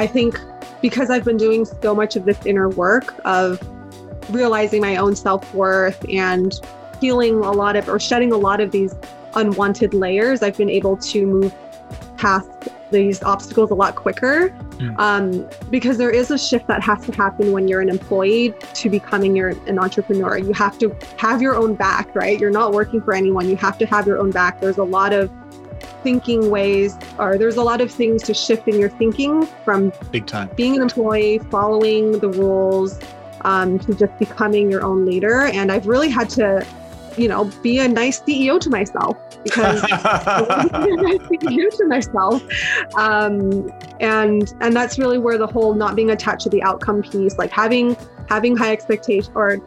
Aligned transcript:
I 0.00 0.06
think 0.06 0.40
because 0.80 1.10
I've 1.10 1.24
been 1.24 1.36
doing 1.36 1.66
so 1.66 1.94
much 1.94 2.16
of 2.16 2.24
this 2.24 2.46
inner 2.46 2.70
work 2.70 3.14
of 3.26 3.60
realizing 4.30 4.80
my 4.80 4.96
own 4.96 5.14
self 5.14 5.52
worth 5.52 6.02
and 6.08 6.58
healing 7.02 7.34
a 7.34 7.52
lot 7.52 7.76
of 7.76 7.86
or 7.86 8.00
shedding 8.00 8.32
a 8.32 8.38
lot 8.38 8.62
of 8.62 8.70
these 8.70 8.94
unwanted 9.34 9.92
layers, 9.92 10.42
I've 10.42 10.56
been 10.56 10.70
able 10.70 10.96
to 10.96 11.26
move 11.26 11.54
past 12.16 12.48
these 12.90 13.22
obstacles 13.22 13.70
a 13.70 13.74
lot 13.74 13.94
quicker 13.94 14.48
mm. 14.78 14.98
um, 14.98 15.46
because 15.68 15.98
there 15.98 16.10
is 16.10 16.30
a 16.30 16.38
shift 16.38 16.66
that 16.68 16.82
has 16.82 17.04
to 17.04 17.12
happen 17.12 17.52
when 17.52 17.68
you're 17.68 17.82
an 17.82 17.90
employee 17.90 18.54
to 18.72 18.88
becoming 18.88 19.36
your, 19.36 19.50
an 19.66 19.78
entrepreneur. 19.78 20.38
You 20.38 20.54
have 20.54 20.78
to 20.78 20.96
have 21.18 21.42
your 21.42 21.56
own 21.56 21.74
back, 21.74 22.14
right? 22.14 22.40
You're 22.40 22.50
not 22.50 22.72
working 22.72 23.02
for 23.02 23.12
anyone. 23.12 23.50
You 23.50 23.56
have 23.56 23.76
to 23.76 23.86
have 23.86 24.06
your 24.06 24.16
own 24.16 24.30
back. 24.30 24.62
There's 24.62 24.78
a 24.78 24.82
lot 24.82 25.12
of 25.12 25.30
thinking 26.02 26.50
ways 26.50 26.96
or 27.18 27.38
there's 27.38 27.56
a 27.56 27.62
lot 27.62 27.80
of 27.80 27.90
things 27.90 28.22
to 28.24 28.34
shift 28.34 28.68
in 28.68 28.78
your 28.78 28.90
thinking 28.90 29.46
from 29.64 29.92
big 30.10 30.26
time. 30.26 30.48
being 30.56 30.76
an 30.76 30.82
employee 30.82 31.38
following 31.50 32.18
the 32.18 32.28
rules 32.28 32.98
um, 33.42 33.78
to 33.78 33.94
just 33.94 34.16
becoming 34.18 34.70
your 34.70 34.82
own 34.82 35.04
leader. 35.06 35.42
And 35.42 35.72
i've 35.72 35.86
really 35.86 36.08
had 36.08 36.28
to 36.30 36.66
you 37.16 37.28
know 37.28 37.44
be 37.62 37.80
a 37.80 37.88
nice 37.88 38.20
ceo 38.20 38.60
to 38.60 38.70
myself 38.70 39.16
because 39.42 39.82
I've 39.90 40.70
been 40.70 40.98
a 40.98 41.02
nice 41.02 41.18
ceo 41.28 41.76
to 41.78 41.86
myself. 41.86 42.42
Um, 42.96 43.72
and 44.00 44.52
and 44.60 44.74
that's 44.74 44.98
really 44.98 45.18
where 45.18 45.38
the 45.38 45.46
whole 45.46 45.74
not 45.74 45.96
being 45.96 46.10
attached 46.10 46.42
to 46.44 46.50
the 46.50 46.62
outcome 46.62 47.02
piece 47.02 47.38
like 47.38 47.50
having 47.50 47.96
having 48.28 48.56
high 48.56 48.72
expectation 48.72 49.32
or 49.34 49.58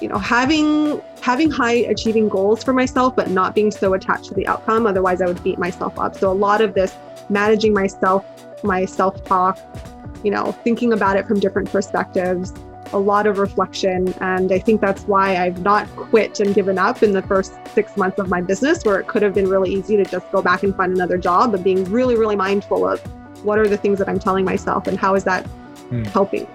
you 0.00 0.08
know 0.08 0.18
having 0.18 1.00
having 1.22 1.50
high 1.50 1.72
achieving 1.72 2.28
goals 2.28 2.62
for 2.62 2.72
myself 2.72 3.16
but 3.16 3.30
not 3.30 3.54
being 3.54 3.70
so 3.70 3.94
attached 3.94 4.26
to 4.26 4.34
the 4.34 4.46
outcome 4.46 4.86
otherwise 4.86 5.22
i 5.22 5.26
would 5.26 5.42
beat 5.42 5.58
myself 5.58 5.98
up. 5.98 6.14
So 6.16 6.30
a 6.30 6.34
lot 6.34 6.60
of 6.60 6.74
this 6.74 6.94
managing 7.28 7.72
myself 7.72 8.24
my 8.62 8.84
self 8.84 9.22
talk 9.24 9.58
you 10.22 10.30
know 10.30 10.52
thinking 10.52 10.92
about 10.92 11.16
it 11.16 11.26
from 11.26 11.40
different 11.40 11.70
perspectives 11.70 12.52
a 12.92 12.98
lot 12.98 13.26
of 13.26 13.38
reflection. 13.38 14.14
And 14.20 14.52
i 14.52 14.58
think 14.58 14.80
that's 14.80 15.02
why 15.04 15.36
i've 15.36 15.62
not 15.62 15.88
quit 15.96 16.40
and 16.40 16.54
given 16.54 16.78
up 16.78 17.02
in 17.02 17.12
the 17.12 17.22
first 17.22 17.54
six 17.74 17.96
months 17.96 18.18
of 18.18 18.28
my 18.28 18.40
business 18.40 18.84
where 18.84 19.00
it 19.00 19.06
could 19.06 19.22
have 19.22 19.34
been 19.34 19.48
really 19.48 19.72
easy 19.72 19.96
to 19.96 20.04
just 20.04 20.30
go 20.30 20.42
back 20.42 20.62
and 20.62 20.74
find 20.76 20.92
another 20.92 21.18
job 21.18 21.52
but 21.52 21.64
being 21.64 21.84
really 21.84 22.16
really 22.16 22.36
mindful 22.36 22.86
of 22.88 23.00
what 23.44 23.58
are 23.58 23.68
the 23.68 23.76
things 23.76 23.98
that 23.98 24.08
i'm 24.08 24.18
telling 24.18 24.44
myself 24.44 24.86
and 24.86 24.98
how 24.98 25.14
is 25.14 25.24
that 25.24 25.44
hmm. 25.88 26.04
helping 26.04 26.46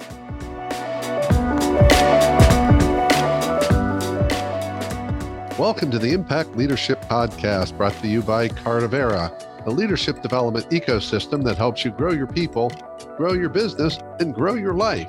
Welcome 5.61 5.91
to 5.91 5.99
the 5.99 6.11
Impact 6.11 6.55
Leadership 6.55 6.99
Podcast, 7.03 7.77
brought 7.77 7.93
to 8.01 8.07
you 8.07 8.23
by 8.23 8.47
Cardivera, 8.47 9.67
a 9.67 9.69
leadership 9.69 10.23
development 10.23 10.67
ecosystem 10.71 11.43
that 11.43 11.55
helps 11.55 11.85
you 11.85 11.91
grow 11.91 12.13
your 12.13 12.25
people, 12.25 12.71
grow 13.15 13.33
your 13.33 13.49
business, 13.49 13.99
and 14.19 14.33
grow 14.33 14.55
your 14.55 14.73
life. 14.73 15.07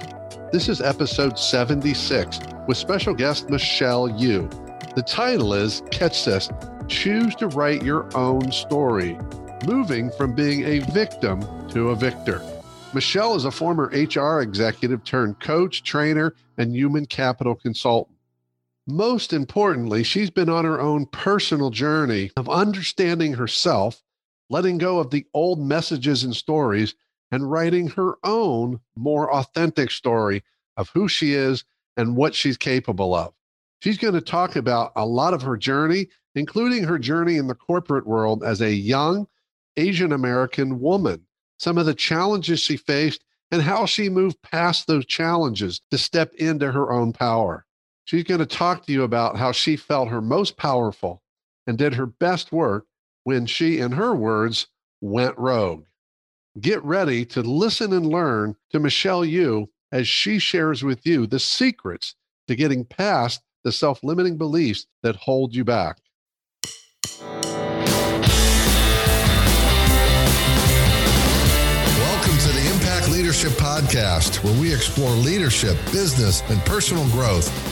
This 0.53 0.69
is 0.69 0.83
episode 0.83 1.39
76 1.39 2.39
with 2.69 2.77
special 2.77 3.15
guest 3.15 3.49
Michelle 3.49 4.11
Yu. 4.11 4.47
The 4.95 5.03
title 5.03 5.55
is 5.55 5.83
Catch 5.91 6.27
This 6.27 6.51
Choose 6.87 7.35
to 7.37 7.49
Write 7.49 7.83
Your 7.83 8.15
Own 8.15 8.53
Story, 8.53 9.19
moving 9.65 10.11
from 10.11 10.35
being 10.35 10.67
a 10.67 10.81
victim 10.81 11.41
to 11.69 11.93
a 11.93 11.97
victor. 11.97 12.43
Michelle 12.93 13.37
is 13.37 13.47
a 13.47 13.51
former 13.51 13.87
HR 13.87 14.43
executive 14.43 15.03
turned 15.03 15.41
coach, 15.41 15.83
trainer, 15.83 16.35
and 16.59 16.77
human 16.77 17.07
capital 17.07 17.55
consultant. 17.55 18.12
Most 18.87 19.33
importantly, 19.33 20.03
she's 20.03 20.31
been 20.31 20.49
on 20.49 20.65
her 20.65 20.81
own 20.81 21.07
personal 21.07 21.71
journey 21.71 22.33
of 22.37 22.49
understanding 22.49 23.35
herself, 23.35 24.03
letting 24.51 24.79
go 24.79 24.99
of 24.99 25.11
the 25.11 25.25
old 25.33 25.61
messages 25.61 26.25
and 26.25 26.35
stories, 26.35 26.97
and 27.31 27.51
writing 27.51 27.89
her 27.89 28.17
own 28.25 28.81
more 28.97 29.33
authentic 29.33 29.91
story 29.91 30.43
of 30.77 30.91
who 30.91 31.07
she 31.07 31.33
is 31.33 31.65
and 31.97 32.17
what 32.17 32.35
she's 32.35 32.57
capable 32.57 33.15
of. 33.15 33.33
She's 33.81 33.99
going 33.99 34.15
to 34.15 34.21
talk 34.21 34.57
about 34.57 34.93
a 34.97 35.07
lot 35.07 35.33
of 35.33 35.43
her 35.43 35.57
journey, 35.57 36.09
including 36.35 36.85
her 36.85 36.99
journey 36.99 37.37
in 37.37 37.47
the 37.47 37.55
corporate 37.55 38.07
world 38.07 38.43
as 38.43 38.61
a 38.61 38.73
young 38.73 39.29
Asian 39.77 40.13
American 40.13 40.81
woman, 40.81 41.25
some 41.59 41.79
of 41.79 41.87
the 41.87 41.95
challenges 41.95 42.59
she 42.59 42.77
faced, 42.77 43.25
and 43.53 43.63
how 43.63 43.87
she 43.87 44.09
moved 44.09 44.43
past 44.43 44.87
those 44.87 45.07
challenges 45.07 45.81
to 45.91 45.99
step 45.99 46.35
into 46.35 46.73
her 46.73 46.93
own 46.93 47.13
power. 47.13 47.65
She's 48.05 48.25
going 48.25 48.41
to 48.41 48.47
talk 48.47 48.85
to 48.87 48.93
you 48.93 49.05
about 49.05 49.37
how 49.37 49.53
she 49.53 49.77
felt 49.77 50.09
her 50.09 50.21
most 50.21 50.57
powerful 50.57 51.23
and 51.67 51.79
did 51.79 51.95
her 51.95 52.07
best 52.07 52.51
work 52.51 52.87
when 53.25 53.47
she, 53.47 53.79
in 53.79 53.93
her 53.93 54.15
words, 54.15 54.67
went 55.01 55.39
rogue. 55.39 55.85
Get 56.61 56.83
ready 56.85 57.25
to 57.27 57.43
listen 57.43 57.93
and 57.93 58.07
learn 58.07 58.57
to 58.71 58.81
Michelle 58.81 59.25
Yu 59.25 59.71
as 59.93 60.09
she 60.09 60.39
shares 60.39 60.83
with 60.83 61.07
you 61.07 61.27
the 61.27 61.39
secrets 61.39 62.17
to 62.49 62.57
getting 62.57 62.85
past 62.85 63.41
the 63.63 63.71
self 63.71 64.03
limiting 64.03 64.37
beliefs 64.37 64.87
that 65.03 65.15
hold 65.17 65.55
you 65.55 65.65
back. 65.65 65.99
Welcome 72.01 72.39
to 72.39 72.49
the 72.49 72.71
Impact 72.75 73.11
Leadership 73.11 73.53
Podcast, 73.53 74.43
where 74.43 74.61
we 74.61 74.75
explore 74.75 75.11
leadership, 75.11 75.77
business, 75.93 76.43
and 76.51 76.61
personal 76.63 77.09
growth 77.11 77.72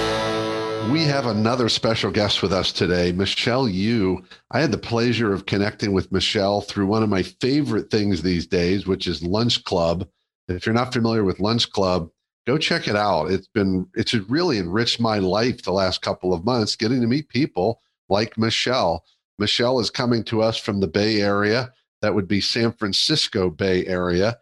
We 0.91 1.03
have 1.03 1.25
another 1.25 1.69
special 1.69 2.11
guest 2.11 2.41
with 2.43 2.51
us 2.51 2.73
today, 2.73 3.13
Michelle 3.13 3.69
Yu. 3.69 4.25
I 4.51 4.59
had 4.59 4.73
the 4.73 4.77
pleasure 4.77 5.31
of 5.31 5.45
connecting 5.45 5.93
with 5.93 6.11
Michelle 6.11 6.59
through 6.59 6.85
one 6.87 7.01
of 7.01 7.07
my 7.07 7.23
favorite 7.23 7.89
things 7.89 8.21
these 8.21 8.45
days, 8.45 8.85
which 8.85 9.07
is 9.07 9.23
Lunch 9.23 9.63
Club. 9.63 10.05
If 10.49 10.65
you're 10.65 10.75
not 10.75 10.91
familiar 10.91 11.23
with 11.23 11.39
Lunch 11.39 11.71
Club, 11.71 12.09
go 12.45 12.57
check 12.57 12.89
it 12.89 12.97
out. 12.97 13.31
It's 13.31 13.47
been 13.47 13.87
it's 13.93 14.13
really 14.13 14.57
enriched 14.57 14.99
my 14.99 15.19
life 15.19 15.63
the 15.63 15.71
last 15.71 16.01
couple 16.01 16.33
of 16.33 16.43
months, 16.43 16.75
getting 16.75 16.99
to 16.99 17.07
meet 17.07 17.29
people 17.29 17.79
like 18.09 18.37
Michelle. 18.37 19.05
Michelle 19.39 19.79
is 19.79 19.89
coming 19.89 20.25
to 20.25 20.41
us 20.41 20.57
from 20.57 20.81
the 20.81 20.89
Bay 20.89 21.21
Area. 21.21 21.71
That 22.01 22.15
would 22.15 22.27
be 22.27 22.41
San 22.41 22.73
Francisco 22.73 23.49
Bay 23.49 23.87
Area. 23.87 24.39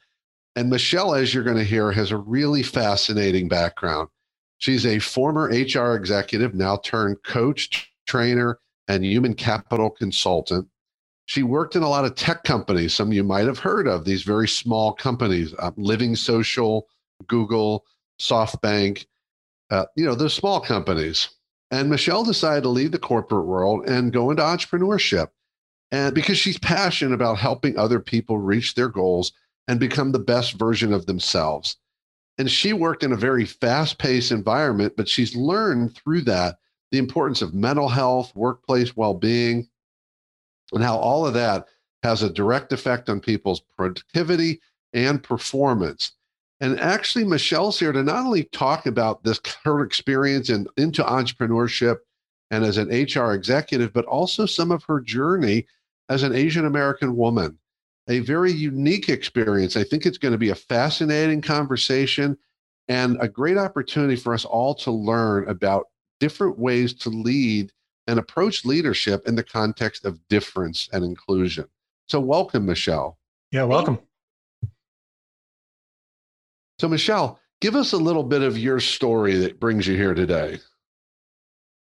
And 0.55 0.71
Michelle, 0.71 1.13
as 1.13 1.31
you're 1.31 1.43
going 1.43 1.57
to 1.57 1.63
hear, 1.63 1.91
has 1.91 2.09
a 2.09 2.17
really 2.17 2.63
fascinating 2.63 3.49
background. 3.49 4.09
She's 4.59 4.85
a 4.85 4.99
former 4.99 5.45
HR 5.45 5.95
executive, 5.95 6.53
now 6.53 6.77
turned 6.77 7.23
coach, 7.23 7.91
trainer, 8.05 8.59
and 8.87 9.05
human 9.05 9.33
capital 9.33 9.89
consultant. 9.89 10.67
She 11.25 11.43
worked 11.43 11.75
in 11.75 11.83
a 11.83 11.89
lot 11.89 12.05
of 12.05 12.15
tech 12.15 12.43
companies, 12.43 12.93
some 12.93 13.13
you 13.13 13.23
might 13.23 13.45
have 13.45 13.59
heard 13.59 13.87
of, 13.87 14.03
these 14.03 14.23
very 14.23 14.47
small 14.47 14.93
companies, 14.93 15.53
uh, 15.59 15.71
Living 15.77 16.15
Social, 16.15 16.87
Google, 17.27 17.85
SoftBank, 18.19 19.05
uh, 19.69 19.85
you 19.95 20.05
know, 20.05 20.15
those 20.15 20.33
small 20.33 20.59
companies. 20.59 21.29
And 21.71 21.89
Michelle 21.89 22.23
decided 22.23 22.63
to 22.63 22.69
leave 22.69 22.91
the 22.91 22.99
corporate 22.99 23.45
world 23.45 23.87
and 23.87 24.11
go 24.11 24.31
into 24.31 24.41
entrepreneurship. 24.41 25.27
And 25.91 26.13
because 26.13 26.37
she's 26.37 26.57
passionate 26.57 27.13
about 27.13 27.37
helping 27.37 27.77
other 27.77 27.99
people 27.99 28.39
reach 28.39 28.75
their 28.75 28.89
goals 28.89 29.31
and 29.67 29.79
become 29.79 30.11
the 30.11 30.19
best 30.19 30.53
version 30.53 30.91
of 30.91 31.05
themselves. 31.05 31.77
And 32.39 32.49
she 32.49 32.71
worked 32.71 33.03
in 33.03 33.11
a 33.11 33.17
very 33.17 33.43
fast 33.43 33.99
paced 33.99 34.31
environment, 34.31 34.93
but 34.95 35.09
she's 35.09 35.35
learned 35.35 35.95
through 35.95 36.21
that 36.21 36.57
the 36.89 36.97
importance 36.97 37.41
of 37.41 37.53
mental 37.53 37.89
health, 37.89 38.33
workplace 38.33 38.95
well 38.95 39.13
being, 39.13 39.67
and 40.71 40.81
how 40.81 40.97
all 40.97 41.27
of 41.27 41.33
that 41.33 41.67
has 42.01 42.23
a 42.23 42.29
direct 42.29 42.71
effect 42.71 43.09
on 43.09 43.19
people's 43.19 43.59
productivity 43.59 44.61
and 44.93 45.21
performance. 45.21 46.13
And 46.61 46.79
actually, 46.79 47.25
Michelle's 47.25 47.77
here 47.77 47.91
to 47.91 48.03
not 48.03 48.25
only 48.25 48.45
talk 48.45 48.85
about 48.85 49.23
this 49.23 49.39
her 49.65 49.83
experience 49.83 50.49
in, 50.49 50.65
into 50.77 51.03
entrepreneurship 51.03 51.97
and 52.51 52.63
as 52.63 52.77
an 52.77 52.87
HR 52.87 53.33
executive, 53.33 53.91
but 53.91 54.05
also 54.05 54.45
some 54.45 54.71
of 54.71 54.83
her 54.85 55.01
journey 55.01 55.67
as 56.07 56.23
an 56.23 56.33
Asian 56.33 56.65
American 56.65 57.17
woman 57.17 57.59
a 58.09 58.19
very 58.19 58.51
unique 58.51 59.07
experience. 59.07 59.77
I 59.77 59.83
think 59.83 60.05
it's 60.05 60.17
going 60.17 60.31
to 60.31 60.37
be 60.37 60.49
a 60.49 60.55
fascinating 60.55 61.41
conversation 61.41 62.37
and 62.87 63.17
a 63.21 63.27
great 63.27 63.57
opportunity 63.57 64.15
for 64.15 64.33
us 64.33 64.45
all 64.45 64.73
to 64.75 64.91
learn 64.91 65.47
about 65.47 65.85
different 66.19 66.57
ways 66.57 66.93
to 66.95 67.09
lead 67.09 67.71
and 68.07 68.19
approach 68.19 68.65
leadership 68.65 69.27
in 69.27 69.35
the 69.35 69.43
context 69.43 70.05
of 70.05 70.19
difference 70.27 70.89
and 70.91 71.05
inclusion. 71.05 71.65
So, 72.07 72.19
welcome, 72.19 72.65
Michelle. 72.65 73.19
Yeah, 73.51 73.65
welcome. 73.65 73.99
So, 76.79 76.87
Michelle, 76.87 77.39
give 77.61 77.75
us 77.75 77.93
a 77.93 77.97
little 77.97 78.23
bit 78.23 78.41
of 78.41 78.57
your 78.57 78.79
story 78.79 79.35
that 79.37 79.59
brings 79.59 79.85
you 79.85 79.95
here 79.95 80.15
today. 80.15 80.57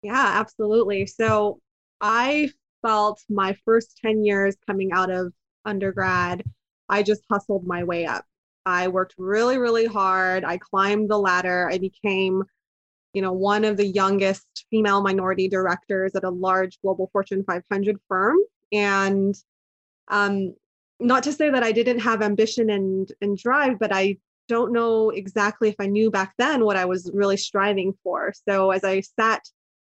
Yeah, 0.01 0.31
absolutely. 0.39 1.06
So 1.06 1.60
I 2.01 2.51
felt 2.81 3.22
my 3.30 3.56
first 3.65 4.00
10 4.04 4.25
years 4.25 4.56
coming 4.65 4.92
out 4.92 5.10
of 5.10 5.33
undergrad, 5.69 6.44
I 6.89 7.04
just 7.04 7.24
hustled 7.30 7.66
my 7.66 7.83
way 7.83 8.06
up. 8.06 8.25
I 8.66 8.88
worked 8.88 9.16
really, 9.18 9.57
really 9.57 9.86
hard. 9.86 10.44
I 10.44 10.57
climbed 10.57 11.10
the 11.10 11.18
ladder. 11.18 11.69
I 11.71 11.77
became, 11.77 12.44
you 13.13 13.21
know, 13.21 13.31
one 13.31 13.63
of 13.63 13.77
the 13.77 13.88
youngest 13.88 14.66
female 14.69 15.01
minority 15.01 15.48
directors 15.48 16.16
at 16.16 16.24
a 16.24 16.30
large 16.30 16.80
global 16.81 17.10
Fortune 17.12 17.44
500 17.44 17.98
firm. 18.07 18.38
And 18.71 19.36
um, 20.10 20.56
not 21.00 21.24
to 21.24 21.33
say 21.33 21.50
that 21.50 21.63
I 21.63 21.72
didn't 21.72 22.00
have 22.00 22.22
ambition 22.22 22.69
and, 22.69 23.12
and 23.22 23.38
drive, 23.38 23.80
but 23.80 23.92
I 23.94 24.18
don't 24.48 24.74
know 24.74 25.12
exactly 25.12 25.69
if 25.69 25.75
I 25.80 25.86
knew 25.86 26.12
back 26.12 26.33
then 26.38 26.65
what 26.65 26.75
I 26.75 26.86
was 26.86 27.10
really 27.13 27.38
striving 27.38 27.94
for. 28.04 28.33
So 28.48 28.72
as 28.72 28.83
I 28.83 29.01
sat 29.01 29.44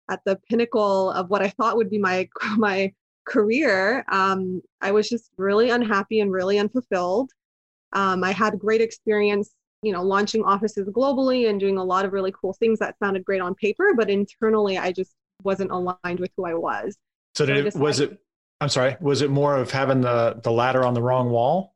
at 0.10 0.22
the 0.25 0.38
pinnacle 0.50 1.12
of 1.12 1.30
what 1.30 1.42
I 1.42 1.50
thought 1.50 1.78
would 1.78 1.90
be 1.90 1.98
my 1.98 2.28
my 2.58 2.94
career, 3.30 4.04
um, 4.12 4.62
I 4.81 4.92
was 4.92 5.08
just 5.08 5.31
really 5.38 5.70
unhappy 5.70 6.20
and 6.20 6.31
really 6.31 6.58
unfulfilled. 6.58 7.31
Um, 7.94 8.24
I 8.24 8.31
had 8.31 8.60
great 8.60 8.81
experience, 8.81 9.52
you 9.81 9.92
know, 9.92 10.04
launching 10.04 10.44
offices 10.44 10.88
globally 10.90 11.50
and 11.50 11.60
doing 11.60 11.78
a 11.78 11.84
lot 11.84 12.06
of 12.06 12.14
really 12.14 12.34
cool 12.40 12.54
things 12.54 12.80
that 12.80 12.98
sounded 13.00 13.24
great 13.26 13.42
on 13.42 13.56
paper, 13.56 13.94
but 13.96 14.10
internally, 14.10 14.78
I 14.78 14.92
just 14.92 15.14
wasn't 15.44 15.72
aligned 15.72 16.20
with 16.20 16.31
who 16.36 16.46
I 16.46 16.54
was. 16.54 16.98
So, 17.36 17.46
did 17.46 17.68
it, 17.68 17.76
was 17.76 18.00
it? 18.00 18.20
I'm 18.62 18.70
sorry. 18.70 18.98
Was 19.00 19.22
it 19.22 19.30
more 19.30 19.56
of 19.56 19.72
having 19.72 20.02
the 20.02 20.40
the 20.44 20.52
ladder 20.52 20.84
on 20.84 20.94
the 20.94 21.02
wrong 21.02 21.30
wall? 21.30 21.75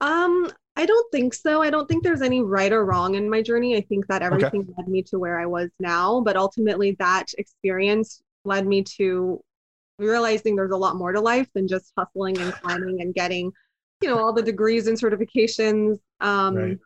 Um, 0.00 0.50
I 0.76 0.86
don't 0.86 1.10
think 1.10 1.34
so. 1.34 1.60
I 1.60 1.70
don't 1.70 1.88
think 1.88 2.04
there's 2.04 2.22
any 2.22 2.40
right 2.40 2.72
or 2.72 2.84
wrong 2.84 3.16
in 3.16 3.28
my 3.28 3.42
journey. 3.42 3.76
I 3.76 3.80
think 3.80 4.06
that 4.06 4.22
everything 4.22 4.60
okay. 4.60 4.72
led 4.76 4.88
me 4.88 5.02
to 5.04 5.18
where 5.18 5.40
I 5.40 5.46
was 5.46 5.70
now, 5.80 6.20
but 6.20 6.36
ultimately 6.36 6.94
that 7.00 7.26
experience 7.36 8.22
led 8.44 8.66
me 8.66 8.84
to 8.96 9.40
realizing 9.98 10.56
there's 10.56 10.72
a 10.72 10.76
lot 10.76 10.96
more 10.96 11.12
to 11.12 11.20
life 11.20 11.48
than 11.54 11.68
just 11.68 11.92
hustling 11.96 12.38
and 12.38 12.52
climbing 12.54 13.00
and 13.00 13.14
getting, 13.14 13.50
you 14.00 14.08
know, 14.08 14.18
all 14.18 14.32
the 14.32 14.42
degrees 14.42 14.86
and 14.86 14.98
certifications. 14.98 15.98
Um, 16.20 16.54
right. 16.54 16.78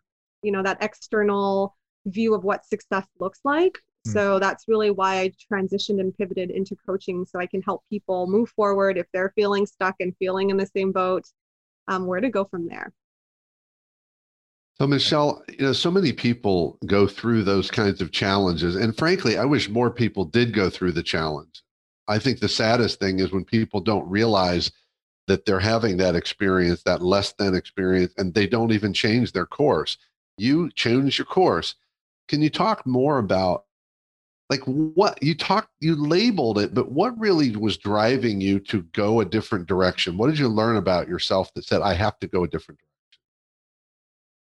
you 0.42 0.52
know, 0.52 0.62
that 0.62 0.82
external 0.82 1.76
view 2.06 2.34
of 2.34 2.44
what 2.44 2.66
success 2.66 3.06
looks 3.20 3.40
like. 3.44 3.78
Mm. 4.06 4.12
So 4.12 4.38
that's 4.38 4.64
really 4.66 4.90
why 4.90 5.20
I 5.20 5.32
transitioned 5.52 6.00
and 6.00 6.16
pivoted 6.16 6.50
into 6.50 6.76
coaching 6.86 7.24
so 7.24 7.38
I 7.38 7.46
can 7.46 7.62
help 7.62 7.82
people 7.88 8.26
move 8.26 8.50
forward 8.50 8.98
if 8.98 9.06
they're 9.12 9.32
feeling 9.34 9.66
stuck 9.66 9.96
and 10.00 10.14
feeling 10.18 10.50
in 10.50 10.56
the 10.56 10.66
same 10.66 10.92
boat, 10.92 11.24
um, 11.88 12.06
where 12.06 12.20
to 12.20 12.30
go 12.30 12.44
from 12.44 12.66
there. 12.66 12.92
So, 14.80 14.86
Michelle, 14.86 15.44
you 15.48 15.66
know, 15.66 15.72
so 15.72 15.90
many 15.90 16.12
people 16.12 16.78
go 16.86 17.06
through 17.06 17.44
those 17.44 17.70
kinds 17.70 18.00
of 18.00 18.10
challenges. 18.10 18.74
And 18.74 18.96
frankly, 18.96 19.38
I 19.38 19.44
wish 19.44 19.68
more 19.68 19.90
people 19.90 20.24
did 20.24 20.54
go 20.54 20.70
through 20.70 20.92
the 20.92 21.02
challenge. 21.02 21.61
I 22.12 22.18
think 22.18 22.38
the 22.38 22.48
saddest 22.48 23.00
thing 23.00 23.20
is 23.20 23.32
when 23.32 23.44
people 23.44 23.80
don't 23.80 24.08
realize 24.08 24.70
that 25.28 25.46
they're 25.46 25.60
having 25.60 25.96
that 25.98 26.16
experience, 26.16 26.82
that 26.82 27.02
less 27.02 27.32
than 27.32 27.54
experience, 27.54 28.12
and 28.18 28.34
they 28.34 28.46
don't 28.46 28.72
even 28.72 28.92
change 28.92 29.32
their 29.32 29.46
course. 29.46 29.96
You 30.36 30.70
change 30.70 31.18
your 31.18 31.26
course. 31.26 31.74
Can 32.28 32.42
you 32.42 32.50
talk 32.50 32.86
more 32.86 33.18
about 33.18 33.64
like 34.50 34.62
what 34.64 35.22
you 35.22 35.34
talked, 35.34 35.70
you 35.80 35.94
labeled 35.94 36.58
it, 36.58 36.74
but 36.74 36.92
what 36.92 37.18
really 37.18 37.56
was 37.56 37.78
driving 37.78 38.40
you 38.40 38.60
to 38.60 38.82
go 38.92 39.20
a 39.20 39.24
different 39.24 39.66
direction? 39.66 40.18
What 40.18 40.28
did 40.28 40.38
you 40.38 40.48
learn 40.48 40.76
about 40.76 41.08
yourself 41.08 41.52
that 41.54 41.64
said, 41.64 41.80
I 41.80 41.94
have 41.94 42.18
to 42.18 42.26
go 42.26 42.44
a 42.44 42.48
different 42.48 42.78
direction? 42.78 42.92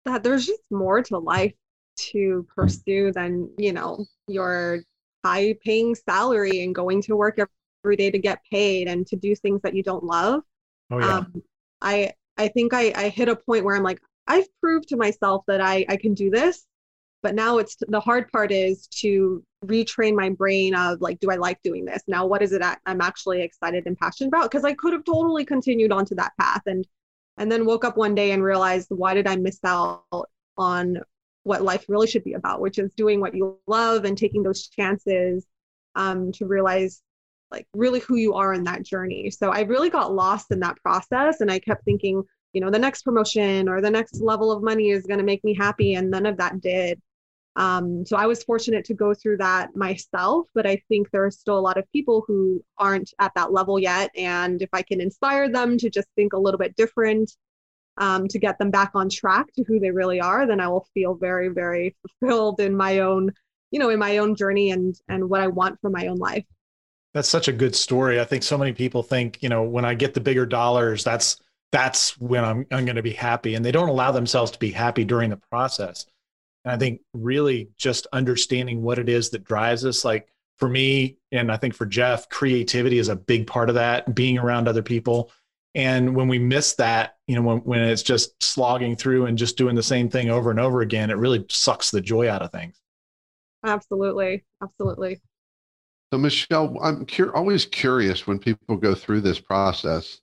that 0.06 0.24
there's 0.24 0.46
just 0.46 0.64
more 0.70 1.02
to 1.02 1.18
life 1.18 1.54
to 1.96 2.46
pursue 2.54 3.12
than 3.12 3.50
you 3.58 3.72
know 3.72 4.06
your 4.28 4.84
high 5.24 5.56
paying 5.64 5.96
salary 5.96 6.64
and 6.64 6.76
going 6.76 7.02
to 7.04 7.16
work 7.16 7.40
every 7.84 7.96
day 7.96 8.12
to 8.12 8.20
get 8.20 8.40
paid 8.52 8.88
and 8.88 9.06
to 9.08 9.16
do 9.16 9.36
things 9.36 9.62
that 9.62 9.76
you 9.76 9.84
don't 9.84 10.04
love. 10.04 10.42
Oh, 10.92 11.00
yeah. 11.00 11.18
Um, 11.18 11.44
i 11.84 12.12
i 12.38 12.48
think 12.48 12.74
I, 12.74 12.94
I 12.96 13.10
hit 13.10 13.30
a 13.30 13.36
point 13.36 13.64
where 13.66 13.76
i'm 13.76 13.84
like 13.84 14.00
i've 14.28 14.48
proved 14.60 14.88
to 14.90 14.98
myself 14.98 15.44
that 15.48 15.62
i 15.62 15.86
i 15.90 15.98
can 15.98 16.14
do 16.14 16.30
this 16.32 16.66
but 17.22 17.36
now 17.36 17.58
it's 17.58 17.78
the 17.80 18.00
hard 18.00 18.30
part 18.32 18.52
is 18.52 18.88
to 18.88 19.44
retrain 19.66 20.14
my 20.16 20.30
brain 20.30 20.76
of 20.76 21.02
like 21.02 21.20
do 21.20 21.32
i 21.32 21.36
like 21.36 21.62
doing 21.64 21.86
this? 21.86 22.04
Now 22.06 22.26
what 22.26 22.42
is 22.42 22.52
it 22.52 22.60
that 22.60 22.82
i'm 22.86 23.02
actually 23.02 23.42
excited 23.42 23.86
and 23.86 23.98
passionate 23.98 24.28
about? 24.28 24.52
Because 24.52 24.66
i 24.66 24.74
could 24.74 24.94
have 24.94 25.06
totally 25.06 25.46
continued 25.46 25.92
onto 25.92 26.16
that 26.16 26.34
path 26.40 26.62
and 26.66 26.86
and 27.38 27.52
then 27.52 27.66
woke 27.66 27.86
up 27.86 27.98
one 27.98 28.14
day 28.14 28.32
and 28.32 28.44
realized 28.44 28.88
why 28.90 29.14
did 29.14 29.26
I 29.28 29.38
miss 29.38 29.60
out 29.64 30.04
on 30.58 31.00
what 31.44 31.62
life 31.62 31.86
really 31.88 32.08
should 32.08 32.24
be 32.24 32.34
about, 32.34 32.62
which 32.62 32.80
is 32.80 32.94
doing 32.94 33.20
what 33.20 33.36
you 33.36 33.60
love 33.68 34.06
and 34.06 34.18
taking 34.18 34.44
those 34.44 34.68
chances 34.68 35.46
um, 35.96 36.32
to 36.34 36.46
realize 36.46 37.02
like 37.52 37.68
really 37.76 38.00
who 38.00 38.16
you 38.16 38.34
are 38.34 38.54
in 38.54 38.64
that 38.64 38.84
journey. 38.84 39.30
So 39.30 39.52
I 39.52 39.62
really 39.62 39.90
got 39.90 40.14
lost 40.14 40.52
in 40.52 40.60
that 40.62 40.78
process 40.78 41.42
and 41.42 41.52
I 41.52 41.60
kept 41.60 41.86
thinking, 41.86 42.24
you 42.54 42.62
know, 42.62 42.72
the 42.72 42.80
next 42.80 43.04
promotion 43.04 43.70
or 43.70 43.80
the 43.80 43.92
next 43.92 44.22
level 44.22 44.52
of 44.52 44.64
money 44.64 44.90
is 44.90 45.06
going 45.06 45.20
to 45.20 45.26
make 45.26 45.44
me 45.44 45.54
happy. 45.54 45.96
And 45.96 46.10
none 46.10 46.26
of 46.26 46.38
that 46.38 46.62
did. 46.62 47.00
Um, 47.56 48.04
so 48.06 48.18
I 48.18 48.26
was 48.26 48.44
fortunate 48.44 48.86
to 48.86 48.96
go 48.96 49.14
through 49.14 49.38
that 49.38 49.76
myself, 49.76 50.48
but 50.56 50.66
I 50.66 50.82
think 50.88 51.12
there 51.12 51.24
are 51.24 51.32
still 51.32 51.60
a 51.60 51.62
lot 51.62 51.78
of 51.78 51.92
people 51.92 52.24
who 52.28 52.64
aren't 52.80 53.14
at 53.20 53.32
that 53.36 53.52
level 53.52 53.80
yet. 53.80 54.10
And 54.16 54.62
if 54.62 54.70
I 54.74 54.82
can 54.82 55.00
inspire 55.00 55.50
them 55.50 55.78
to 55.78 55.90
just 55.90 56.08
think 56.16 56.34
a 56.34 56.40
little 56.40 56.58
bit 56.58 56.76
different, 56.76 57.32
um, 57.98 58.28
to 58.28 58.40
get 58.40 58.58
them 58.58 58.72
back 58.72 58.92
on 58.96 59.10
track 59.10 59.54
to 59.54 59.64
who 59.64 59.80
they 59.80 59.92
really 59.92 60.20
are, 60.20 60.48
then 60.48 60.60
I 60.60 60.68
will 60.68 60.88
feel 60.94 61.16
very, 61.16 61.50
very 61.50 61.96
fulfilled 62.02 62.60
in 62.60 62.76
my 62.76 63.00
own, 63.00 63.32
you 63.72 63.80
know, 63.80 63.90
in 63.90 64.00
my 64.00 64.18
own 64.18 64.36
journey 64.36 64.72
and 64.72 64.96
and 65.08 65.30
what 65.30 65.42
I 65.42 65.48
want 65.48 65.80
for 65.82 65.90
my 65.90 66.08
own 66.08 66.18
life. 66.18 66.46
That's 67.14 67.30
such 67.30 67.48
a 67.48 67.54
good 67.54 67.76
story. 67.76 68.20
I 68.20 68.26
think 68.26 68.42
so 68.42 68.58
many 68.58 68.74
people 68.74 69.04
think, 69.04 69.38
you 69.42 69.50
know, 69.50 69.64
when 69.64 69.86
I 69.86 69.94
get 69.94 70.16
the 70.16 70.22
bigger 70.22 70.46
dollars, 70.46 71.04
that's 71.04 71.38
that's 71.72 72.20
when 72.20 72.44
I'm 72.44 72.66
I'm 72.72 72.86
going 72.86 72.96
to 72.96 73.04
be 73.04 73.14
happy, 73.14 73.56
and 73.56 73.64
they 73.64 73.72
don't 73.72 73.90
allow 73.90 74.12
themselves 74.12 74.52
to 74.52 74.60
be 74.60 74.72
happy 74.72 75.04
during 75.06 75.30
the 75.30 75.38
process. 75.38 76.06
And 76.66 76.72
I 76.72 76.78
think 76.78 77.02
really 77.14 77.70
just 77.78 78.08
understanding 78.14 78.82
what 78.82 79.00
it 79.00 79.10
is 79.10 79.30
that 79.32 79.44
drives 79.44 79.86
us, 79.86 80.04
like 80.06 80.28
for 80.58 80.70
me, 80.70 81.18
and 81.32 81.52
I 81.52 81.58
think 81.58 81.76
for 81.76 81.86
Jeff, 81.86 82.30
creativity 82.30 82.98
is 82.98 83.10
a 83.10 83.16
big 83.16 83.48
part 83.48 83.70
of 83.70 83.76
that, 83.76 84.16
being 84.16 84.38
around 84.38 84.68
other 84.68 84.84
people. 84.84 85.32
And 85.76 86.16
when 86.16 86.28
we 86.28 86.38
miss 86.38 86.76
that, 86.76 87.16
you 87.28 87.36
know, 87.36 87.42
when, 87.42 87.58
when 87.60 87.80
it's 87.82 88.04
just 88.04 88.42
slogging 88.44 88.96
through 88.96 89.26
and 89.26 89.38
just 89.38 89.58
doing 89.58 89.76
the 89.76 89.84
same 89.84 90.10
thing 90.10 90.30
over 90.30 90.52
and 90.52 90.60
over 90.60 90.82
again, 90.82 91.10
it 91.10 91.18
really 91.18 91.46
sucks 91.50 91.90
the 91.90 92.02
joy 92.02 92.30
out 92.30 92.42
of 92.42 92.52
things. 92.52 92.80
Absolutely. 93.66 94.44
Absolutely. 94.62 95.22
So, 96.12 96.20
Michelle, 96.20 96.78
I'm 96.82 97.06
cur- 97.06 97.34
always 97.34 97.66
curious 97.66 98.28
when 98.28 98.38
people 98.38 98.78
go 98.78 98.94
through 98.94 99.22
this 99.22 99.40
process. 99.40 100.20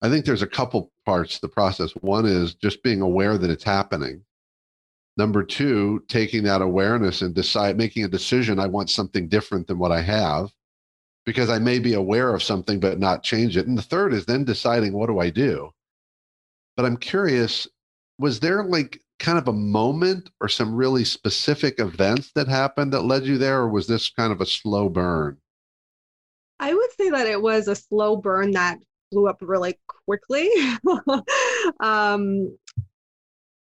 I 0.00 0.08
think 0.08 0.24
there's 0.24 0.42
a 0.42 0.46
couple 0.46 0.92
parts 1.04 1.34
to 1.34 1.40
the 1.42 1.48
process. 1.48 1.92
One 2.00 2.24
is 2.24 2.54
just 2.54 2.82
being 2.82 3.02
aware 3.02 3.36
that 3.36 3.50
it's 3.50 3.64
happening. 3.64 4.22
Number 5.18 5.42
two, 5.42 6.04
taking 6.08 6.42
that 6.44 6.62
awareness 6.62 7.22
and 7.22 7.34
decide 7.34 7.76
making 7.76 8.04
a 8.04 8.08
decision. 8.08 8.58
I 8.58 8.66
want 8.66 8.88
something 8.88 9.28
different 9.28 9.66
than 9.66 9.78
what 9.78 9.92
I 9.92 10.00
have 10.00 10.50
because 11.26 11.50
I 11.50 11.58
may 11.58 11.80
be 11.80 11.92
aware 11.94 12.32
of 12.32 12.42
something 12.42 12.80
but 12.80 12.98
not 12.98 13.24
change 13.24 13.56
it. 13.56 13.66
And 13.66 13.76
the 13.76 13.82
third 13.82 14.14
is 14.14 14.24
then 14.24 14.44
deciding 14.44 14.92
what 14.92 15.08
do 15.08 15.18
I 15.18 15.28
do? 15.28 15.70
But 16.76 16.86
I'm 16.86 16.96
curious, 16.96 17.66
was 18.18 18.40
there 18.40 18.62
like 18.62 19.00
kind 19.18 19.38
of 19.38 19.48
a 19.48 19.52
moment 19.52 20.30
or 20.40 20.48
some 20.48 20.74
really 20.74 21.04
specific 21.04 21.80
events 21.80 22.30
that 22.34 22.48
happened 22.48 22.92
that 22.92 23.02
led 23.02 23.26
you 23.26 23.38
there, 23.38 23.60
or 23.60 23.68
was 23.68 23.86
this 23.86 24.10
kind 24.10 24.32
of 24.32 24.40
a 24.40 24.46
slow 24.46 24.88
burn? 24.88 25.38
I 26.60 26.72
would 26.72 26.90
say 26.96 27.10
that 27.10 27.26
it 27.26 27.40
was 27.40 27.68
a 27.68 27.74
slow 27.74 28.16
burn 28.16 28.52
that 28.52 28.78
blew 29.10 29.28
up 29.28 29.38
really 29.40 29.78
quickly. 30.06 30.50
um, 31.80 32.56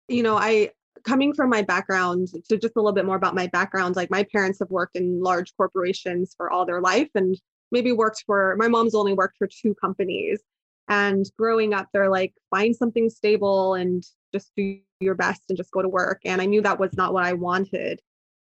you 0.07 0.23
know, 0.23 0.37
I 0.37 0.71
coming 1.03 1.33
from 1.33 1.49
my 1.49 1.61
background, 1.61 2.29
so 2.29 2.57
just 2.57 2.75
a 2.75 2.79
little 2.79 2.93
bit 2.93 3.05
more 3.05 3.15
about 3.15 3.35
my 3.35 3.47
background, 3.47 3.95
like 3.95 4.11
my 4.11 4.25
parents 4.31 4.59
have 4.59 4.69
worked 4.69 4.95
in 4.95 5.21
large 5.21 5.55
corporations 5.55 6.33
for 6.35 6.51
all 6.51 6.65
their 6.65 6.81
life 6.81 7.09
and 7.15 7.37
maybe 7.71 7.91
worked 7.91 8.23
for, 8.25 8.55
my 8.57 8.67
mom's 8.67 8.95
only 8.95 9.13
worked 9.13 9.37
for 9.37 9.47
two 9.47 9.75
companies. 9.75 10.41
And 10.87 11.25
growing 11.37 11.73
up, 11.73 11.87
they're 11.91 12.11
like, 12.11 12.33
find 12.51 12.75
something 12.75 13.09
stable 13.09 13.73
and 13.73 14.03
just 14.33 14.51
do 14.55 14.79
your 14.99 15.15
best 15.15 15.41
and 15.49 15.57
just 15.57 15.71
go 15.71 15.81
to 15.81 15.89
work. 15.89 16.21
And 16.25 16.41
I 16.41 16.45
knew 16.45 16.61
that 16.61 16.79
was 16.79 16.93
not 16.93 17.13
what 17.13 17.25
I 17.25 17.33
wanted. 17.33 17.99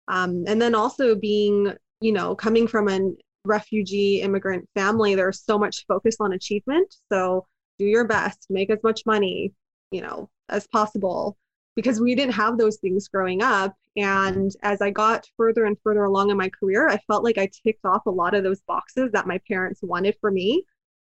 Um, 0.07 0.43
and 0.47 0.61
then 0.61 0.75
also 0.75 1.15
being, 1.15 1.73
you 1.99 2.11
know, 2.11 2.35
coming 2.35 2.67
from 2.67 2.89
a 2.89 2.99
refugee 3.43 4.21
immigrant 4.21 4.67
family, 4.75 5.15
there's 5.15 5.43
so 5.43 5.57
much 5.57 5.85
focus 5.87 6.17
on 6.19 6.33
achievement. 6.33 6.95
So 7.11 7.47
do 7.79 7.85
your 7.85 8.05
best, 8.05 8.47
make 8.49 8.69
as 8.69 8.79
much 8.83 9.03
money, 9.05 9.53
you 9.91 10.01
know, 10.01 10.29
as 10.49 10.67
possible 10.67 11.37
because 11.77 12.01
we 12.01 12.15
didn't 12.15 12.33
have 12.33 12.57
those 12.57 12.77
things 12.77 13.07
growing 13.07 13.43
up. 13.43 13.75
And 13.95 14.51
as 14.63 14.81
I 14.81 14.89
got 14.89 15.29
further 15.37 15.65
and 15.65 15.77
further 15.83 16.05
along 16.05 16.31
in 16.31 16.37
my 16.37 16.49
career, 16.49 16.89
I 16.89 16.97
felt 17.05 17.23
like 17.23 17.37
I 17.37 17.51
ticked 17.63 17.85
off 17.85 18.07
a 18.07 18.11
lot 18.11 18.33
of 18.33 18.43
those 18.43 18.61
boxes 18.61 19.11
that 19.11 19.27
my 19.27 19.39
parents 19.47 19.81
wanted 19.83 20.17
for 20.19 20.31
me. 20.31 20.63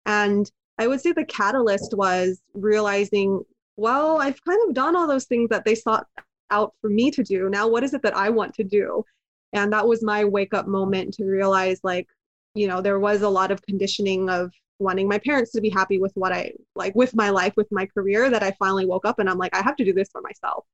And 0.06 0.48
I 0.78 0.86
would 0.86 1.00
say 1.00 1.10
the 1.10 1.24
catalyst 1.24 1.94
was 1.96 2.40
realizing, 2.54 3.42
well, 3.76 4.20
I've 4.20 4.42
kind 4.44 4.60
of 4.68 4.72
done 4.72 4.94
all 4.94 5.08
those 5.08 5.24
things 5.24 5.48
that 5.50 5.64
they 5.64 5.74
sought 5.74 6.06
out 6.52 6.74
for 6.80 6.88
me 6.88 7.10
to 7.10 7.24
do. 7.24 7.50
Now, 7.50 7.66
what 7.66 7.82
is 7.82 7.92
it 7.92 8.02
that 8.02 8.16
I 8.16 8.30
want 8.30 8.54
to 8.54 8.64
do? 8.64 9.04
And 9.52 9.72
that 9.72 9.88
was 9.88 10.04
my 10.04 10.24
wake 10.24 10.54
up 10.54 10.68
moment 10.68 11.14
to 11.14 11.24
realize 11.24 11.80
like, 11.82 12.06
you 12.54 12.68
know, 12.68 12.80
there 12.80 13.00
was 13.00 13.22
a 13.22 13.28
lot 13.28 13.50
of 13.50 13.62
conditioning 13.62 14.30
of 14.30 14.52
wanting 14.82 15.08
my 15.08 15.18
parents 15.18 15.52
to 15.52 15.60
be 15.60 15.70
happy 15.70 15.98
with 15.98 16.12
what 16.14 16.32
I 16.32 16.52
like 16.74 16.94
with 16.94 17.14
my 17.14 17.30
life, 17.30 17.54
with 17.56 17.70
my 17.70 17.86
career, 17.86 18.28
that 18.30 18.42
I 18.42 18.52
finally 18.58 18.86
woke 18.86 19.06
up 19.06 19.18
and 19.18 19.28
I'm 19.30 19.38
like, 19.38 19.54
I 19.54 19.62
have 19.62 19.76
to 19.76 19.84
do 19.84 19.92
this 19.92 20.08
for 20.10 20.20
myself. 20.20 20.64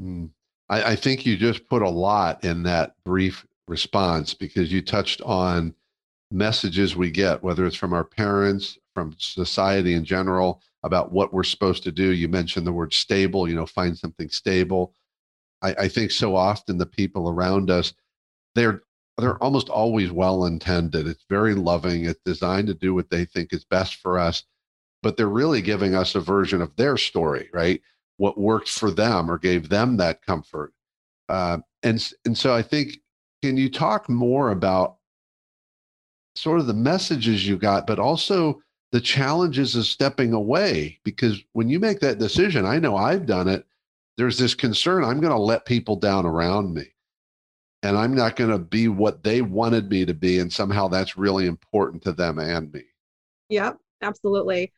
Mm. 0.00 0.30
I, 0.68 0.92
I 0.92 0.96
think 0.96 1.24
you 1.24 1.36
just 1.36 1.68
put 1.68 1.82
a 1.82 1.88
lot 1.88 2.44
in 2.44 2.62
that 2.64 2.94
brief 3.04 3.46
response 3.68 4.34
because 4.34 4.72
you 4.72 4.82
touched 4.82 5.20
on 5.22 5.74
messages 6.30 6.96
we 6.96 7.10
get, 7.10 7.42
whether 7.42 7.66
it's 7.66 7.76
from 7.76 7.92
our 7.92 8.04
parents, 8.04 8.78
from 8.94 9.14
society 9.18 9.94
in 9.94 10.04
general, 10.04 10.62
about 10.82 11.12
what 11.12 11.32
we're 11.32 11.44
supposed 11.44 11.82
to 11.84 11.92
do. 11.92 12.12
You 12.12 12.28
mentioned 12.28 12.66
the 12.66 12.72
word 12.72 12.92
stable, 12.92 13.48
you 13.48 13.54
know, 13.54 13.66
find 13.66 13.96
something 13.96 14.28
stable. 14.28 14.94
I, 15.62 15.74
I 15.74 15.88
think 15.88 16.10
so 16.10 16.36
often 16.36 16.78
the 16.78 16.86
people 16.86 17.28
around 17.28 17.70
us, 17.70 17.92
they're 18.54 18.82
they're 19.18 19.42
almost 19.42 19.68
always 19.68 20.10
well 20.10 20.44
intended. 20.44 21.06
It's 21.06 21.24
very 21.28 21.54
loving. 21.54 22.04
It's 22.04 22.20
designed 22.24 22.66
to 22.68 22.74
do 22.74 22.94
what 22.94 23.10
they 23.10 23.24
think 23.24 23.52
is 23.52 23.64
best 23.64 23.96
for 23.96 24.18
us, 24.18 24.44
but 25.02 25.16
they're 25.16 25.28
really 25.28 25.62
giving 25.62 25.94
us 25.94 26.14
a 26.14 26.20
version 26.20 26.60
of 26.60 26.76
their 26.76 26.96
story, 26.96 27.48
right? 27.52 27.80
What 28.18 28.38
worked 28.38 28.68
for 28.68 28.90
them 28.90 29.30
or 29.30 29.38
gave 29.38 29.68
them 29.68 29.96
that 29.96 30.24
comfort. 30.24 30.72
Uh, 31.28 31.58
and 31.82 32.12
and 32.24 32.36
so 32.36 32.54
I 32.54 32.62
think, 32.62 32.98
can 33.42 33.56
you 33.56 33.70
talk 33.70 34.08
more 34.08 34.50
about 34.50 34.96
sort 36.34 36.60
of 36.60 36.66
the 36.66 36.74
messages 36.74 37.46
you 37.46 37.56
got, 37.56 37.86
but 37.86 37.98
also 37.98 38.60
the 38.92 39.00
challenges 39.00 39.76
of 39.76 39.86
stepping 39.86 40.34
away? 40.34 41.00
Because 41.04 41.42
when 41.52 41.68
you 41.68 41.80
make 41.80 42.00
that 42.00 42.18
decision, 42.18 42.66
I 42.66 42.78
know 42.78 42.96
I've 42.96 43.26
done 43.26 43.48
it. 43.48 43.66
There's 44.18 44.38
this 44.38 44.54
concern 44.54 45.04
I'm 45.04 45.20
going 45.20 45.32
to 45.32 45.38
let 45.38 45.66
people 45.66 45.96
down 45.96 46.26
around 46.26 46.74
me 46.74 46.86
and 47.86 47.96
I'm 47.96 48.14
not 48.14 48.36
going 48.36 48.50
to 48.50 48.58
be 48.58 48.88
what 48.88 49.22
they 49.22 49.42
wanted 49.42 49.88
me 49.88 50.04
to 50.04 50.14
be. 50.14 50.40
And 50.40 50.52
somehow 50.52 50.88
that's 50.88 51.16
really 51.16 51.46
important 51.46 52.02
to 52.02 52.12
them 52.12 52.38
and 52.38 52.72
me. 52.72 52.82
Yep, 53.48 53.78
absolutely. 54.02 54.72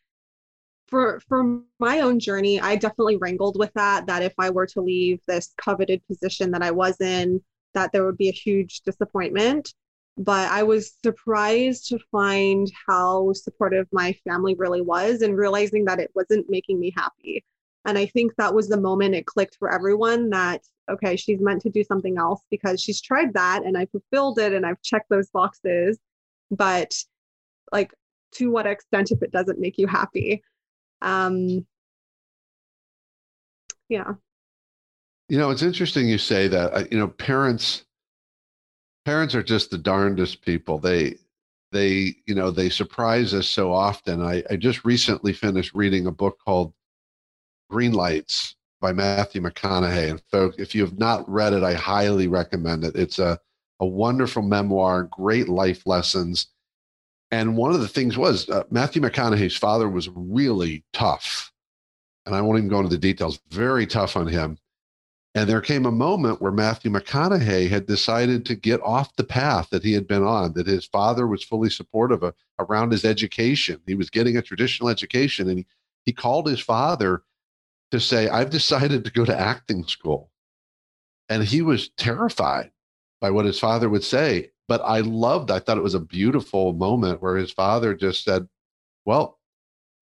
For 0.89 1.21
for 1.29 1.61
my 1.79 2.01
own 2.01 2.19
journey, 2.19 2.61
I 2.61 2.77
definitely 2.77 3.17
wrangled 3.17 3.59
with 3.59 3.73
that. 3.75 4.07
That 4.07 4.23
if 4.23 4.35
I 4.39 4.51
were 4.51 4.67
to 4.67 4.81
leave 4.81 5.21
this 5.27 5.55
coveted 5.57 6.03
position 6.07 6.51
that 6.53 6.63
I 6.63 6.71
was 6.71 7.01
in, 7.01 7.43
that 7.75 7.93
there 7.93 8.05
would 8.05 8.19
be 8.19 8.29
a 8.29 8.33
huge 8.33 8.83
disappointment. 8.83 9.75
But 10.17 10.51
I 10.51 10.63
was 10.63 10.95
surprised 11.03 11.89
to 11.89 11.99
find 12.11 12.71
how 12.87 13.33
supportive 13.35 13.87
my 13.93 14.15
family 14.27 14.55
really 14.55 14.81
was, 14.81 15.23
and 15.23 15.37
realizing 15.37 15.85
that 15.87 16.01
it 16.01 16.11
wasn't 16.15 16.51
making 16.51 16.81
me 16.81 16.93
happy. 16.97 17.45
And 17.85 17.97
I 17.97 18.07
think 18.07 18.35
that 18.37 18.55
was 18.55 18.69
the 18.69 18.81
moment 18.81 19.15
it 19.15 19.27
clicked 19.27 19.57
for 19.59 19.73
everyone 19.73 20.31
that, 20.31 20.63
okay, 20.91 21.17
she's 21.17 21.41
meant 21.41 21.63
to 21.63 21.71
do 21.71 21.85
something 21.85 22.19
else 22.19 22.43
because 22.51 22.81
she's 22.81 23.01
tried 23.01 23.35
that 23.35 23.65
and 23.65 23.79
I 23.79 23.87
fulfilled 23.87 24.39
it 24.39 24.53
and 24.53 24.67
I've 24.67 24.83
checked 24.83 25.09
those 25.09 25.31
boxes. 25.31 25.99
But 26.51 26.95
like, 27.73 27.93
to 28.33 28.51
what 28.51 28.67
extent 28.67 29.11
if 29.11 29.23
it 29.23 29.33
doesn't 29.33 29.61
make 29.61 29.79
you 29.79 29.87
happy? 29.87 30.43
Um, 31.01 31.67
yeah. 33.89 34.15
You 35.29 35.39
know, 35.39 35.51
it's 35.51 35.63
interesting 35.63 36.09
you 36.09 36.19
say 36.19 36.49
that. 36.49 36.91
You 36.93 36.99
know, 36.99 37.09
parents 37.09 37.85
parents 39.05 39.35
are 39.35 39.43
just 39.43 39.71
the 39.71 39.79
darndest 39.79 40.43
people. 40.43 40.79
They 40.79 41.17
they 41.73 42.15
you 42.27 42.35
know 42.35 42.51
they 42.51 42.69
surprise 42.69 43.35
us 43.35 43.47
so 43.47 43.73
often. 43.73 44.23
I, 44.23 44.43
I 44.51 44.57
just 44.57 44.85
recently 44.85 45.33
finished 45.33 45.75
reading 45.75 46.07
a 46.07 46.13
book 46.13 46.39
called 46.45 46.73
Green 47.69 47.93
Lights 47.93 48.57
by 48.81 48.93
Matthew 48.93 49.43
McConaughey. 49.43 50.11
And 50.11 50.23
folks, 50.31 50.57
if 50.59 50.75
you 50.75 50.83
have 50.83 50.99
not 50.99 51.29
read 51.29 51.53
it, 51.53 51.63
I 51.63 51.75
highly 51.75 52.29
recommend 52.29 52.85
it. 52.85 52.97
It's 52.97 53.19
a, 53.19 53.39
a 53.81 53.87
wonderful 53.87 54.43
memoir, 54.43 55.05
great 55.05 55.49
life 55.49 55.87
lessons. 55.87 56.49
And 57.31 57.57
one 57.57 57.73
of 57.73 57.81
the 57.81 57.89
things 57.89 58.17
was 58.17 58.49
uh, 58.49 58.65
Matthew 58.71 59.03
McConaughey's 59.03 59.57
father 59.57 59.89
was 59.89 60.09
really 60.09 60.85
tough. 60.93 61.53
And 62.25 62.35
I 62.35 62.41
won't 62.41 62.59
even 62.59 62.69
go 62.69 62.79
into 62.79 62.91
the 62.91 62.99
details, 62.99 63.41
very 63.51 63.87
tough 63.87 64.17
on 64.17 64.27
him. 64.27 64.59
And 65.35 65.49
there 65.49 65.61
came 65.61 65.87
a 65.87 65.93
moment 65.93 66.41
where 66.41 66.53
Matthew 66.53 66.91
McConaughey 66.91 67.69
had 67.69 67.87
decided 67.87 68.47
to 68.47 68.55
get 68.55 68.81
off 68.83 69.15
the 69.17 69.25
path 69.25 69.69
that 69.71 69.85
he 69.85 69.93
had 69.93 70.09
been 70.09 70.25
on, 70.25 70.55
that 70.55 70.67
his 70.67 70.87
father 70.87 71.27
was 71.27 71.45
fully 71.45 71.71
supportive 71.71 72.23
of 72.23 72.35
around 72.59 72.93
his 72.93 73.05
education. 73.05 73.81
He 73.87 73.95
was 73.95 74.11
getting 74.11 74.37
a 74.37 74.43
traditional 74.43 74.89
education 74.89 75.49
and 75.49 75.59
he, 75.59 75.67
he 76.07 76.13
called 76.13 76.49
his 76.49 76.61
father 76.61 77.23
to 77.91 78.01
say, 78.01 78.29
I've 78.29 78.51
decided 78.51 79.05
to 79.05 79.11
go 79.11 79.25
to 79.25 79.39
acting 79.39 79.85
school. 79.85 80.31
And 81.29 81.43
he 81.43 81.63
was 81.63 81.91
terrified 81.91 82.71
by 83.21 83.31
what 83.31 83.45
his 83.45 83.59
father 83.59 83.89
would 83.89 84.05
say. 84.05 84.51
But 84.67 84.83
I 84.83 85.01
loved, 85.01 85.51
I 85.51 85.59
thought 85.59 85.79
it 85.79 85.83
was 85.83 85.95
a 85.95 86.01
beautiful 86.01 86.75
moment 86.75 87.23
where 87.23 87.37
his 87.37 87.51
father 87.51 87.95
just 87.95 88.25
said, 88.25 88.47
Well, 89.05 89.39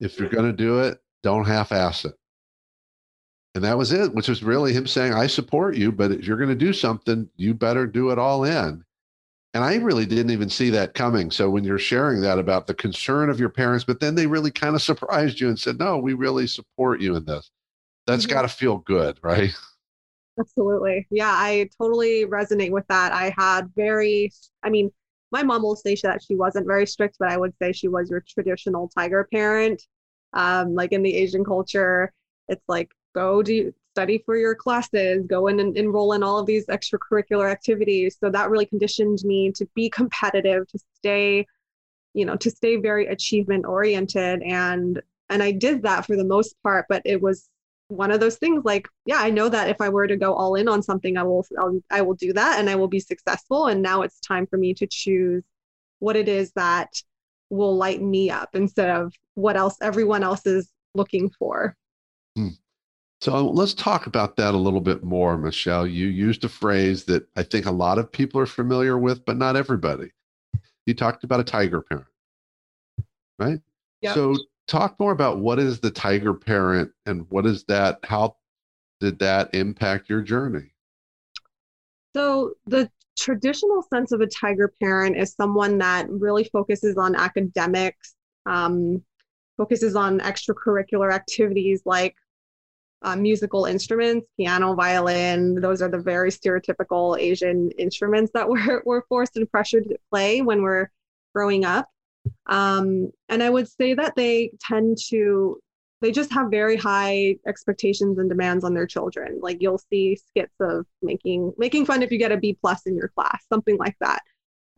if 0.00 0.18
you're 0.18 0.28
going 0.28 0.50
to 0.50 0.56
do 0.56 0.80
it, 0.80 0.98
don't 1.22 1.46
half 1.46 1.72
ass 1.72 2.04
it. 2.04 2.14
And 3.54 3.64
that 3.64 3.78
was 3.78 3.92
it, 3.92 4.12
which 4.12 4.28
was 4.28 4.42
really 4.42 4.72
him 4.72 4.86
saying, 4.86 5.14
I 5.14 5.28
support 5.28 5.76
you, 5.76 5.90
but 5.90 6.10
if 6.10 6.26
you're 6.26 6.36
going 6.36 6.50
to 6.50 6.54
do 6.54 6.72
something, 6.72 7.28
you 7.36 7.54
better 7.54 7.86
do 7.86 8.10
it 8.10 8.18
all 8.18 8.44
in. 8.44 8.84
And 9.54 9.64
I 9.64 9.76
really 9.76 10.04
didn't 10.04 10.32
even 10.32 10.50
see 10.50 10.68
that 10.70 10.92
coming. 10.92 11.30
So 11.30 11.48
when 11.48 11.64
you're 11.64 11.78
sharing 11.78 12.20
that 12.20 12.38
about 12.38 12.66
the 12.66 12.74
concern 12.74 13.30
of 13.30 13.40
your 13.40 13.48
parents, 13.48 13.84
but 13.84 14.00
then 14.00 14.14
they 14.14 14.26
really 14.26 14.50
kind 14.50 14.74
of 14.74 14.82
surprised 14.82 15.40
you 15.40 15.48
and 15.48 15.58
said, 15.58 15.78
No, 15.78 15.96
we 15.96 16.12
really 16.12 16.46
support 16.46 17.00
you 17.00 17.16
in 17.16 17.24
this 17.24 17.50
that's 18.06 18.24
mm-hmm. 18.24 18.34
got 18.34 18.42
to 18.42 18.48
feel 18.48 18.78
good, 18.78 19.18
right? 19.22 19.50
Absolutely. 20.38 21.06
Yeah, 21.10 21.32
I 21.32 21.70
totally 21.80 22.26
resonate 22.26 22.70
with 22.70 22.86
that. 22.88 23.12
I 23.12 23.34
had 23.38 23.70
very, 23.74 24.30
I 24.62 24.70
mean, 24.70 24.90
my 25.32 25.42
mom 25.42 25.62
will 25.62 25.76
say 25.76 25.96
that 26.02 26.22
she 26.22 26.34
wasn't 26.34 26.66
very 26.66 26.86
strict, 26.86 27.16
but 27.18 27.30
I 27.30 27.36
would 27.36 27.54
say 27.60 27.72
she 27.72 27.88
was 27.88 28.10
your 28.10 28.22
traditional 28.26 28.90
tiger 28.96 29.26
parent. 29.32 29.82
Um, 30.34 30.74
like 30.74 30.92
in 30.92 31.02
the 31.02 31.14
Asian 31.14 31.44
culture, 31.44 32.12
it's 32.48 32.62
like 32.68 32.90
go 33.14 33.42
do 33.42 33.72
study 33.96 34.22
for 34.26 34.36
your 34.36 34.54
classes, 34.54 35.24
go 35.26 35.46
in 35.46 35.58
and 35.58 35.74
enroll 35.76 36.12
in 36.12 36.22
all 36.22 36.38
of 36.38 36.46
these 36.46 36.66
extracurricular 36.66 37.50
activities. 37.50 38.18
So 38.20 38.28
that 38.30 38.50
really 38.50 38.66
conditioned 38.66 39.20
me 39.24 39.50
to 39.52 39.66
be 39.74 39.88
competitive, 39.88 40.68
to 40.68 40.78
stay, 40.98 41.46
you 42.12 42.26
know, 42.26 42.36
to 42.36 42.50
stay 42.50 42.76
very 42.76 43.06
achievement 43.06 43.64
oriented. 43.64 44.42
And 44.42 45.00
and 45.30 45.42
I 45.42 45.50
did 45.50 45.82
that 45.82 46.04
for 46.04 46.14
the 46.14 46.24
most 46.24 46.54
part, 46.62 46.84
but 46.88 47.02
it 47.06 47.22
was 47.22 47.48
one 47.88 48.10
of 48.10 48.18
those 48.20 48.36
things 48.36 48.64
like 48.64 48.88
yeah 49.04 49.18
i 49.18 49.30
know 49.30 49.48
that 49.48 49.68
if 49.68 49.80
i 49.80 49.88
were 49.88 50.06
to 50.06 50.16
go 50.16 50.34
all 50.34 50.56
in 50.56 50.68
on 50.68 50.82
something 50.82 51.16
i 51.16 51.22
will 51.22 51.46
I'll, 51.58 51.80
I 51.90 52.02
will 52.02 52.14
do 52.14 52.32
that 52.32 52.58
and 52.58 52.68
i 52.68 52.74
will 52.74 52.88
be 52.88 53.00
successful. 53.00 53.66
And 53.66 53.80
now 53.82 54.02
it's 54.02 54.18
time 54.20 54.46
for 54.46 54.56
me 54.56 54.74
to 54.74 54.86
choose 54.86 55.44
what 56.00 56.16
it 56.16 56.28
is 56.28 56.52
that 56.52 56.88
will 57.48 57.76
light 57.76 58.02
me 58.02 58.28
up 58.28 58.50
instead 58.54 58.90
of 58.90 59.12
what 59.34 59.56
else 59.56 59.76
everyone 59.80 60.24
else 60.24 60.46
is 60.46 60.68
looking 60.94 61.30
for. 61.38 61.76
Hmm. 62.36 62.48
so 63.20 63.46
let's 63.48 63.72
talk 63.72 64.06
about 64.06 64.36
that 64.36 64.52
a 64.52 64.58
little 64.58 64.80
bit 64.80 65.02
more 65.02 65.38
michelle. 65.38 65.86
You 65.86 66.06
used 66.06 66.44
a 66.44 66.48
phrase 66.48 67.04
that 67.04 67.26
i 67.36 67.42
think 67.42 67.66
a 67.66 67.70
lot 67.70 67.98
of 67.98 68.10
people 68.10 68.40
are 68.40 68.46
familiar 68.46 68.98
with 68.98 69.24
but 69.24 69.36
not 69.36 69.56
everybody. 69.56 70.10
You 70.86 70.94
talked 70.94 71.24
about 71.24 71.40
a 71.40 71.44
tiger 71.44 71.82
parent 71.82 72.06
right? 73.38 73.60
Yep. 74.02 74.14
so 74.14 74.36
talk 74.66 74.98
more 74.98 75.12
about 75.12 75.38
what 75.38 75.58
is 75.58 75.80
the 75.80 75.90
tiger 75.90 76.34
parent 76.34 76.90
and 77.06 77.26
what 77.30 77.46
is 77.46 77.64
that 77.64 77.98
how 78.04 78.36
did 79.00 79.18
that 79.18 79.54
impact 79.54 80.08
your 80.08 80.22
journey? 80.22 80.72
So 82.14 82.54
the 82.66 82.90
traditional 83.16 83.82
sense 83.82 84.12
of 84.12 84.20
a 84.20 84.26
tiger 84.26 84.72
parent 84.80 85.16
is 85.16 85.34
someone 85.34 85.78
that 85.78 86.08
really 86.10 86.44
focuses 86.44 86.96
on 86.96 87.14
academics 87.14 88.14
um, 88.46 89.02
focuses 89.56 89.96
on 89.96 90.20
extracurricular 90.20 91.12
activities 91.12 91.82
like 91.84 92.14
uh, 93.02 93.16
musical 93.16 93.66
instruments 93.66 94.26
piano 94.36 94.74
violin. 94.74 95.60
Those 95.60 95.82
are 95.82 95.88
the 95.88 95.98
very 95.98 96.30
stereotypical 96.30 97.18
asian 97.18 97.70
instruments 97.72 98.32
that 98.34 98.48
we're, 98.48 98.82
we're 98.84 99.02
forced 99.02 99.36
and 99.36 99.50
pressured 99.50 99.84
to 99.84 99.96
play 100.10 100.42
when 100.42 100.62
we're 100.62 100.90
growing 101.34 101.64
up 101.64 101.88
um, 102.46 103.10
and 103.28 103.42
I 103.42 103.50
would 103.50 103.68
say 103.68 103.94
that 103.94 104.14
they 104.16 104.52
tend 104.60 104.98
to, 105.08 105.58
they 106.00 106.12
just 106.12 106.32
have 106.32 106.50
very 106.50 106.76
high 106.76 107.36
expectations 107.46 108.18
and 108.18 108.28
demands 108.28 108.64
on 108.64 108.74
their 108.74 108.86
children. 108.86 109.38
Like 109.40 109.58
you'll 109.60 109.78
see 109.90 110.16
skits 110.16 110.54
of 110.60 110.86
making 111.02 111.52
making 111.56 111.86
fun 111.86 112.02
if 112.02 112.10
you 112.12 112.18
get 112.18 112.32
a 112.32 112.36
B 112.36 112.56
plus 112.60 112.82
in 112.86 112.96
your 112.96 113.08
class, 113.08 113.44
something 113.48 113.76
like 113.78 113.96
that. 114.00 114.20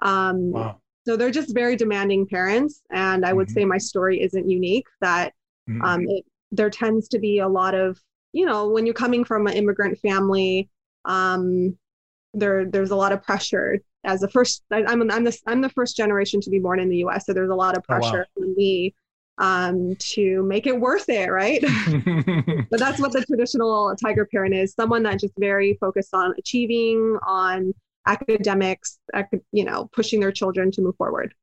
Um, 0.00 0.52
wow. 0.52 0.80
So 1.06 1.16
they're 1.16 1.30
just 1.30 1.54
very 1.54 1.74
demanding 1.74 2.26
parents, 2.26 2.82
and 2.90 3.24
I 3.24 3.32
would 3.32 3.48
mm-hmm. 3.48 3.54
say 3.54 3.64
my 3.64 3.78
story 3.78 4.20
isn't 4.20 4.48
unique. 4.48 4.86
That 5.00 5.32
mm-hmm. 5.68 5.82
um, 5.82 6.02
it, 6.08 6.24
there 6.52 6.70
tends 6.70 7.08
to 7.08 7.18
be 7.18 7.38
a 7.38 7.48
lot 7.48 7.74
of, 7.74 7.98
you 8.32 8.44
know, 8.44 8.68
when 8.68 8.84
you're 8.84 8.94
coming 8.94 9.24
from 9.24 9.46
an 9.46 9.54
immigrant 9.54 9.98
family, 10.00 10.68
um, 11.04 11.76
there 12.34 12.64
there's 12.64 12.90
a 12.90 12.96
lot 12.96 13.12
of 13.12 13.22
pressure 13.22 13.78
as 14.04 14.20
the 14.20 14.28
first 14.28 14.62
I, 14.70 14.80
am 14.80 15.10
I'm 15.10 15.24
the 15.24 15.38
I'm 15.46 15.60
the 15.60 15.70
first 15.70 15.96
generation 15.96 16.40
to 16.42 16.50
be 16.50 16.58
born 16.58 16.80
in 16.80 16.88
the 16.88 16.98
U.S. 16.98 17.26
So 17.26 17.32
there's 17.32 17.50
a 17.50 17.54
lot 17.54 17.76
of 17.76 17.84
pressure 17.84 18.26
oh, 18.36 18.40
wow. 18.40 18.46
on 18.46 18.54
me 18.56 18.94
um, 19.38 19.96
to 19.96 20.42
make 20.42 20.66
it 20.66 20.78
worth 20.78 21.08
it, 21.08 21.30
right? 21.30 21.60
but 22.70 22.78
that's 22.78 23.00
what 23.00 23.12
the 23.12 23.24
traditional 23.26 23.94
tiger 23.96 24.26
parent 24.26 24.54
is: 24.54 24.74
someone 24.74 25.02
that 25.04 25.20
just 25.20 25.34
very 25.38 25.76
focused 25.80 26.14
on 26.14 26.34
achieving, 26.38 27.18
on 27.26 27.72
academics, 28.06 28.98
you 29.52 29.64
know, 29.64 29.88
pushing 29.92 30.20
their 30.20 30.32
children 30.32 30.70
to 30.72 30.82
move 30.82 30.96
forward. 30.96 31.34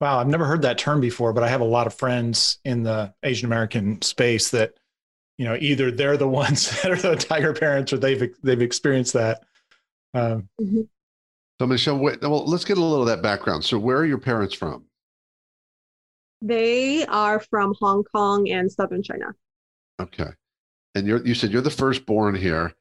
Wow, 0.00 0.18
I've 0.18 0.28
never 0.28 0.44
heard 0.44 0.62
that 0.62 0.78
term 0.78 1.00
before, 1.00 1.32
but 1.32 1.42
I 1.42 1.48
have 1.48 1.62
a 1.62 1.64
lot 1.64 1.86
of 1.86 1.94
friends 1.94 2.58
in 2.64 2.82
the 2.82 3.14
Asian 3.22 3.46
American 3.46 4.00
space 4.02 4.50
that, 4.50 4.74
you 5.38 5.46
know, 5.46 5.56
either 5.58 5.90
they're 5.90 6.18
the 6.18 6.28
ones 6.44 6.82
that 6.82 6.92
are 6.92 6.96
the 6.96 7.16
tiger 7.16 7.52
parents 7.52 7.92
or 7.92 7.98
they've 7.98 8.34
they've 8.42 8.62
experienced 8.62 9.14
that. 9.14 9.44
Um, 10.16 10.48
mm-hmm. 10.60 10.80
So 11.60 11.66
Michelle, 11.66 11.98
wait, 11.98 12.20
well, 12.22 12.44
let's 12.46 12.64
get 12.64 12.78
a 12.78 12.80
little 12.80 13.02
of 13.02 13.08
that 13.08 13.22
background. 13.22 13.64
So, 13.64 13.78
where 13.78 13.98
are 13.98 14.06
your 14.06 14.18
parents 14.18 14.54
from? 14.54 14.84
They 16.42 17.06
are 17.06 17.40
from 17.40 17.74
Hong 17.80 18.04
Kong 18.04 18.48
and 18.50 18.70
Southern 18.70 19.02
China. 19.02 19.34
Okay, 20.00 20.30
and 20.94 21.06
you 21.06 21.22
you 21.24 21.34
said 21.34 21.50
you're 21.50 21.62
the 21.62 21.70
firstborn 21.70 22.34
here. 22.34 22.72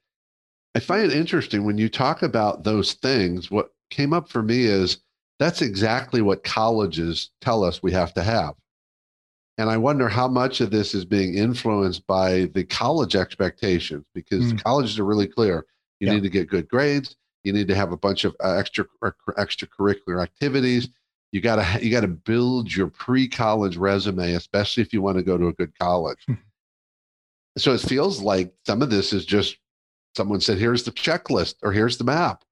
I 0.76 0.80
find 0.80 1.04
it 1.04 1.14
interesting 1.14 1.66
when 1.66 1.78
you 1.78 1.88
talk 1.88 2.22
about 2.22 2.64
those 2.64 2.94
things. 2.94 3.50
What 3.50 3.70
came 3.90 4.12
up 4.12 4.30
for 4.30 4.42
me 4.42 4.66
is 4.66 5.00
that's 5.40 5.62
exactly 5.62 6.22
what 6.22 6.44
colleges 6.44 7.32
tell 7.40 7.64
us 7.64 7.82
we 7.82 7.94
have 7.94 8.14
to 8.16 8.24
have. 8.24 8.56
And 9.58 9.70
I 9.70 9.78
wonder 9.78 10.10
how 10.10 10.28
much 10.28 10.60
of 10.60 10.70
this 10.70 10.94
is 10.94 11.06
being 11.06 11.36
influenced 11.36 12.06
by 12.08 12.50
the 12.54 12.66
college 12.66 13.16
expectations 13.16 14.06
because 14.14 14.52
mm. 14.52 14.62
colleges 14.62 15.00
are 15.00 15.06
really 15.06 15.28
clear. 15.28 15.66
You 16.02 16.08
yeah. 16.08 16.16
need 16.16 16.24
to 16.24 16.30
get 16.30 16.50
good 16.50 16.68
grades. 16.68 17.16
You 17.46 17.54
need 17.54 17.68
to 17.68 17.76
have 17.76 17.92
a 17.92 17.98
bunch 17.98 18.26
of 18.26 18.36
uh, 18.44 18.54
extra 18.54 18.86
extracurricular 19.04 20.22
activities. 20.22 20.90
You 21.32 21.42
got 21.42 21.56
to 21.58 21.86
you 21.86 21.92
got 21.92 22.02
to 22.02 22.08
build 22.08 22.74
your 22.74 22.88
pre-college 22.88 23.78
resume, 23.78 24.34
especially 24.34 24.82
if 24.84 24.94
you 24.94 25.02
want 25.02 25.18
to 25.18 25.24
go 25.24 25.38
to 25.38 25.48
a 25.48 25.54
good 25.54 25.78
college. 25.80 26.20
Hmm. 26.26 26.34
so 27.58 27.74
it 27.74 27.82
feels 27.82 28.22
like 28.22 28.54
some 28.66 28.82
of 28.82 28.90
this 28.90 29.14
is 29.14 29.26
just 29.26 29.58
someone 30.16 30.42
said, 30.42 30.58
"Here's 30.58 30.84
the 30.84 30.92
checklist" 30.92 31.56
or 31.62 31.72
"Here's 31.72 31.98
the 31.98 32.04
map," 32.04 32.44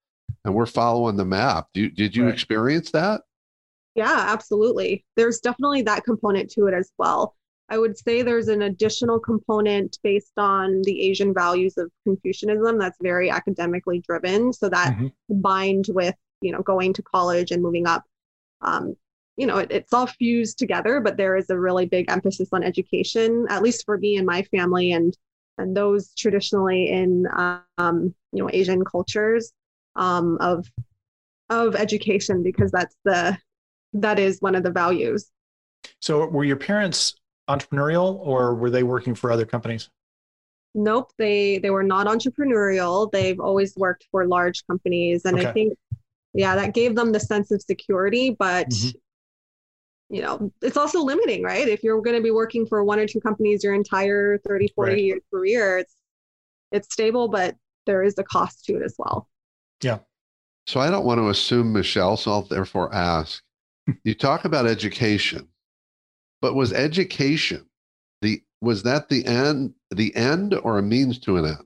and 0.46 0.54
we're 0.54 0.66
following 0.66 1.18
the 1.18 1.26
map. 1.26 1.68
Do, 1.74 1.90
did 1.90 2.16
you 2.16 2.26
right. 2.26 2.34
experience 2.34 2.92
that? 2.92 3.22
Yeah, 3.96 4.26
absolutely. 4.30 5.06
There's 5.16 5.40
definitely 5.40 5.84
that 5.84 6.04
component 6.04 6.50
to 6.52 6.68
it 6.68 6.74
as 6.74 6.92
well. 6.98 7.36
I 7.74 7.77
would 7.80 7.98
say 7.98 8.22
there's 8.22 8.50
an 8.50 8.62
additional 8.62 9.20
component 9.20 9.98
based 10.03 10.38
on 10.38 10.84
the 10.84 11.01
Asian 11.10 11.34
values 11.34 11.75
of 11.80 11.89
Confucianism 12.03 12.77
that's 12.77 13.00
very 13.01 13.32
academically 13.32 14.00
driven. 14.08 14.53
So 14.53 14.70
that 14.70 14.94
mm-hmm. 14.94 15.08
combined 15.27 15.86
with, 15.89 16.13
you 16.42 16.51
know, 16.51 16.62
going 16.62 16.94
to 16.94 17.01
college 17.01 17.50
and 17.50 17.63
moving 17.63 17.88
up, 17.88 18.03
um, 18.62 18.96
you 19.38 19.48
know, 19.48 19.58
it, 19.58 19.72
it's 19.72 19.92
all 19.92 20.06
fused 20.06 20.60
together, 20.60 21.01
but 21.01 21.18
there 21.18 21.36
is 21.36 21.50
a 21.50 21.60
really 21.60 21.88
big 21.88 22.12
emphasis 22.12 22.50
on 22.51 22.62
education, 22.62 23.48
at 23.50 23.63
least 23.63 23.86
for 23.86 23.98
me 23.98 24.18
and 24.18 24.27
my 24.27 24.44
family 24.44 24.92
and 24.92 25.18
and 25.58 25.75
those 25.75 26.13
traditionally 26.15 26.89
in 26.89 27.25
um, 27.80 28.13
you 28.34 28.44
know 28.44 28.50
Asian 28.53 28.86
cultures 28.86 29.51
um, 29.96 30.38
of 30.42 30.68
of 31.50 31.75
education 31.75 32.44
because 32.44 32.70
that's 32.70 32.96
the 33.03 33.36
that 33.94 34.20
is 34.20 34.39
one 34.42 34.53
of 34.53 34.62
the 34.62 34.72
values. 34.72 35.32
So 36.01 36.27
were 36.27 36.44
your 36.44 36.58
parents 36.58 37.15
entrepreneurial 37.50 38.20
or 38.20 38.56
were 38.56 38.70
they 38.70 38.84
working 38.84 39.16
for 39.16 39.32
other 39.32 39.46
companies? 39.46 39.90
Nope, 40.76 41.12
they 41.18 41.60
they 41.60 41.70
were 41.70 41.84
not 41.84 42.08
entrepreneurial. 42.08 43.12
They've 43.12 43.40
always 43.40 43.76
worked 43.76 44.08
for 44.12 44.26
large 44.26 44.66
companies 44.66 45.26
and 45.26 45.38
okay. 45.38 45.48
I 45.48 45.52
think 45.52 45.78
yeah, 46.34 46.56
that 46.56 46.74
gave 46.74 46.96
them 46.96 47.12
the 47.12 47.20
sense 47.20 47.52
of 47.52 47.62
security, 47.62 48.36
but 48.38 48.70
mm-hmm. 48.70 50.16
you 50.16 50.22
know, 50.24 50.52
it's 50.64 50.78
also 50.78 51.02
limiting, 51.02 51.44
right? 51.44 51.68
If 51.68 51.84
you're 51.84 52.02
going 52.02 52.16
to 52.16 52.24
be 52.24 52.32
working 52.32 52.66
for 52.66 52.84
one 52.84 52.98
or 52.98 53.06
two 53.06 53.22
companies 53.22 53.64
your 53.64 53.76
entire 53.76 54.40
30, 54.40 54.70
40 54.76 54.92
right. 54.92 55.04
year 55.04 55.20
career, 55.32 55.78
it's 55.80 55.96
it's 56.72 56.92
stable, 56.92 57.28
but 57.28 57.56
there 57.86 58.02
is 58.02 58.18
a 58.18 58.24
cost 58.24 58.66
to 58.66 58.78
it 58.78 58.84
as 58.84 58.96
well. 58.98 59.30
Yeah. 59.84 60.00
So 60.66 60.80
I 60.80 60.90
don't 60.90 61.06
want 61.06 61.20
to 61.20 61.30
assume 61.30 61.74
Michelle, 61.74 62.18
so 62.18 62.32
I'll 62.32 62.42
therefore 62.42 62.94
ask. 62.94 63.44
you 64.03 64.16
talk 64.16 64.46
about 64.46 64.66
education 64.66 65.50
but 66.44 66.56
was 66.56 66.74
education 66.74 67.66
the 68.22 68.44
was 68.60 68.84
that 68.84 69.08
the 69.08 69.25
end 69.25 69.74
the 69.92 70.14
end 70.14 70.53
or 70.53 70.77
a 70.77 70.84
means 70.84 71.18
to 71.18 71.38
an 71.38 71.46
end? 71.46 71.66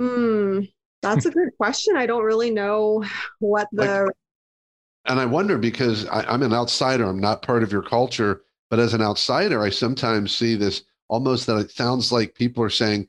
Hmm, 0.00 0.60
that's 1.00 1.24
a 1.24 1.30
good 1.38 1.50
question. 1.56 1.96
I 1.96 2.06
don't 2.06 2.24
really 2.24 2.50
know 2.50 3.04
what 3.38 3.68
the 3.70 4.06
like, 4.06 4.14
and 5.04 5.20
I 5.20 5.24
wonder 5.24 5.56
because 5.56 6.04
I, 6.06 6.22
I'm 6.22 6.42
an 6.42 6.52
outsider, 6.52 7.04
I'm 7.04 7.20
not 7.20 7.42
part 7.42 7.62
of 7.62 7.70
your 7.70 7.82
culture, 7.82 8.42
but 8.70 8.80
as 8.80 8.92
an 8.92 9.02
outsider, 9.02 9.62
I 9.62 9.70
sometimes 9.70 10.34
see 10.34 10.56
this 10.56 10.82
almost 11.08 11.46
that 11.46 11.58
it 11.58 11.70
sounds 11.70 12.10
like 12.10 12.34
people 12.34 12.64
are 12.64 12.70
saying, 12.70 13.06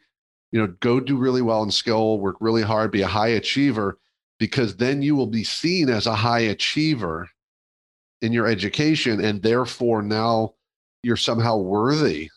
you 0.52 0.62
know, 0.62 0.76
go 0.80 1.00
do 1.00 1.18
really 1.18 1.42
well 1.42 1.64
in 1.64 1.72
school, 1.72 2.20
work 2.20 2.36
really 2.40 2.62
hard, 2.62 2.92
be 2.92 3.02
a 3.02 3.08
high 3.08 3.30
achiever, 3.30 3.98
because 4.38 4.76
then 4.76 5.02
you 5.02 5.16
will 5.16 5.26
be 5.26 5.44
seen 5.44 5.90
as 5.90 6.06
a 6.06 6.14
high 6.14 6.42
achiever 6.42 7.28
in 8.22 8.32
your 8.32 8.48
education 8.48 9.24
and 9.24 9.42
therefore 9.42 10.02
now 10.02 10.54
you're 11.04 11.18
somehow 11.18 11.58
worthy 11.58 12.30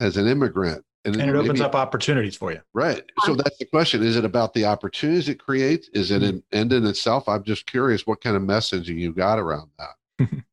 as 0.00 0.16
an 0.16 0.26
immigrant 0.26 0.84
and, 1.04 1.14
and 1.16 1.30
it 1.30 1.32
maybe, 1.32 1.48
opens 1.48 1.60
up 1.62 1.74
opportunities 1.74 2.36
for 2.36 2.52
you. 2.52 2.60
Right. 2.74 3.02
So 3.24 3.34
that's 3.34 3.56
the 3.56 3.64
question. 3.64 4.02
Is 4.02 4.16
it 4.16 4.24
about 4.24 4.52
the 4.52 4.66
opportunities 4.66 5.30
it 5.30 5.38
creates? 5.38 5.88
Is 5.94 6.10
it 6.10 6.22
an 6.22 6.42
end 6.52 6.74
in 6.74 6.84
itself? 6.84 7.26
I'm 7.26 7.42
just 7.42 7.64
curious 7.66 8.06
what 8.06 8.20
kind 8.20 8.36
of 8.36 8.42
messaging 8.42 8.98
you 8.98 9.12
got 9.12 9.38
around 9.38 9.70
that. 9.78 10.28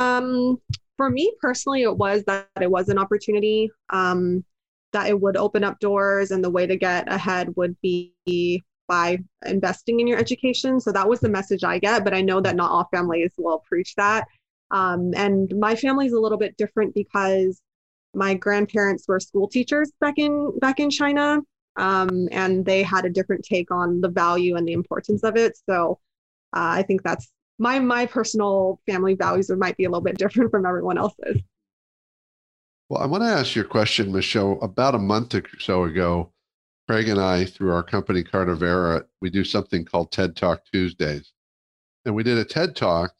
Um 0.00 0.60
for 0.96 1.10
me 1.10 1.32
personally 1.40 1.82
it 1.82 1.96
was 1.96 2.24
that 2.24 2.48
it 2.60 2.68
was 2.68 2.88
an 2.88 2.98
opportunity 2.98 3.70
um 3.90 4.44
that 4.92 5.08
it 5.08 5.20
would 5.20 5.36
open 5.36 5.62
up 5.62 5.78
doors 5.78 6.32
and 6.32 6.42
the 6.42 6.50
way 6.50 6.66
to 6.66 6.76
get 6.76 7.12
ahead 7.12 7.54
would 7.54 7.76
be 7.80 8.12
by 8.86 9.18
investing 9.46 10.00
in 10.00 10.06
your 10.06 10.18
education. 10.18 10.80
So 10.80 10.92
that 10.92 11.08
was 11.08 11.20
the 11.20 11.28
message 11.28 11.64
I 11.64 11.78
get, 11.78 12.04
but 12.04 12.14
I 12.14 12.20
know 12.20 12.40
that 12.40 12.56
not 12.56 12.70
all 12.70 12.88
families 12.90 13.32
will 13.38 13.62
preach 13.66 13.94
that. 13.96 14.26
Um, 14.70 15.12
and 15.14 15.52
my 15.58 15.76
family 15.76 16.06
is 16.06 16.12
a 16.12 16.20
little 16.20 16.38
bit 16.38 16.56
different 16.56 16.94
because 16.94 17.60
my 18.14 18.34
grandparents 18.34 19.06
were 19.08 19.20
school 19.20 19.48
teachers 19.48 19.92
back 20.00 20.14
in 20.18 20.58
back 20.58 20.80
in 20.80 20.90
China, 20.90 21.40
um, 21.76 22.28
and 22.32 22.64
they 22.64 22.82
had 22.82 23.04
a 23.04 23.10
different 23.10 23.44
take 23.44 23.70
on 23.70 24.00
the 24.00 24.08
value 24.08 24.56
and 24.56 24.66
the 24.66 24.72
importance 24.72 25.22
of 25.22 25.36
it. 25.36 25.58
So 25.68 25.98
uh, 26.54 26.78
I 26.78 26.82
think 26.82 27.02
that's 27.02 27.30
my 27.58 27.78
my 27.78 28.06
personal 28.06 28.80
family 28.86 29.14
values 29.14 29.50
might 29.50 29.76
be 29.76 29.84
a 29.84 29.88
little 29.88 30.02
bit 30.02 30.18
different 30.18 30.50
from 30.50 30.66
everyone 30.66 30.98
else's. 30.98 31.40
Well, 32.88 33.02
I 33.02 33.06
want 33.06 33.22
to 33.22 33.28
ask 33.28 33.56
you 33.56 33.62
a 33.62 33.66
question, 33.66 34.12
Michelle. 34.12 34.58
About 34.60 34.94
a 34.94 34.98
month 34.98 35.34
or 35.34 35.42
so 35.58 35.84
ago, 35.84 36.30
Craig 36.88 37.08
and 37.08 37.20
I, 37.20 37.46
through 37.46 37.72
our 37.72 37.82
company 37.82 38.22
Cardivera, 38.22 39.04
we 39.22 39.30
do 39.30 39.42
something 39.42 39.84
called 39.84 40.12
TED 40.12 40.36
Talk 40.36 40.62
Tuesdays. 40.70 41.32
And 42.04 42.14
we 42.14 42.22
did 42.22 42.36
a 42.36 42.44
TED 42.44 42.76
Talk. 42.76 43.14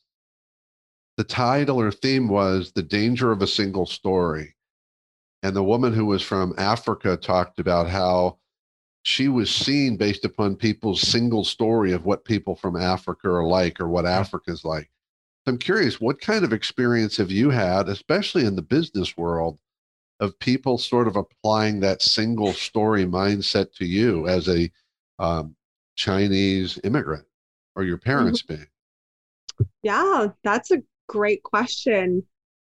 The 1.17 1.25
title 1.25 1.81
or 1.81 1.91
theme 1.91 2.29
was 2.29 2.73
The 2.73 2.83
Danger 2.83 3.33
of 3.33 3.41
a 3.41 3.47
Single 3.47 3.87
Story. 3.87 4.55
And 5.43 5.57
the 5.57 5.63
woman 5.63 5.95
who 5.95 6.05
was 6.05 6.23
from 6.23 6.55
Africa 6.59 7.17
talked 7.17 7.59
about 7.59 7.89
how 7.89 8.39
she 9.03 9.29
was 9.29 9.51
seen 9.51 9.97
based 9.97 10.25
upon 10.25 10.57
people's 10.57 11.01
single 11.01 11.45
story 11.45 11.93
of 11.93 12.05
what 12.05 12.25
people 12.25 12.57
from 12.57 12.77
Africa 12.77 13.29
are 13.29 13.47
like 13.47 13.81
or 13.81 13.89
what 13.89 14.07
Africa's 14.07 14.65
like. 14.65 14.91
I'm 15.47 15.59
curious, 15.59 16.01
what 16.01 16.21
kind 16.21 16.45
of 16.45 16.53
experience 16.55 17.19
have 17.19 17.31
you 17.31 17.51
had, 17.51 17.89
especially 17.89 18.47
in 18.47 18.57
the 18.57 18.63
business 18.63 19.17
world, 19.17 19.59
of 20.25 20.39
people 20.39 20.79
sort 20.79 21.07
of 21.07 21.17
applying 21.17 21.81
that 21.81 22.03
single 22.03 22.53
story 22.53 23.05
mindset 23.05 23.73
to 23.75 23.85
you 23.85 24.27
as 24.27 24.49
a 24.49 24.71
um, 25.19 25.55
Chinese 25.97 26.79
immigrant 26.83 27.25
or 27.77 27.85
your 27.85 27.99
parents 27.99 28.43
mm-hmm. 28.43 28.55
being? 28.55 29.69
Yeah, 29.83 30.29
that's 30.43 30.71
a 30.71 30.83
great 31.09 31.43
question. 31.43 32.25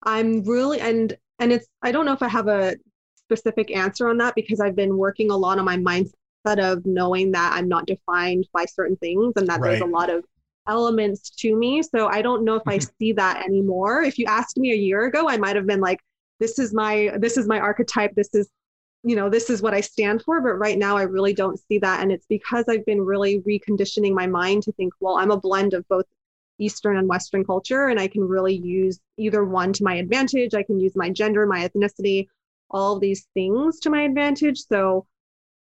I'm 0.04 0.42
really 0.42 0.80
and 0.80 1.16
and 1.38 1.52
it's 1.52 1.66
I 1.82 1.92
don't 1.92 2.06
know 2.06 2.12
if 2.12 2.22
I 2.22 2.28
have 2.28 2.48
a 2.48 2.76
specific 3.16 3.74
answer 3.74 4.08
on 4.08 4.18
that 4.18 4.34
because 4.34 4.60
I've 4.60 4.76
been 4.76 4.96
working 4.96 5.30
a 5.30 5.36
lot 5.36 5.58
on 5.58 5.64
my 5.64 5.76
mindset 5.76 6.58
of 6.58 6.84
knowing 6.84 7.30
that 7.32 7.52
I'm 7.54 7.68
not 7.68 7.86
defined 7.86 8.48
by 8.52 8.64
certain 8.64 8.96
things 8.96 9.34
and 9.36 9.46
that 9.46 9.60
right. 9.60 9.70
there's 9.70 9.82
a 9.82 9.86
lot 9.86 10.10
of 10.10 10.24
elements 10.68 11.30
to 11.30 11.56
me. 11.56 11.82
So 11.82 12.08
I 12.08 12.22
don't 12.22 12.44
know 12.44 12.56
if 12.56 12.62
I 12.66 12.78
mm-hmm. 12.78 12.90
see 12.98 13.12
that 13.12 13.44
anymore. 13.44 14.02
If 14.02 14.18
you 14.18 14.26
asked 14.26 14.56
me 14.56 14.72
a 14.72 14.76
year 14.76 15.04
ago, 15.04 15.28
I 15.28 15.36
might 15.36 15.56
have 15.56 15.66
been 15.66 15.80
like, 15.80 16.00
this 16.40 16.58
is 16.58 16.74
my 16.74 17.12
this 17.18 17.36
is 17.36 17.46
my 17.46 17.58
archetype. 17.58 18.14
This 18.14 18.30
is 18.34 18.48
you 19.04 19.16
know 19.16 19.28
this 19.28 19.50
is 19.50 19.62
what 19.62 19.74
i 19.74 19.80
stand 19.80 20.22
for. 20.22 20.40
But 20.40 20.54
right 20.54 20.78
now 20.78 20.96
i 20.96 21.02
really 21.02 21.34
don't 21.34 21.58
see 21.58 21.78
that. 21.78 22.00
And 22.00 22.12
it's 22.12 22.26
because 22.26 22.64
i've 22.68 22.86
been 22.86 23.00
really 23.00 23.40
reconditioning 23.40 24.12
my 24.12 24.26
mind 24.26 24.64
to 24.64 24.72
think 24.72 24.92
well 25.00 25.16
i'm 25.16 25.30
a 25.30 25.40
blend 25.40 25.74
of 25.74 25.86
both 25.88 26.06
eastern 26.58 26.96
and 26.96 27.08
western 27.08 27.44
culture 27.44 27.88
and 27.88 27.98
i 27.98 28.06
can 28.06 28.22
really 28.22 28.54
use 28.54 29.00
either 29.16 29.44
one 29.44 29.72
to 29.72 29.84
my 29.84 29.94
advantage. 29.96 30.54
I 30.54 30.62
can 30.62 30.78
use 30.78 30.94
my 30.96 31.10
gender 31.10 31.46
my 31.46 31.68
ethnicity 31.68 32.26
all 32.70 32.98
these 32.98 33.26
things 33.34 33.80
to 33.80 33.90
my 33.90 34.02
advantage. 34.02 34.60
So 34.66 35.06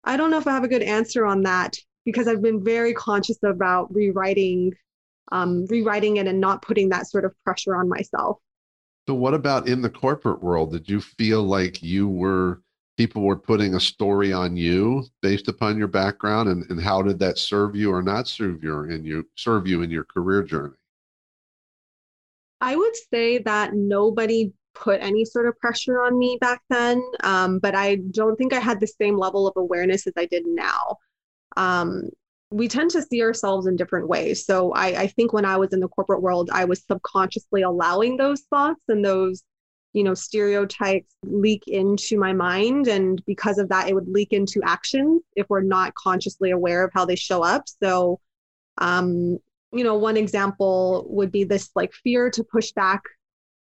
i 0.05 0.17
don't 0.17 0.31
know 0.31 0.39
if 0.39 0.47
i 0.47 0.53
have 0.53 0.65
a 0.65 0.69
good 0.69 0.83
answer 0.83 1.27
on 1.27 1.43
that 1.43 1.77
because 2.05 2.29
i've 2.29 2.43
been 2.43 2.63
very 2.63 2.95
conscious 2.95 3.39
about 3.43 3.95
rewriting 3.95 4.73
um, 5.33 5.65
rewriting 5.67 6.19
it 6.19 6.27
and 6.27 6.39
not 6.39 6.63
putting 6.63 6.91
that 6.91 7.09
sort 7.09 7.25
of 7.25 7.35
pressure 7.45 7.75
on 7.75 7.89
myself 7.89 8.39
so, 9.07 9.15
what 9.15 9.35
about 9.35 9.69
in 9.69 9.83
the 9.83 9.91
corporate 9.91 10.43
world? 10.43 10.73
Did 10.73 10.89
you 10.89 11.01
feel 11.01 11.43
like 11.43 11.83
you 11.83 12.09
were 12.09 12.63
people 12.97 13.23
were 13.23 13.37
putting 13.37 13.75
a 13.75 13.81
story 13.81 14.33
on 14.33 14.57
you 14.57 15.05
based 15.21 15.49
upon 15.49 15.77
your 15.77 15.89
background 15.89 16.49
and, 16.49 16.69
and 16.71 16.81
how 16.81 17.03
did 17.03 17.19
that 17.19 17.39
serve 17.39 17.75
you 17.75 17.93
or 17.93 18.03
not 18.03 18.29
serve 18.29 18.63
you 18.63 18.85
in 18.85 19.05
you 19.05 19.27
serve 19.35 19.67
you 19.67 19.83
in 19.83 19.91
your 19.91 20.05
career 20.05 20.43
journey 20.43 20.75
i 22.61 22.77
would 22.77 22.95
say 23.13 23.39
that 23.39 23.75
nobody 23.75 24.53
put 24.75 25.01
any 25.01 25.25
sort 25.25 25.47
of 25.47 25.59
pressure 25.59 26.03
on 26.03 26.19
me 26.19 26.39
back 26.41 26.61
then 26.71 27.03
um, 27.23 27.59
but 27.59 27.75
i 27.75 27.97
don't 28.13 28.37
think 28.37 28.53
i 28.53 28.61
had 28.61 28.81
the 28.81 28.87
same 28.87 29.17
level 29.17 29.47
of 29.47 29.55
awareness 29.57 30.07
as 30.07 30.13
i 30.17 30.27
did 30.27 30.45
now 30.47 30.97
um, 31.57 32.09
we 32.55 32.69
tend 32.69 32.89
to 32.89 33.03
see 33.03 33.21
ourselves 33.21 33.67
in 33.67 33.75
different 33.75 34.07
ways. 34.07 34.47
So 34.47 34.71
I, 34.73 34.87
I 35.03 35.07
think 35.09 35.33
when 35.33 35.45
i 35.45 35.57
was 35.57 35.73
in 35.73 35.81
the 35.81 35.89
corporate 35.89 36.23
world 36.23 36.51
i 36.53 36.65
was 36.65 36.85
subconsciously 36.87 37.63
allowing 37.63 38.17
those 38.17 38.43
thoughts 38.43 38.81
and 38.89 39.05
those 39.05 39.43
you 39.93 40.05
know 40.05 40.15
stereotypes 40.15 41.13
leak 41.25 41.65
into 41.67 42.19
my 42.19 42.33
mind. 42.33 42.87
And 42.87 43.25
because 43.27 43.59
of 43.59 43.69
that 43.71 43.89
it 43.89 43.95
would 43.95 44.09
leak 44.09 44.33
into 44.33 44.61
actions 44.65 45.23
if 45.35 45.47
we're 45.49 45.63
not 45.63 45.95
consciously 45.95 46.51
aware 46.53 46.85
of 46.85 46.93
how 46.95 47.05
they 47.05 47.17
show 47.17 47.43
up. 47.43 47.65
So 47.83 48.21
um 48.79 49.39
you 49.73 49.83
know 49.83 49.97
one 49.97 50.17
example 50.17 51.07
would 51.09 51.33
be 51.33 51.43
this 51.43 51.71
like 51.75 51.93
fear 51.93 52.31
to 52.31 52.45
push 52.45 52.71
back. 52.73 53.03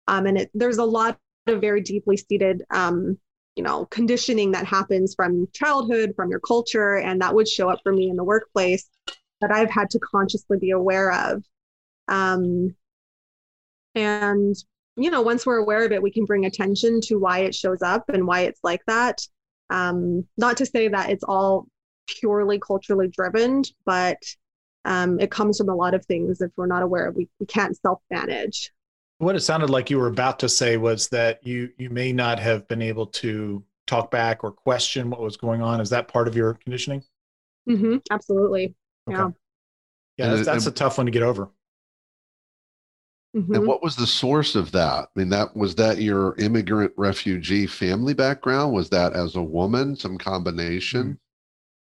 Um 0.06 0.26
and 0.26 0.38
it, 0.38 0.50
there's 0.52 0.78
a 0.78 0.84
lot 0.84 1.18
of 1.46 1.60
very 1.62 1.80
deeply 1.80 2.18
seated 2.18 2.62
um 2.70 3.18
you 3.56 3.62
know 3.62 3.86
conditioning 3.86 4.52
that 4.52 4.66
happens 4.66 5.14
from 5.14 5.46
childhood 5.52 6.12
from 6.16 6.30
your 6.30 6.40
culture 6.40 6.96
and 6.96 7.20
that 7.20 7.34
would 7.34 7.48
show 7.48 7.68
up 7.68 7.80
for 7.82 7.92
me 7.92 8.08
in 8.08 8.16
the 8.16 8.24
workplace 8.24 8.88
that 9.40 9.52
i've 9.52 9.70
had 9.70 9.90
to 9.90 9.98
consciously 9.98 10.58
be 10.58 10.70
aware 10.70 11.12
of 11.12 11.42
um 12.08 12.74
and 13.94 14.56
you 14.96 15.10
know, 15.10 15.22
once 15.22 15.46
we're 15.46 15.58
aware 15.58 15.84
of 15.84 15.92
it, 15.92 16.02
we 16.02 16.10
can 16.10 16.24
bring 16.24 16.44
attention 16.44 17.00
to 17.02 17.16
why 17.16 17.40
it 17.40 17.54
shows 17.54 17.82
up 17.82 18.08
and 18.08 18.26
why 18.26 18.40
it's 18.40 18.60
like 18.62 18.82
that. 18.86 19.26
Um, 19.70 20.26
not 20.36 20.58
to 20.58 20.66
say 20.66 20.88
that 20.88 21.10
it's 21.10 21.24
all 21.24 21.66
purely 22.06 22.58
culturally 22.58 23.08
driven, 23.08 23.62
but 23.86 24.18
um, 24.84 25.18
it 25.18 25.30
comes 25.30 25.58
from 25.58 25.70
a 25.70 25.74
lot 25.74 25.94
of 25.94 26.04
things. 26.04 26.40
If 26.42 26.50
we're 26.56 26.66
not 26.66 26.82
aware, 26.82 27.10
we, 27.10 27.28
we 27.40 27.46
can't 27.46 27.76
self 27.78 28.00
manage. 28.10 28.70
What 29.22 29.36
it 29.36 29.40
sounded 29.40 29.70
like 29.70 29.88
you 29.88 29.98
were 29.98 30.08
about 30.08 30.40
to 30.40 30.48
say 30.48 30.76
was 30.76 31.08
that 31.10 31.46
you 31.46 31.70
you 31.78 31.90
may 31.90 32.12
not 32.12 32.40
have 32.40 32.66
been 32.66 32.82
able 32.82 33.06
to 33.06 33.62
talk 33.86 34.10
back 34.10 34.42
or 34.42 34.50
question 34.50 35.10
what 35.10 35.20
was 35.20 35.36
going 35.36 35.62
on. 35.62 35.80
Is 35.80 35.90
that 35.90 36.08
part 36.08 36.26
of 36.26 36.34
your 36.34 36.54
conditioning? 36.54 37.04
Mm-hmm, 37.70 37.98
absolutely. 38.10 38.74
Okay. 39.08 39.16
Yeah. 39.18 39.28
Yeah, 40.16 40.34
that's, 40.34 40.46
that's 40.46 40.66
a 40.66 40.72
tough 40.72 40.98
one 40.98 41.06
to 41.06 41.12
get 41.12 41.22
over. 41.22 41.48
Mm-hmm. 43.36 43.54
And 43.54 43.66
what 43.66 43.80
was 43.80 43.94
the 43.94 44.08
source 44.08 44.56
of 44.56 44.72
that? 44.72 45.04
I 45.04 45.06
mean, 45.14 45.28
that 45.28 45.56
was 45.56 45.76
that 45.76 45.98
your 45.98 46.34
immigrant 46.38 46.92
refugee 46.96 47.68
family 47.68 48.14
background? 48.14 48.72
Was 48.72 48.90
that 48.90 49.12
as 49.12 49.36
a 49.36 49.42
woman, 49.42 49.94
some 49.94 50.18
combination? 50.18 51.02
Mm-hmm. 51.02 51.12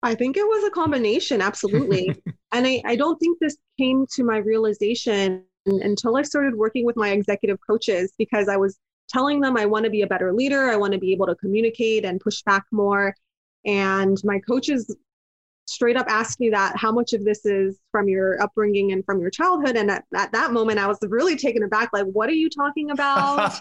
I 0.02 0.16
think 0.16 0.38
it 0.38 0.48
was 0.48 0.64
a 0.64 0.72
combination, 0.72 1.42
absolutely. 1.42 2.16
and 2.54 2.66
I, 2.66 2.82
I 2.86 2.96
don't 2.96 3.18
think 3.18 3.38
this 3.42 3.58
came 3.78 4.06
to 4.12 4.24
my 4.24 4.38
realization 4.38 5.44
until 5.68 6.18
I 6.18 6.24
started 6.24 6.56
working 6.56 6.86
with 6.86 6.96
my 6.96 7.10
executive 7.10 7.60
coaches 7.66 8.14
because 8.18 8.48
I 8.48 8.58
was 8.58 8.78
telling 9.10 9.42
them 9.42 9.58
I 9.58 9.66
want 9.66 9.86
to 9.86 9.92
be 9.92 10.02
a 10.02 10.08
better 10.08 10.34
leader, 10.34 10.70
I 10.70 10.76
want 10.76 10.94
to 10.94 11.00
be 11.00 11.12
able 11.14 11.28
to 11.28 11.36
communicate 11.36 12.06
and 12.06 12.20
push 12.20 12.42
back 12.44 12.64
more. 12.72 13.16
And 13.66 14.18
my 14.24 14.40
coaches 14.40 14.96
straight 15.66 15.98
up 15.98 16.08
asked 16.10 16.40
me 16.40 16.50
that 16.50 16.76
how 16.78 16.92
much 16.92 17.14
of 17.14 17.24
this 17.26 17.46
is 17.46 17.78
from 17.92 18.08
your 18.08 18.42
upbringing 18.42 18.94
and 18.94 19.04
from 19.06 19.20
your 19.20 19.30
childhood 19.30 19.76
and 19.76 19.92
at, 19.92 20.06
at 20.16 20.32
that 20.32 20.54
moment 20.54 20.80
i 20.80 20.88
was 20.88 20.98
really 21.10 21.36
taken 21.36 21.62
aback 21.64 21.90
like 21.92 22.06
what 22.06 22.30
are 22.30 22.34
you 22.34 22.50
talking 22.50 22.90
about 22.92 23.52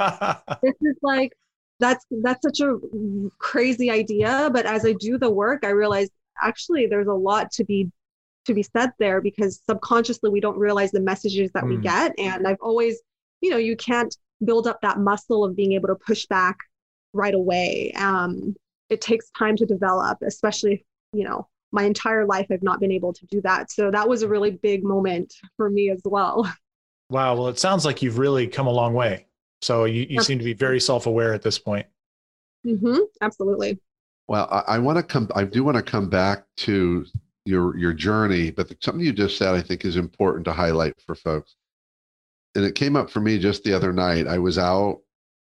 this 0.63 0.75
is 0.83 0.97
like 1.03 1.33
that's 1.81 2.07
that's 2.23 2.41
such 2.43 2.61
a 2.61 2.79
crazy 3.39 3.91
idea 3.91 4.49
but 4.53 4.67
as 4.67 4.87
i 4.87 4.93
do 5.01 5.19
the 5.19 5.29
work 5.29 5.65
i 5.65 5.71
realize 5.71 6.09
actually 6.41 6.87
there's 6.87 7.09
a 7.09 7.13
lot 7.13 7.51
to 7.51 7.65
be 7.65 7.91
to 8.47 8.55
be 8.55 8.63
said 8.63 8.91
there 8.99 9.21
because 9.21 9.61
subconsciously 9.69 10.31
we 10.31 10.41
don't 10.41 10.59
realize 10.59 10.91
the 10.91 11.01
messages 11.01 11.51
that 11.53 11.65
mm. 11.65 11.71
we 11.71 11.75
hmm. 11.77 11.83
get 11.83 12.15
and 12.19 12.47
i've 12.47 12.61
always 12.61 12.99
you 13.41 13.51
know 13.51 13.57
you 13.57 13.77
can't 13.77 14.17
build 14.45 14.67
up 14.67 14.81
that 14.83 14.99
muscle 14.99 15.45
of 15.45 15.57
being 15.57 15.73
able 15.73 15.89
to 15.89 15.95
push 15.95 16.27
back 16.27 16.57
right 17.13 17.35
away 17.35 17.93
um, 17.97 18.55
it 18.91 19.01
takes 19.01 19.31
time 19.31 19.57
to 19.57 19.67
develop 19.67 20.19
especially 20.23 20.85
you 21.13 21.25
know 21.25 21.47
my 21.73 21.85
entire 21.85 22.25
life 22.25 22.47
I've 22.51 22.63
not 22.63 22.81
been 22.81 22.91
able 22.91 23.13
to 23.13 23.27
do 23.27 23.41
that. 23.43 23.71
So 23.71 23.91
that 23.91 24.09
was 24.09 24.23
a 24.23 24.29
really 24.29 24.51
big 24.51 24.83
moment 24.83 25.35
for 25.57 25.71
me 25.71 25.91
as 25.91 26.01
well. 26.05 26.51
Wow. 27.09 27.37
Well, 27.37 27.47
it 27.47 27.61
sounds 27.61 27.85
like 27.85 28.03
you've 28.03 28.19
really 28.19 28.49
come 28.49 28.67
a 28.67 28.73
long 28.73 28.93
way. 28.93 29.27
So 29.63 29.85
you, 29.85 30.09
you 30.11 30.21
seem 30.23 30.39
to 30.41 30.45
be 30.45 30.55
very 30.55 30.81
self 30.81 31.07
aware 31.07 31.33
at 31.33 31.41
this 31.41 31.57
point. 31.57 31.87
Mm-hmm. 32.67 32.99
Absolutely. 33.21 33.79
Well, 34.27 34.49
I, 34.51 34.75
I 34.75 34.79
want 34.81 34.99
to 34.99 35.05
come, 35.05 35.31
I 35.37 35.45
do 35.45 35.63
want 35.63 35.77
to 35.77 35.85
come 35.85 36.09
back 36.09 36.47
to 36.57 37.07
your, 37.47 37.77
your 37.77 37.93
journey, 37.93 38.51
but 38.51 38.69
the, 38.69 38.77
something 38.81 39.05
you 39.05 39.13
just 39.13 39.39
said, 39.39 39.55
I 39.55 39.63
think 39.63 39.85
is 39.85 39.97
important 39.97 40.45
to 40.47 40.53
highlight 40.53 40.95
for 41.05 41.15
folks. 41.15 41.57
And 42.55 42.65
it 42.65 42.75
came 42.75 42.97
up 42.97 43.11
for 43.11 43.21
me 43.21 43.39
just 43.39 43.65
the 43.65 43.75
other 43.75 43.93
night. 43.93 44.27
I 44.27 44.39
was 44.39 44.59
out 44.59 45.01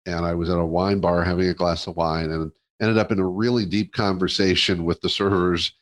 and 0.07 0.25
I 0.25 0.35
was 0.35 0.51
at 0.51 0.59
a 0.59 0.65
wine 0.65 1.01
bar 1.01 1.23
having 1.23 1.49
a 1.49 1.55
glass 1.55 1.87
of 1.87 1.97
wine 1.97 2.31
and 2.31 2.51
ended 2.81 2.99
up 2.99 3.13
in 3.13 3.19
a 3.19 3.27
really 3.27 3.67
deep 3.67 3.93
conversation 3.93 4.85
with 4.85 5.01
the 5.01 5.09
servers 5.09 5.73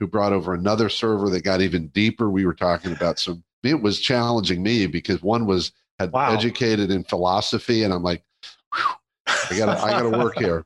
who 0.00 0.06
brought 0.06 0.32
over 0.32 0.54
another 0.54 0.88
server 0.88 1.30
that 1.30 1.44
got 1.44 1.60
even 1.60 1.88
deeper. 1.88 2.30
We 2.30 2.46
were 2.46 2.54
talking 2.54 2.92
about 2.92 3.18
some. 3.18 3.42
It 3.62 3.80
was 3.80 4.00
challenging 4.00 4.62
me 4.62 4.86
because 4.86 5.22
one 5.22 5.46
was 5.46 5.72
had 5.98 6.12
wow. 6.12 6.32
educated 6.32 6.90
in 6.90 7.04
philosophy, 7.04 7.84
and 7.84 7.94
I'm 7.94 8.02
like, 8.02 8.24
I 8.72 9.56
got 9.56 9.68
I 9.68 9.90
got 9.90 10.10
to 10.10 10.18
work 10.18 10.36
here. 10.36 10.64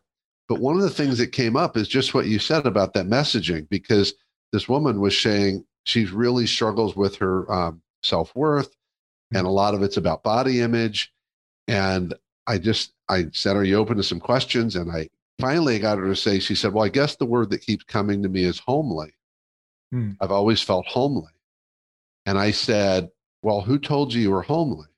But 0.49 0.61
one 0.61 0.77
of 0.77 0.83
the 0.83 0.91
things 0.91 1.19
that 1.19 1.29
came 1.29 1.57
up 1.57 1.77
is 1.77 1.89
just 1.89 2.15
what 2.15 2.27
you 2.27 2.39
said 2.39 2.67
about 2.67 2.95
that 2.95 3.07
messaging, 3.07 3.69
because 3.69 4.15
this 4.53 4.69
woman 4.69 5.01
was 5.01 5.19
saying 5.19 5.65
she 5.85 6.05
really 6.07 6.47
struggles 6.47 6.97
with 6.97 7.17
her 7.17 7.51
um, 7.51 7.83
self 8.03 8.35
worth, 8.35 8.71
mm-hmm. 8.71 9.39
and 9.39 9.47
a 9.47 9.51
lot 9.51 9.75
of 9.75 9.83
it's 9.83 9.97
about 9.97 10.23
body 10.23 10.61
image. 10.61 11.13
And 11.69 12.15
I 12.47 12.59
just 12.59 12.93
I 13.09 13.27
said, 13.33 13.57
"Are 13.57 13.65
you 13.65 13.77
open 13.77 13.97
to 13.97 14.03
some 14.03 14.21
questions?" 14.21 14.77
And 14.77 14.91
I 14.91 15.09
finally 15.41 15.79
got 15.79 15.99
her 15.99 16.07
to 16.07 16.17
say, 16.17 16.39
she 16.39 16.55
said, 16.55 16.73
"Well, 16.73 16.85
I 16.85 16.89
guess 16.89 17.17
the 17.17 17.27
word 17.27 17.51
that 17.51 17.63
keeps 17.63 17.85
coming 17.85 18.23
to 18.23 18.29
me 18.29 18.45
is 18.45 18.59
homely." 18.59 19.13
Hmm. 19.93 20.13
I've 20.21 20.33
always 20.33 20.63
felt 20.63 20.87
homely. 20.87 21.33
And 22.27 22.39
I 22.39 22.51
said, 22.51 23.11
Well, 23.43 23.61
who 23.61 23.79
told 23.79 24.13
you 24.13 24.21
you 24.21 24.31
were 24.31 24.43
homely? 24.43 24.89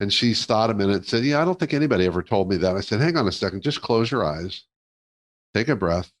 And 0.00 0.12
she 0.12 0.34
thought 0.34 0.70
a 0.70 0.74
minute 0.74 0.96
and 0.96 1.06
said, 1.06 1.24
Yeah, 1.24 1.40
I 1.40 1.44
don't 1.44 1.58
think 1.58 1.72
anybody 1.72 2.04
ever 2.04 2.22
told 2.22 2.50
me 2.50 2.56
that. 2.58 2.76
I 2.76 2.80
said, 2.80 3.00
Hang 3.00 3.16
on 3.16 3.28
a 3.28 3.32
second, 3.32 3.62
just 3.62 3.80
close 3.80 4.10
your 4.10 4.24
eyes, 4.24 4.64
take 5.54 5.68
a 5.68 5.76
breath, 5.76 6.12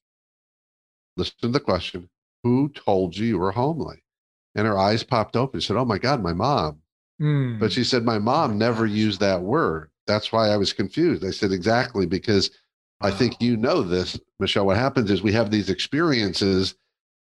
listen 1.16 1.36
to 1.42 1.48
the 1.48 1.60
question 1.60 2.08
Who 2.42 2.68
told 2.70 3.16
you 3.16 3.26
you 3.26 3.38
were 3.38 3.52
homely? 3.52 4.02
And 4.54 4.66
her 4.66 4.78
eyes 4.78 5.02
popped 5.02 5.36
open. 5.36 5.60
She 5.60 5.66
said, 5.66 5.76
Oh 5.76 5.84
my 5.84 5.98
God, 5.98 6.22
my 6.22 6.32
mom. 6.32 6.80
Hmm. 7.18 7.58
But 7.58 7.72
she 7.72 7.84
said, 7.84 8.04
My 8.04 8.18
mom 8.18 8.58
never 8.58 8.86
used 8.86 9.20
that 9.20 9.42
word. 9.42 9.90
That's 10.06 10.32
why 10.32 10.48
I 10.48 10.56
was 10.56 10.72
confused. 10.72 11.24
I 11.24 11.30
said, 11.30 11.52
Exactly, 11.52 12.06
because 12.06 12.50
wow. 13.00 13.08
I 13.08 13.10
think 13.10 13.40
you 13.40 13.56
know 13.56 13.82
this, 13.82 14.18
Michelle. 14.38 14.66
What 14.66 14.76
happens 14.76 15.10
is 15.10 15.22
we 15.22 15.32
have 15.32 15.50
these 15.50 15.70
experiences 15.70 16.74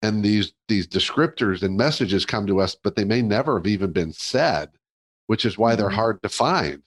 and 0.02 0.22
these 0.22 0.52
these 0.68 0.86
descriptors 0.86 1.62
and 1.62 1.76
messages 1.76 2.24
come 2.24 2.46
to 2.46 2.60
us 2.60 2.74
but 2.74 2.96
they 2.96 3.04
may 3.04 3.22
never 3.22 3.58
have 3.58 3.66
even 3.66 3.92
been 3.92 4.12
said 4.12 4.70
which 5.26 5.44
is 5.44 5.58
why 5.58 5.74
they're 5.74 5.88
mm-hmm. 5.88 5.96
hard 5.96 6.22
to 6.22 6.28
find 6.28 6.82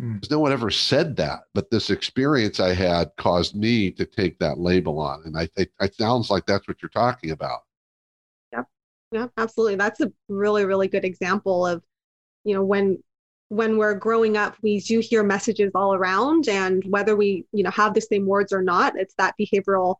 mm. 0.00 0.14
because 0.14 0.30
no 0.30 0.38
one 0.38 0.52
ever 0.52 0.70
said 0.70 1.16
that 1.16 1.40
but 1.54 1.70
this 1.70 1.90
experience 1.90 2.60
i 2.60 2.72
had 2.72 3.10
caused 3.16 3.54
me 3.54 3.90
to 3.90 4.04
take 4.04 4.38
that 4.38 4.58
label 4.58 4.98
on 4.98 5.22
and 5.24 5.36
i 5.36 5.46
think 5.46 5.68
it 5.80 5.94
sounds 5.94 6.30
like 6.30 6.44
that's 6.46 6.66
what 6.68 6.80
you're 6.82 6.88
talking 6.90 7.30
about 7.30 7.60
yep 8.52 8.66
yeah 9.12 9.26
absolutely 9.36 9.76
that's 9.76 10.00
a 10.00 10.12
really 10.28 10.64
really 10.64 10.88
good 10.88 11.04
example 11.04 11.66
of 11.66 11.82
you 12.44 12.54
know 12.54 12.64
when 12.64 13.02
when 13.50 13.78
we're 13.78 13.94
growing 13.94 14.36
up 14.36 14.56
we 14.62 14.80
do 14.80 15.00
hear 15.00 15.22
messages 15.22 15.70
all 15.74 15.94
around 15.94 16.48
and 16.48 16.84
whether 16.84 17.16
we 17.16 17.46
you 17.52 17.62
know 17.62 17.70
have 17.70 17.94
the 17.94 18.00
same 18.00 18.26
words 18.26 18.52
or 18.52 18.62
not 18.62 18.94
it's 18.96 19.14
that 19.14 19.34
behavioral 19.40 19.96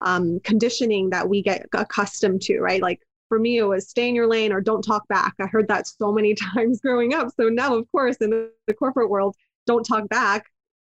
um, 0.00 0.40
conditioning 0.40 1.10
that 1.10 1.28
we 1.28 1.42
get 1.42 1.66
accustomed 1.72 2.42
to, 2.42 2.60
right? 2.60 2.80
Like 2.80 3.00
for 3.30 3.38
me, 3.38 3.58
it 3.58 3.62
was 3.62 3.88
stay 3.88 4.08
in 4.08 4.14
your 4.14 4.26
lane 4.26 4.52
or 4.52 4.60
don't 4.60 4.82
talk 4.82 5.06
back. 5.08 5.34
I 5.40 5.46
heard 5.46 5.68
that 5.68 5.86
so 5.86 6.12
many 6.12 6.34
times 6.54 6.80
growing 6.80 7.14
up. 7.14 7.28
So 7.38 7.48
now, 7.48 7.74
of 7.76 7.90
course, 7.90 8.16
in 8.16 8.28
the, 8.28 8.50
the 8.66 8.74
corporate 8.74 9.08
world, 9.08 9.36
don't 9.66 9.84
talk 9.84 10.08
back. 10.10 10.50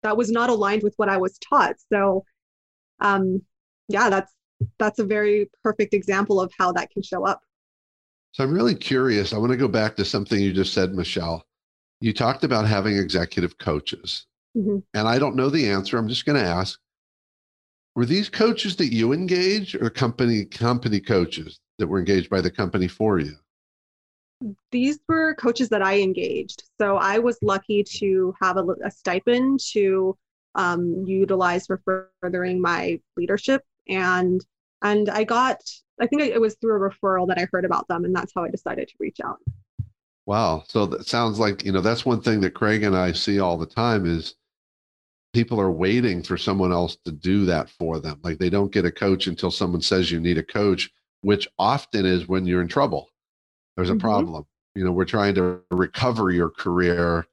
That 0.03 0.16
was 0.16 0.33
not 0.33 0.51
aligned 0.51 0.83
with 0.83 0.95
what 0.97 1.09
I 1.09 1.18
was 1.18 1.38
taught. 1.38 1.77
So, 1.92 2.25
um, 2.99 3.42
yeah, 3.88 4.11
that's 4.11 4.33
that's 4.79 4.99
a 4.99 5.05
very 5.05 5.51
perfect 5.62 5.92
example 5.92 6.40
of 6.40 6.51
how 6.59 6.73
that 6.73 6.90
can 6.90 7.03
show 7.03 7.27
up. 7.27 7.40
So 8.33 8.42
I'm 8.42 8.53
really 8.53 8.75
curious. 8.75 9.33
I 9.33 9.38
want 9.38 9.53
to 9.53 9.57
go 9.59 9.68
back 9.68 9.95
to 9.97 10.05
something 10.05 10.40
you 10.40 10.53
just 10.53 10.73
said, 10.73 10.95
Michelle. 10.95 11.45
You 12.01 12.12
talked 12.12 12.42
about 12.42 12.66
having 12.66 12.97
executive 12.97 13.59
coaches. 13.59 14.27
Mm-hmm. 14.57 14.79
And 14.95 15.07
I 15.07 15.18
don't 15.18 15.37
know 15.37 15.51
the 15.51 15.68
answer. 15.68 15.99
I'm 15.99 16.09
just 16.09 16.25
going 16.25 16.42
to 16.42 16.49
ask 16.49 16.81
were 17.95 18.07
these 18.07 18.29
coaches 18.29 18.77
that 18.77 18.92
you 18.92 19.12
engage 19.12 19.75
or 19.75 19.90
company 19.90 20.45
company 20.45 21.01
coaches 21.01 21.61
that 21.83 21.88
were 21.88 21.99
engaged 21.99 22.31
by 22.31 22.40
the 22.40 22.51
company 22.51 22.88
for 22.88 23.18
you 23.18 23.35
these 24.71 24.99
were 25.09 25.35
coaches 25.35 25.68
that 25.68 25.83
i 25.83 26.01
engaged 26.01 26.64
so 26.81 26.97
i 26.97 27.18
was 27.18 27.38
lucky 27.42 27.83
to 27.83 28.35
have 28.40 28.57
a, 28.57 28.64
a 28.85 28.90
stipend 28.90 29.61
to 29.61 30.16
um, 30.55 31.05
utilize 31.07 31.66
for 31.66 32.09
furthering 32.21 32.61
my 32.61 33.01
leadership. 33.16 33.62
And 33.88 34.45
and 34.83 35.09
I 35.11 35.23
got, 35.23 35.61
I 36.01 36.09
think 36.09 36.23
it 36.23 36.40
was 36.40 36.57
through 36.57 36.85
a 36.85 36.90
referral 36.90 37.29
that 37.29 37.38
I 37.38 37.47
heard 37.53 37.64
about 37.64 37.87
them, 37.87 38.05
and 38.05 38.14
that's 38.14 38.33
how 38.35 38.42
I 38.42 38.51
decided 38.51 38.88
to 38.88 38.95
reach 38.99 39.18
out. 39.25 39.38
Wow. 40.27 40.64
So 40.66 40.87
that 40.87 41.07
sounds 41.07 41.38
like, 41.38 41.64
you 41.64 41.71
know, 41.71 41.81
that's 41.81 42.05
one 42.05 42.21
thing 42.21 42.40
that 42.40 42.55
Craig 42.55 42.83
and 42.83 42.97
I 42.97 43.12
see 43.12 43.38
all 43.38 43.57
the 43.57 43.66
time 43.66 44.07
is 44.07 44.35
people 45.33 45.61
are 45.61 45.71
waiting 45.71 46.23
for 46.23 46.37
someone 46.37 46.73
else 46.73 46.97
to 47.05 47.12
do 47.12 47.45
that 47.47 47.71
for 47.71 48.01
them. 48.01 48.18
Like 48.25 48.38
they 48.38 48.51
don't 48.51 48.73
get 48.73 48.85
a 48.85 48.90
coach 48.90 49.29
until 49.29 49.53
someone 49.53 49.83
says 49.83 50.11
you 50.11 50.21
need 50.21 50.38
a 50.38 50.42
coach, 50.42 50.90
which 51.23 51.49
often 51.59 52.05
is 52.05 52.29
when 52.29 52.47
you're 52.47 52.63
in 52.63 52.69
trouble. 52.69 53.09
There's 53.77 53.89
a 53.89 53.93
mm-hmm. 53.93 54.01
problem. 54.01 54.47
You 54.75 54.85
know, 54.85 54.93
we're 54.93 55.05
trying 55.05 55.35
to 55.37 55.61
recover 55.71 56.31
your 56.31 56.51
career. 56.51 57.27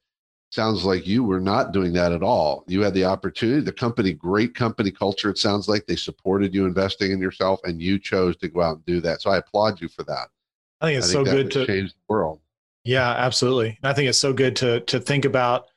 Sounds 0.51 0.83
like 0.83 1.05
you 1.05 1.23
were 1.23 1.39
not 1.39 1.73
doing 1.73 1.93
that 1.93 2.11
at 2.11 2.23
all. 2.23 2.63
You 2.67 2.81
had 2.81 2.93
the 2.93 3.05
opportunity, 3.05 3.61
the 3.61 3.71
company, 3.71 4.13
great 4.13 4.55
company 4.55 4.89
culture. 4.89 5.29
It 5.29 5.37
sounds 5.37 5.67
like 5.67 5.85
they 5.85 5.95
supported 5.95 6.55
you 6.55 6.65
investing 6.65 7.11
in 7.11 7.19
yourself 7.19 7.59
and 7.65 7.81
you 7.81 7.99
chose 7.99 8.35
to 8.37 8.47
go 8.47 8.61
out 8.61 8.77
and 8.77 8.85
do 8.85 8.99
that. 9.01 9.21
So 9.21 9.29
I 9.29 9.37
applaud 9.37 9.79
you 9.79 9.87
for 9.87 10.03
that. 10.03 10.29
I 10.81 10.87
think 10.87 10.97
it's 10.97 11.09
I 11.09 11.13
think 11.13 11.27
so 11.27 11.33
good 11.33 11.51
to 11.51 11.65
change 11.65 11.91
the 11.91 11.99
world. 12.07 12.39
Yeah, 12.83 13.09
absolutely. 13.09 13.77
I 13.83 13.93
think 13.93 14.09
it's 14.09 14.17
so 14.17 14.33
good 14.33 14.55
to 14.57 14.79
to 14.81 14.99
think 14.99 15.25
about 15.25 15.67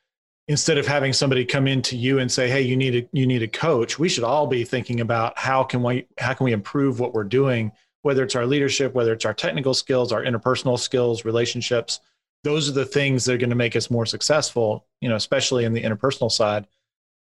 instead 0.47 0.77
of 0.77 0.87
having 0.87 1.13
somebody 1.13 1.45
come 1.45 1.67
into 1.67 1.97
you 1.97 2.19
and 2.19 2.31
say, 2.31 2.49
"Hey, 2.49 2.61
you 2.61 2.75
need 2.75 2.95
a 2.95 3.09
you 3.11 3.27
need 3.27 3.43
a 3.43 3.47
coach." 3.47 3.99
We 3.99 4.09
should 4.09 4.23
all 4.23 4.47
be 4.47 4.63
thinking 4.63 5.01
about 5.01 5.37
how 5.37 5.63
can 5.63 5.83
we 5.83 6.07
how 6.17 6.33
can 6.33 6.45
we 6.45 6.53
improve 6.53 6.99
what 6.99 7.13
we're 7.13 7.23
doing, 7.23 7.71
whether 8.03 8.23
it's 8.23 8.35
our 8.35 8.45
leadership, 8.45 8.93
whether 8.93 9.13
it's 9.13 9.25
our 9.25 9.33
technical 9.33 9.73
skills, 9.73 10.11
our 10.11 10.23
interpersonal 10.23 10.79
skills, 10.79 11.25
relationships. 11.25 11.99
Those 12.43 12.69
are 12.69 12.73
the 12.73 12.85
things 12.85 13.25
that 13.25 13.33
are 13.33 13.37
going 13.37 13.49
to 13.49 13.55
make 13.55 13.75
us 13.75 13.89
more 13.89 14.05
successful, 14.05 14.85
you 15.01 15.09
know, 15.09 15.15
especially 15.15 15.65
in 15.65 15.73
the 15.73 15.81
interpersonal 15.81 16.31
side. 16.31 16.67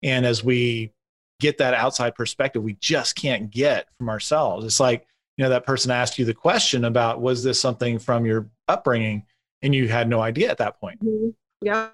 And 0.03 0.25
as 0.25 0.43
we 0.43 0.93
get 1.41 1.59
that 1.59 1.75
outside 1.75 2.15
perspective, 2.15 2.63
we 2.63 2.75
just 2.75 3.17
can't 3.17 3.51
get 3.51 3.89
from 3.99 4.09
ourselves. 4.09 4.65
It's 4.65 4.81
like, 4.81 5.07
you 5.37 5.45
know, 5.45 5.51
that 5.51 5.67
person 5.67 5.91
asked 5.91 6.19
you 6.19 6.25
the 6.25 6.35
question 6.35 6.85
about 6.85 7.21
was 7.21 7.43
this 7.43 7.61
something 7.61 7.99
from 7.99 8.25
your 8.25 8.49
upbringing? 8.69 9.25
And 9.63 9.75
you 9.75 9.89
had 9.89 10.09
no 10.09 10.21
idea 10.21 10.51
at 10.51 10.59
that 10.59 10.81
point. 10.81 11.05
Mm-hmm. 11.05 11.31
Yeah 11.63 11.89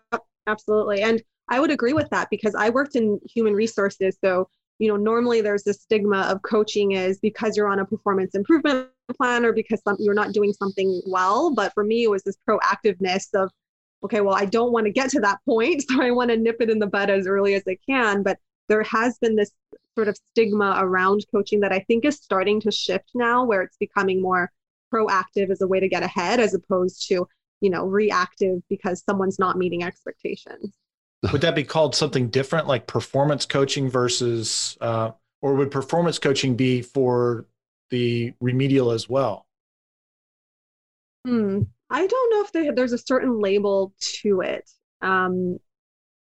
absolutely. 0.47 1.03
And 1.03 1.23
I 1.49 1.61
would 1.61 1.71
agree 1.71 1.93
with 1.93 2.09
that 2.11 2.31
because 2.31 2.55
I 2.55 2.71
worked 2.71 2.97
in 2.97 3.21
human 3.29 3.55
resources. 3.55 4.17
So, 4.23 4.49
you 4.79 4.89
know, 4.89 4.97
normally 4.97 5.41
there's 5.41 5.63
this 5.63 5.83
stigma 5.83 6.23
of 6.23 6.43
coaching 6.43 6.93
is 6.93 7.19
because 7.21 7.57
you're 7.57 7.69
on 7.69 7.79
a 7.79 7.85
performance 7.85 8.35
improvement 8.35 8.89
plan 9.17 9.45
or 9.45 9.53
because 9.53 9.81
some, 9.83 9.97
you're 9.99 10.15
not 10.15 10.33
doing 10.33 10.53
something 10.53 11.01
well. 11.07 11.55
But 11.55 11.73
for 11.75 11.85
me, 11.85 12.05
it 12.05 12.11
was 12.11 12.23
this 12.23 12.37
proactiveness 12.49 13.33
of, 13.35 13.51
okay, 14.03 14.21
well, 14.21 14.35
I 14.35 14.47
don't 14.47 14.73
want 14.73 14.87
to 14.87 14.93
get 14.93 15.11
to 15.11 15.21
that 15.21 15.39
point. 15.45 15.85
So 15.89 16.03
I 16.03 16.11
want 16.11 16.31
to 16.31 16.37
nip 16.37 16.57
it 16.61 16.71
in 16.71 16.79
the 16.79 16.87
bud 16.87 17.11
as 17.11 17.27
early 17.27 17.55
as 17.55 17.63
I 17.69 17.79
can. 17.89 18.23
But 18.23 18.39
there 18.69 18.83
has 18.83 19.19
been 19.19 19.37
this 19.37 19.53
sort 19.95 20.09
of 20.09 20.19
stigma 20.33 20.77
around 20.79 21.25
coaching 21.31 21.61
that 21.61 21.73
I 21.73 21.81
think 21.81 22.05
is 22.05 22.17
starting 22.17 22.61
to 22.63 22.71
shift 22.71 23.11
now, 23.15 23.45
where 23.45 23.63
it's 23.63 23.77
becoming 23.77 24.21
more 24.21 24.51
proactive 24.93 25.51
as 25.51 25.61
a 25.61 25.67
way 25.67 25.81
to 25.81 25.89
get 25.89 26.03
ahead 26.03 26.41
as 26.41 26.55
opposed 26.55 27.07
to 27.09 27.27
you 27.61 27.71
know 27.71 27.85
reactive 27.87 28.61
because 28.69 29.03
someone's 29.03 29.39
not 29.39 29.57
meeting 29.57 29.83
expectations 29.83 30.75
would 31.33 31.41
that 31.41 31.55
be 31.55 31.65
called 31.65 31.95
something 31.95 32.29
different 32.29 32.67
like 32.67 32.87
performance 32.87 33.47
coaching 33.47 33.89
versus 33.89 34.77
uh, 34.81 35.11
or 35.43 35.55
would 35.55 35.71
performance 35.71 36.19
coaching 36.19 36.57
be 36.57 36.83
for 36.83 37.47
the 37.91 38.33
remedial 38.41 38.91
as 38.91 39.09
well? 39.09 39.47
Hmm. 41.27 41.63
i 41.89 42.07
don't 42.07 42.31
know 42.31 42.43
if 42.43 42.53
they, 42.53 42.71
there's 42.71 42.93
a 42.93 42.99
certain 42.99 43.41
label 43.41 43.95
to 44.21 44.43
it. 44.43 44.71
Um, 45.01 45.59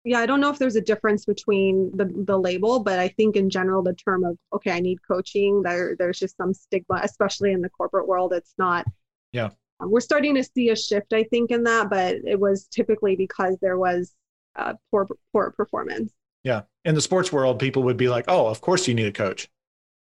yeah 0.03 0.19
i 0.19 0.25
don't 0.25 0.41
know 0.41 0.49
if 0.49 0.57
there's 0.57 0.75
a 0.75 0.81
difference 0.81 1.25
between 1.25 1.91
the, 1.95 2.05
the 2.25 2.37
label 2.37 2.79
but 2.79 2.97
i 2.97 3.07
think 3.07 3.35
in 3.35 3.49
general 3.49 3.83
the 3.83 3.93
term 3.93 4.23
of 4.23 4.35
okay 4.51 4.71
i 4.71 4.79
need 4.79 4.97
coaching 5.07 5.61
there 5.61 5.95
there's 5.97 6.17
just 6.17 6.35
some 6.37 6.55
stigma 6.55 7.01
especially 7.03 7.51
in 7.51 7.61
the 7.61 7.69
corporate 7.69 8.07
world 8.07 8.33
it's 8.33 8.55
not 8.57 8.85
yeah. 9.31 9.49
We're 9.79 9.99
starting 9.99 10.35
to 10.35 10.43
see 10.43 10.69
a 10.69 10.75
shift, 10.75 11.13
I 11.13 11.23
think, 11.23 11.51
in 11.51 11.63
that, 11.63 11.89
but 11.89 12.17
it 12.25 12.39
was 12.39 12.67
typically 12.67 13.15
because 13.15 13.57
there 13.61 13.77
was 13.77 14.13
uh, 14.55 14.73
poor 14.89 15.07
poor 15.31 15.51
performance. 15.51 16.11
Yeah, 16.43 16.63
in 16.85 16.95
the 16.95 17.01
sports 17.01 17.31
world, 17.31 17.59
people 17.59 17.83
would 17.83 17.97
be 17.97 18.09
like, 18.09 18.25
"Oh, 18.27 18.47
of 18.47 18.61
course 18.61 18.87
you 18.87 18.93
need 18.93 19.07
a 19.07 19.11
coach," 19.11 19.49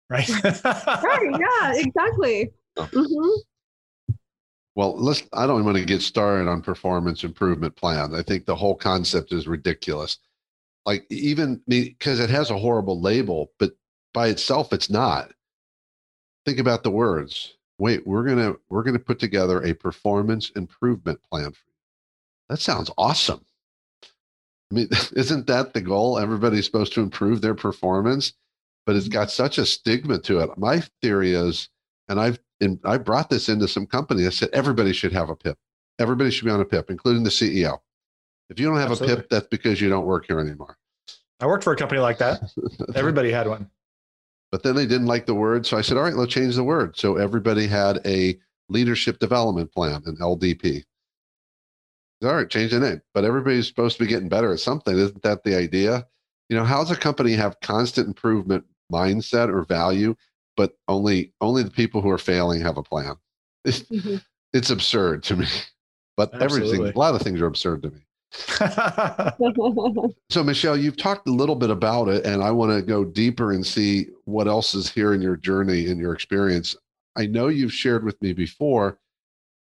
right? 0.09 0.27
right. 0.43 1.39
Yeah. 1.39 1.73
Exactly. 1.75 2.51
Mm-hmm. 2.77 4.13
Well, 4.75 4.95
let's. 4.97 5.23
I 5.33 5.47
don't 5.47 5.65
want 5.65 5.77
to 5.77 5.85
get 5.85 6.01
started 6.01 6.47
on 6.49 6.61
performance 6.61 7.23
improvement 7.23 7.75
plans. 7.75 8.13
I 8.13 8.21
think 8.21 8.45
the 8.45 8.55
whole 8.55 8.75
concept 8.75 9.33
is 9.33 9.47
ridiculous. 9.47 10.19
Like 10.85 11.05
even 11.09 11.61
me, 11.67 11.89
because 11.89 12.19
it 12.19 12.29
has 12.29 12.49
a 12.49 12.57
horrible 12.57 13.01
label, 13.01 13.51
but 13.59 13.71
by 14.13 14.27
itself, 14.27 14.71
it's 14.71 14.89
not. 14.89 15.31
Think 16.45 16.59
about 16.59 16.83
the 16.83 16.91
words 16.91 17.57
wait 17.79 18.05
we're 18.07 18.23
gonna 18.23 18.55
we're 18.69 18.83
gonna 18.83 18.99
put 18.99 19.19
together 19.19 19.63
a 19.63 19.73
performance 19.73 20.49
improvement 20.51 21.19
plan 21.29 21.53
that 22.49 22.59
sounds 22.59 22.91
awesome 22.97 23.45
i 24.71 24.75
mean 24.75 24.87
isn't 25.15 25.47
that 25.47 25.73
the 25.73 25.81
goal 25.81 26.17
everybody's 26.17 26.65
supposed 26.65 26.93
to 26.93 27.01
improve 27.01 27.41
their 27.41 27.55
performance 27.55 28.33
but 28.85 28.95
it's 28.95 29.05
mm-hmm. 29.05 29.13
got 29.13 29.31
such 29.31 29.57
a 29.57 29.65
stigma 29.65 30.17
to 30.19 30.39
it 30.39 30.49
my 30.57 30.81
theory 31.01 31.33
is 31.33 31.69
and 32.09 32.19
i've 32.19 32.39
in, 32.59 32.79
i 32.83 32.97
brought 32.97 33.29
this 33.29 33.49
into 33.49 33.67
some 33.67 33.85
company 33.85 34.25
i 34.25 34.29
said 34.29 34.49
everybody 34.53 34.93
should 34.93 35.13
have 35.13 35.29
a 35.29 35.35
pip 35.35 35.57
everybody 35.99 36.31
should 36.31 36.45
be 36.45 36.51
on 36.51 36.61
a 36.61 36.65
pip 36.65 36.89
including 36.89 37.23
the 37.23 37.29
ceo 37.29 37.77
if 38.49 38.59
you 38.59 38.65
don't 38.65 38.77
have 38.77 38.91
Absolutely. 38.91 39.13
a 39.13 39.17
pip 39.17 39.29
that's 39.29 39.47
because 39.47 39.81
you 39.81 39.89
don't 39.89 40.05
work 40.05 40.25
here 40.27 40.39
anymore 40.39 40.77
i 41.39 41.45
worked 41.45 41.63
for 41.63 41.73
a 41.73 41.77
company 41.77 42.01
like 42.01 42.17
that 42.17 42.41
everybody 42.95 43.31
had 43.31 43.47
one 43.47 43.69
but 44.51 44.63
then 44.63 44.75
they 44.75 44.85
didn't 44.85 45.07
like 45.07 45.25
the 45.25 45.35
word. 45.35 45.65
So 45.65 45.77
I 45.77 45.81
said, 45.81 45.97
all 45.97 46.03
right, 46.03 46.15
let's 46.15 46.33
change 46.33 46.55
the 46.55 46.63
word. 46.63 46.97
So 46.97 47.17
everybody 47.17 47.67
had 47.67 47.99
a 48.05 48.37
leadership 48.69 49.19
development 49.19 49.71
plan, 49.73 50.01
an 50.05 50.17
LDP. 50.17 50.83
All 52.23 52.33
right, 52.33 52.49
change 52.49 52.71
the 52.71 52.79
name. 52.79 53.01
But 53.13 53.25
everybody's 53.25 53.67
supposed 53.67 53.97
to 53.97 54.03
be 54.03 54.09
getting 54.09 54.29
better 54.29 54.51
at 54.51 54.59
something. 54.59 54.97
Isn't 54.97 55.21
that 55.23 55.43
the 55.43 55.55
idea? 55.55 56.07
You 56.49 56.57
know, 56.57 56.63
how 56.63 56.79
does 56.79 56.91
a 56.91 56.95
company 56.95 57.33
have 57.33 57.59
constant 57.61 58.07
improvement 58.07 58.65
mindset 58.91 59.49
or 59.49 59.63
value, 59.63 60.15
but 60.55 60.77
only 60.87 61.33
only 61.41 61.63
the 61.63 61.71
people 61.71 62.01
who 62.01 62.09
are 62.09 62.17
failing 62.17 62.61
have 62.61 62.77
a 62.77 62.83
plan? 62.83 63.15
It's, 63.65 63.81
mm-hmm. 63.81 64.17
it's 64.53 64.69
absurd 64.69 65.23
to 65.23 65.35
me. 65.35 65.47
But 66.15 66.33
Absolutely. 66.33 66.77
everything, 66.77 66.95
a 66.95 66.97
lot 66.97 67.13
of 67.13 67.21
things 67.21 67.39
are 67.41 67.45
absurd 67.45 67.83
to 67.83 67.91
me. 67.91 67.99
so 70.29 70.43
michelle 70.43 70.75
you've 70.75 70.97
talked 70.97 71.29
a 71.29 71.31
little 71.31 71.55
bit 71.55 71.69
about 71.69 72.09
it 72.09 72.25
and 72.25 72.43
i 72.43 72.51
want 72.51 72.69
to 72.69 72.81
go 72.81 73.05
deeper 73.05 73.53
and 73.53 73.65
see 73.65 74.07
what 74.25 74.49
else 74.49 74.75
is 74.75 74.91
here 74.91 75.13
in 75.13 75.21
your 75.21 75.37
journey 75.37 75.87
and 75.87 75.97
your 75.97 76.13
experience 76.13 76.75
i 77.15 77.25
know 77.25 77.47
you've 77.47 77.73
shared 77.73 78.03
with 78.03 78.21
me 78.21 78.33
before 78.33 78.99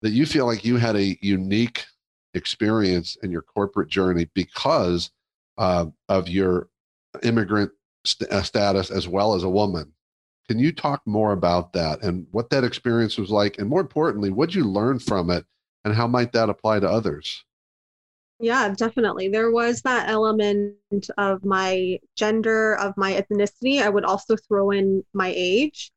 that 0.01 0.11
you 0.11 0.25
feel 0.25 0.45
like 0.45 0.63
you 0.63 0.77
had 0.77 0.95
a 0.95 1.17
unique 1.21 1.85
experience 2.35 3.17
in 3.23 3.31
your 3.31 3.41
corporate 3.41 3.89
journey 3.89 4.29
because 4.33 5.11
uh, 5.57 5.85
of 6.09 6.27
your 6.27 6.69
immigrant 7.23 7.71
st- 8.05 8.29
uh, 8.31 8.41
status 8.41 8.91
as 8.91 9.07
well 9.07 9.33
as 9.33 9.43
a 9.43 9.49
woman 9.49 9.91
can 10.47 10.59
you 10.59 10.71
talk 10.71 11.01
more 11.05 11.31
about 11.31 11.73
that 11.73 12.01
and 12.03 12.27
what 12.31 12.49
that 12.49 12.63
experience 12.63 13.17
was 13.17 13.29
like 13.29 13.57
and 13.57 13.69
more 13.69 13.81
importantly 13.81 14.29
what 14.29 14.53
you 14.53 14.63
learn 14.65 14.99
from 14.99 15.29
it 15.29 15.45
and 15.85 15.95
how 15.95 16.07
might 16.07 16.33
that 16.33 16.49
apply 16.49 16.79
to 16.79 16.89
others 16.89 17.45
yeah, 18.39 18.73
definitely. 18.75 19.29
There 19.29 19.51
was 19.51 19.81
that 19.83 20.09
element 20.09 20.75
of 21.17 21.45
my 21.45 21.99
gender, 22.17 22.75
of 22.75 22.93
my 22.97 23.13
ethnicity. 23.13 23.81
I 23.81 23.89
would 23.89 24.03
also 24.03 24.35
throw 24.35 24.71
in 24.71 25.03
my 25.13 25.33
age. 25.35 25.91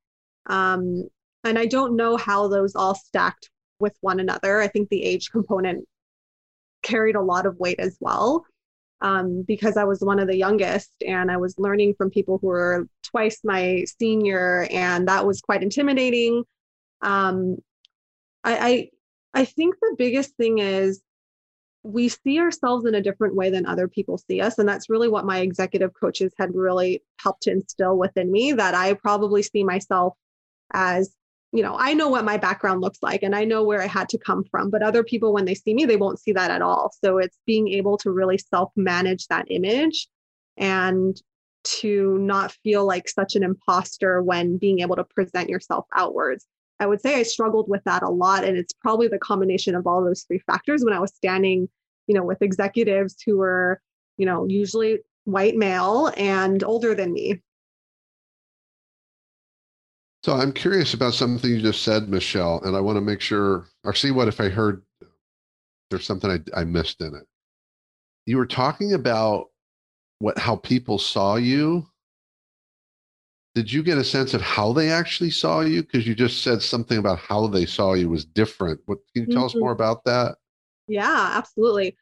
Um, 0.47 1.09
and 1.45 1.59
I 1.59 1.67
don't 1.67 1.97
know 1.97 2.17
how 2.17 2.47
those 2.49 2.77
all 2.77 2.95
stacked 2.95 3.51
with 3.81 3.97
one 4.03 4.21
another. 4.21 4.61
I 4.61 4.69
think 4.69 4.89
the 4.89 5.03
age 5.03 5.31
component 5.31 5.87
carried 6.89 7.17
a 7.17 7.23
lot 7.33 7.47
of 7.47 7.59
weight 7.59 7.79
as 7.79 7.97
well 8.01 8.45
um, 9.01 9.45
because 9.47 9.77
I 9.77 9.85
was 9.85 10.01
one 10.01 10.19
of 10.19 10.29
the 10.29 10.37
youngest 10.37 10.91
and 11.07 11.31
I 11.31 11.37
was 11.37 11.59
learning 11.59 11.95
from 11.97 12.11
people 12.11 12.39
who 12.41 12.49
were 12.49 12.87
twice 13.05 13.41
my 13.45 13.85
senior, 14.01 14.67
and 14.71 15.09
that 15.09 15.27
was 15.27 15.41
quite 15.41 15.63
intimidating. 15.63 16.45
Um, 17.01 17.57
I, 18.45 18.59
I 18.69 18.91
I 19.43 19.45
think 19.45 19.77
the 19.81 19.95
biggest 19.97 20.35
thing 20.37 20.59
is 20.59 21.03
we 21.85 22.09
see 22.09 22.39
ourselves 22.41 22.85
in 22.87 22.95
a 22.95 23.03
different 23.03 23.37
way 23.37 23.51
than 23.51 23.67
other 23.67 23.89
people 23.89 24.19
see 24.19 24.41
us. 24.41 24.59
And 24.59 24.69
that's 24.69 24.91
really 24.91 25.09
what 25.09 25.25
my 25.25 25.39
executive 25.39 25.93
coaches 25.99 26.33
had 26.39 26.55
really 26.55 27.03
helped 27.23 27.45
to 27.45 27.53
instill 27.53 27.97
within 27.97 28.31
me 28.33 28.53
that 28.53 28.75
I 28.75 28.95
probably 28.95 29.43
see 29.43 29.65
myself 29.65 30.15
as, 30.73 31.15
you 31.53 31.63
know, 31.63 31.77
I 31.79 31.95
know 31.95 32.09
what 32.09 32.25
my 32.25 32.37
background 32.37 32.83
looks 32.83 32.99
like 33.03 33.23
and 33.23 33.35
I 33.35 33.45
know 33.45 33.65
where 33.65 33.83
I 33.83 33.87
had 33.87 34.09
to 34.11 34.19
come 34.19 34.45
from. 34.51 34.71
But 34.71 34.83
other 34.83 35.03
people, 35.03 35.33
when 35.33 35.47
they 35.47 35.55
see 35.55 35.73
me, 35.73 35.87
they 35.87 35.97
won't 35.97 36.21
see 36.21 36.33
that 36.33 36.51
at 36.51 36.63
all. 36.63 36.93
So 37.03 37.19
it's 37.19 37.39
being 37.47 37.69
able 37.69 37.97
to 37.99 38.11
really 38.11 38.39
self 38.39 38.71
manage 38.77 39.27
that 39.29 39.47
image 39.49 40.09
and 40.57 41.17
to 41.65 42.19
not 42.19 42.53
feel 42.63 42.87
like 42.87 43.09
such 43.09 43.35
an 43.35 43.43
imposter 43.43 44.23
when 44.23 44.59
being 44.59 44.81
able 44.81 44.97
to 44.97 45.05
present 45.05 45.49
yourself 45.49 45.87
outwards. 45.95 46.47
I 46.81 46.87
would 46.87 47.01
say 47.01 47.17
I 47.17 47.23
struggled 47.23 47.69
with 47.69 47.83
that 47.85 48.03
a 48.03 48.11
lot. 48.11 48.45
And 48.45 48.57
it's 48.57 48.73
probably 48.73 49.09
the 49.09 49.19
combination 49.19 49.75
of 49.75 49.87
all 49.87 50.05
those 50.05 50.23
three 50.23 50.41
factors 50.41 50.85
when 50.85 50.95
I 50.95 51.01
was 51.01 51.15
standing, 51.15 51.69
you 52.07 52.15
know, 52.15 52.25
with 52.25 52.43
executives 52.43 53.17
who 53.25 53.39
were, 53.39 53.81
you 54.17 54.27
know, 54.27 54.47
usually 54.49 54.99
white 55.25 55.57
male 55.57 56.13
and 56.17 56.63
older 56.63 56.95
than 56.95 57.13
me. 57.13 57.41
So 60.29 60.35
I'm 60.35 60.53
curious 60.53 60.93
about 60.93 61.15
something 61.15 61.51
you 61.51 61.63
just 61.63 61.83
said, 61.83 62.11
Michelle, 62.11 62.61
and 62.63 62.77
I 62.77 62.81
want 62.81 62.97
to 62.97 63.01
make 63.01 63.23
sure 63.23 63.65
or 63.83 63.95
see 63.95 64.11
what 64.11 64.29
if 64.29 64.43
I 64.43 64.51
heard 64.51 64.83
there's 65.89 66.05
something 66.05 66.31
I, 66.31 66.61
I 66.61 66.65
missed 66.65 67.01
in 67.01 67.15
it. 67.15 67.25
You 68.27 68.37
were 68.37 68.45
talking 68.45 68.93
about 68.93 69.47
what 70.19 70.37
how 70.37 70.57
people 70.57 70.99
saw 70.99 71.37
you. 71.37 71.87
Did 73.55 73.73
you 73.73 73.83
get 73.83 73.97
a 73.97 74.05
sense 74.05 74.35
of 74.35 74.43
how 74.43 74.75
they 74.75 74.91
actually 74.91 75.31
saw 75.31 75.61
you? 75.61 75.81
Because 75.81 76.07
you 76.07 76.15
just 76.15 76.43
said 76.43 76.61
something 76.61 76.99
about 76.99 77.21
how 77.21 77.47
they 77.47 77.65
saw 77.65 77.95
you 77.95 78.11
was 78.11 78.27
different. 78.27 78.83
What 78.85 78.99
can 79.15 79.23
you 79.23 79.33
tell 79.33 79.47
mm-hmm. 79.47 79.57
us 79.57 79.57
more 79.57 79.73
about 79.73 80.05
that? 80.05 80.37
Yeah, 80.89 81.31
absolutely. 81.39 81.97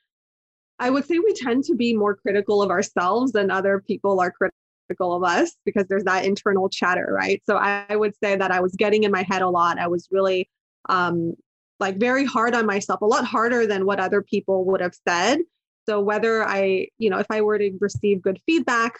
I 0.80 0.90
would 0.90 1.04
say 1.04 1.20
we 1.20 1.32
tend 1.32 1.62
to 1.66 1.76
be 1.76 1.94
more 1.94 2.16
critical 2.16 2.60
of 2.60 2.70
ourselves 2.70 3.30
than 3.30 3.52
other 3.52 3.80
people 3.86 4.18
are 4.18 4.32
critical 4.32 4.58
of 5.00 5.24
us 5.24 5.56
because 5.64 5.86
there's 5.88 6.04
that 6.04 6.24
internal 6.24 6.68
chatter, 6.68 7.08
right? 7.12 7.42
So 7.46 7.56
I 7.56 7.96
would 7.96 8.14
say 8.22 8.36
that 8.36 8.50
I 8.50 8.60
was 8.60 8.74
getting 8.74 9.04
in 9.04 9.10
my 9.10 9.22
head 9.22 9.42
a 9.42 9.48
lot. 9.48 9.78
I 9.78 9.88
was 9.88 10.08
really 10.10 10.48
um, 10.88 11.34
like 11.80 11.98
very 11.98 12.24
hard 12.24 12.54
on 12.54 12.66
myself, 12.66 13.00
a 13.02 13.06
lot 13.06 13.24
harder 13.24 13.66
than 13.66 13.86
what 13.86 14.00
other 14.00 14.22
people 14.22 14.64
would 14.66 14.80
have 14.80 14.94
said. 15.06 15.40
So 15.88 16.00
whether 16.00 16.46
I, 16.46 16.88
you 16.98 17.10
know, 17.10 17.18
if 17.18 17.26
I 17.30 17.40
were 17.42 17.58
to 17.58 17.70
receive 17.80 18.22
good 18.22 18.40
feedback 18.46 18.98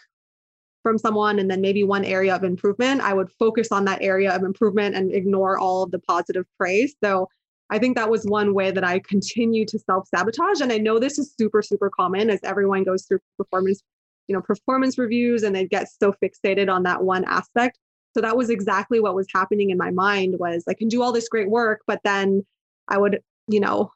from 0.83 0.97
someone 0.97 1.39
and 1.39 1.49
then 1.49 1.59
maybe 1.59 1.83
one 1.83 2.05
area 2.05 2.35
of 2.35 2.43
improvement, 2.43 3.01
I 3.01 3.13
would 3.13 3.29
focus 3.39 3.71
on 3.71 3.85
that 3.85 4.01
area 4.01 4.33
of 4.33 4.43
improvement 4.43 4.95
and 4.95 5.13
ignore 5.13 5.57
all 5.57 5.83
of 5.83 5.91
the 5.91 5.99
positive 5.99 6.45
praise. 6.57 6.95
So 7.03 7.27
I 7.69 7.79
think 7.79 7.97
that 7.97 8.09
was 8.09 8.23
one 8.23 8.53
way 8.53 8.71
that 8.71 8.83
I 8.83 8.99
continue 8.99 9.65
to 9.65 9.79
self 9.79 10.07
sabotage. 10.07 10.61
And 10.61 10.71
I 10.71 10.77
know 10.77 10.99
this 10.99 11.19
is 11.19 11.33
super, 11.37 11.61
super 11.61 11.89
common 11.89 12.29
as 12.29 12.39
everyone 12.43 12.83
goes 12.83 13.05
through 13.05 13.19
performance, 13.37 13.81
you 14.27 14.35
know, 14.35 14.41
performance 14.41 14.97
reviews 14.97 15.43
and 15.43 15.55
they 15.55 15.65
get 15.65 15.87
so 15.89 16.13
fixated 16.23 16.71
on 16.71 16.83
that 16.83 17.03
one 17.03 17.23
aspect. 17.25 17.79
So 18.13 18.21
that 18.21 18.37
was 18.37 18.49
exactly 18.49 18.99
what 18.99 19.15
was 19.15 19.27
happening 19.33 19.69
in 19.69 19.77
my 19.77 19.91
mind 19.91 20.35
was 20.39 20.63
I 20.67 20.73
can 20.73 20.87
do 20.87 21.01
all 21.01 21.11
this 21.11 21.29
great 21.29 21.49
work, 21.49 21.81
but 21.87 22.01
then 22.03 22.45
I 22.87 22.97
would, 22.97 23.21
you 23.47 23.59
know, 23.59 23.91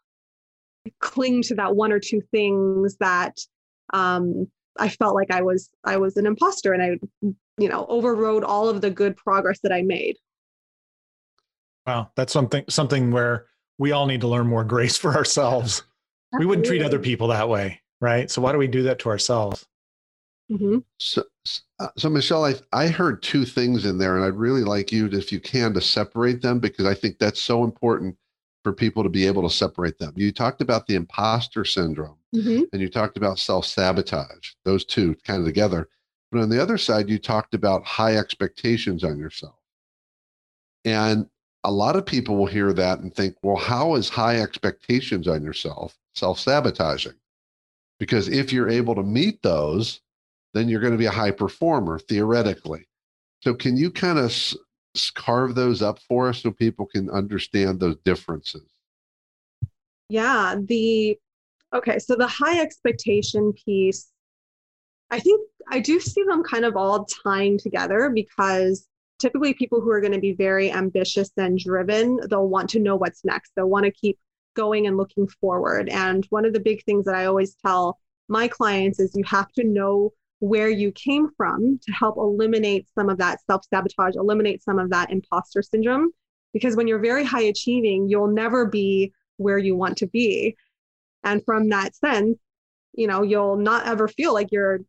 cling 0.99 1.41
to 1.43 1.55
that 1.55 1.75
one 1.75 1.91
or 1.91 1.99
two 1.99 2.21
things 2.31 2.97
that 2.99 3.37
um, 3.93 4.47
I 4.77 4.89
felt 4.89 5.15
like 5.15 5.31
I 5.31 5.41
was 5.41 5.69
I 5.83 5.97
was 5.97 6.17
an 6.17 6.25
imposter 6.25 6.73
and 6.73 6.83
I, 6.83 6.99
you 7.57 7.69
know, 7.69 7.85
overrode 7.89 8.43
all 8.43 8.69
of 8.69 8.81
the 8.81 8.89
good 8.89 9.17
progress 9.17 9.59
that 9.63 9.71
I 9.71 9.81
made. 9.81 10.17
Wow, 11.85 12.11
that's 12.15 12.31
something 12.31 12.63
something 12.69 13.11
where 13.11 13.47
we 13.77 13.91
all 13.91 14.05
need 14.05 14.21
to 14.21 14.27
learn 14.27 14.47
more 14.47 14.63
grace 14.63 14.97
for 14.97 15.15
ourselves. 15.15 15.83
Absolutely. 16.33 16.45
We 16.45 16.45
wouldn't 16.45 16.67
treat 16.67 16.83
other 16.83 16.99
people 16.99 17.27
that 17.29 17.49
way, 17.49 17.81
right? 17.99 18.29
So 18.29 18.41
why 18.41 18.51
do 18.51 18.57
we 18.57 18.67
do 18.67 18.83
that 18.83 18.99
to 18.99 19.09
ourselves? 19.09 19.65
Mm-hmm. 20.51 20.79
So, 20.99 21.23
uh, 21.79 21.87
so 21.97 22.09
Michelle, 22.09 22.45
I, 22.45 22.55
I 22.73 22.87
heard 22.87 23.23
two 23.23 23.45
things 23.45 23.85
in 23.85 23.97
there, 23.97 24.17
and 24.17 24.25
I'd 24.25 24.33
really 24.33 24.63
like 24.63 24.91
you, 24.91 25.07
to, 25.09 25.17
if 25.17 25.31
you 25.31 25.39
can, 25.39 25.73
to 25.73 25.81
separate 25.81 26.41
them 26.41 26.59
because 26.59 26.85
I 26.85 26.93
think 26.93 27.17
that's 27.17 27.41
so 27.41 27.63
important 27.63 28.17
for 28.63 28.73
people 28.73 29.01
to 29.03 29.09
be 29.09 29.25
able 29.25 29.47
to 29.47 29.55
separate 29.55 29.97
them. 29.97 30.13
You 30.15 30.31
talked 30.31 30.61
about 30.61 30.87
the 30.87 30.95
imposter 30.95 31.63
syndrome, 31.63 32.17
mm-hmm. 32.35 32.63
and 32.73 32.81
you 32.81 32.89
talked 32.89 33.17
about 33.17 33.39
self 33.39 33.65
sabotage. 33.65 34.51
Those 34.65 34.85
two 34.85 35.15
kind 35.25 35.39
of 35.39 35.45
together. 35.45 35.87
But 36.31 36.41
on 36.41 36.49
the 36.49 36.61
other 36.61 36.77
side, 36.77 37.09
you 37.09 37.17
talked 37.17 37.53
about 37.53 37.85
high 37.85 38.17
expectations 38.17 39.03
on 39.03 39.17
yourself. 39.17 39.55
And 40.85 41.27
a 41.63 41.71
lot 41.71 41.95
of 41.95 42.05
people 42.05 42.37
will 42.37 42.45
hear 42.45 42.73
that 42.73 42.99
and 42.99 43.13
think, 43.13 43.35
well, 43.43 43.57
how 43.57 43.95
is 43.95 44.09
high 44.09 44.39
expectations 44.41 45.27
on 45.27 45.43
yourself 45.43 45.97
self 46.15 46.39
sabotaging? 46.39 47.13
Because 47.99 48.27
if 48.29 48.51
you're 48.51 48.69
able 48.69 48.95
to 48.95 49.03
meet 49.03 49.41
those, 49.43 50.01
then 50.53 50.69
you're 50.69 50.81
going 50.81 50.93
to 50.93 50.97
be 50.97 51.05
a 51.05 51.11
high 51.11 51.31
performer 51.31 51.99
theoretically. 51.99 52.87
So, 53.41 53.53
can 53.53 53.77
you 53.77 53.91
kind 53.91 54.19
of 54.19 54.25
s- 54.25 54.55
carve 55.15 55.55
those 55.55 55.81
up 55.81 55.99
for 56.07 56.29
us 56.29 56.41
so 56.41 56.51
people 56.51 56.85
can 56.85 57.09
understand 57.09 57.79
those 57.79 57.97
differences? 58.03 58.69
Yeah. 60.09 60.55
The 60.63 61.17
okay. 61.73 61.99
So, 61.99 62.15
the 62.15 62.27
high 62.27 62.59
expectation 62.61 63.53
piece, 63.53 64.11
I 65.09 65.19
think 65.19 65.41
I 65.69 65.79
do 65.79 65.99
see 65.99 66.23
them 66.23 66.43
kind 66.43 66.65
of 66.65 66.75
all 66.75 67.05
tying 67.05 67.57
together 67.57 68.11
because 68.13 68.87
typically 69.19 69.53
people 69.53 69.79
who 69.79 69.91
are 69.91 70.01
going 70.01 70.13
to 70.13 70.19
be 70.19 70.33
very 70.33 70.71
ambitious 70.71 71.29
and 71.37 71.57
driven, 71.57 72.19
they'll 72.29 72.47
want 72.47 72.69
to 72.71 72.79
know 72.79 72.95
what's 72.95 73.23
next. 73.23 73.51
They'll 73.55 73.69
want 73.69 73.85
to 73.85 73.91
keep 73.91 74.17
going 74.55 74.87
and 74.87 74.97
looking 74.97 75.27
forward. 75.27 75.89
And 75.89 76.25
one 76.29 76.45
of 76.45 76.53
the 76.53 76.59
big 76.59 76.83
things 76.83 77.05
that 77.05 77.15
I 77.15 77.25
always 77.25 77.55
tell 77.55 77.99
my 78.27 78.47
clients 78.47 78.99
is 78.99 79.15
you 79.15 79.23
have 79.25 79.51
to 79.53 79.63
know 79.63 80.11
where 80.41 80.69
you 80.69 80.91
came 80.91 81.29
from 81.37 81.79
to 81.85 81.91
help 81.91 82.17
eliminate 82.17 82.87
some 82.95 83.09
of 83.09 83.19
that 83.19 83.39
self 83.45 83.63
sabotage, 83.69 84.15
eliminate 84.15 84.61
some 84.63 84.79
of 84.79 84.89
that 84.89 85.11
imposter 85.11 85.61
syndrome. 85.61 86.09
Because 86.51 86.75
when 86.75 86.87
you're 86.87 86.99
very 86.99 87.23
high 87.23 87.43
achieving, 87.43 88.09
you'll 88.09 88.27
never 88.27 88.65
be 88.65 89.13
where 89.37 89.59
you 89.59 89.75
want 89.75 89.97
to 89.99 90.07
be. 90.07 90.57
And 91.23 91.45
from 91.45 91.69
that 91.69 91.95
sense, 91.95 92.39
you 92.93 93.07
know, 93.07 93.21
you'll 93.21 93.55
not 93.55 93.85
ever 93.87 94.07
feel 94.07 94.33
like 94.33 94.51
you're 94.51 94.79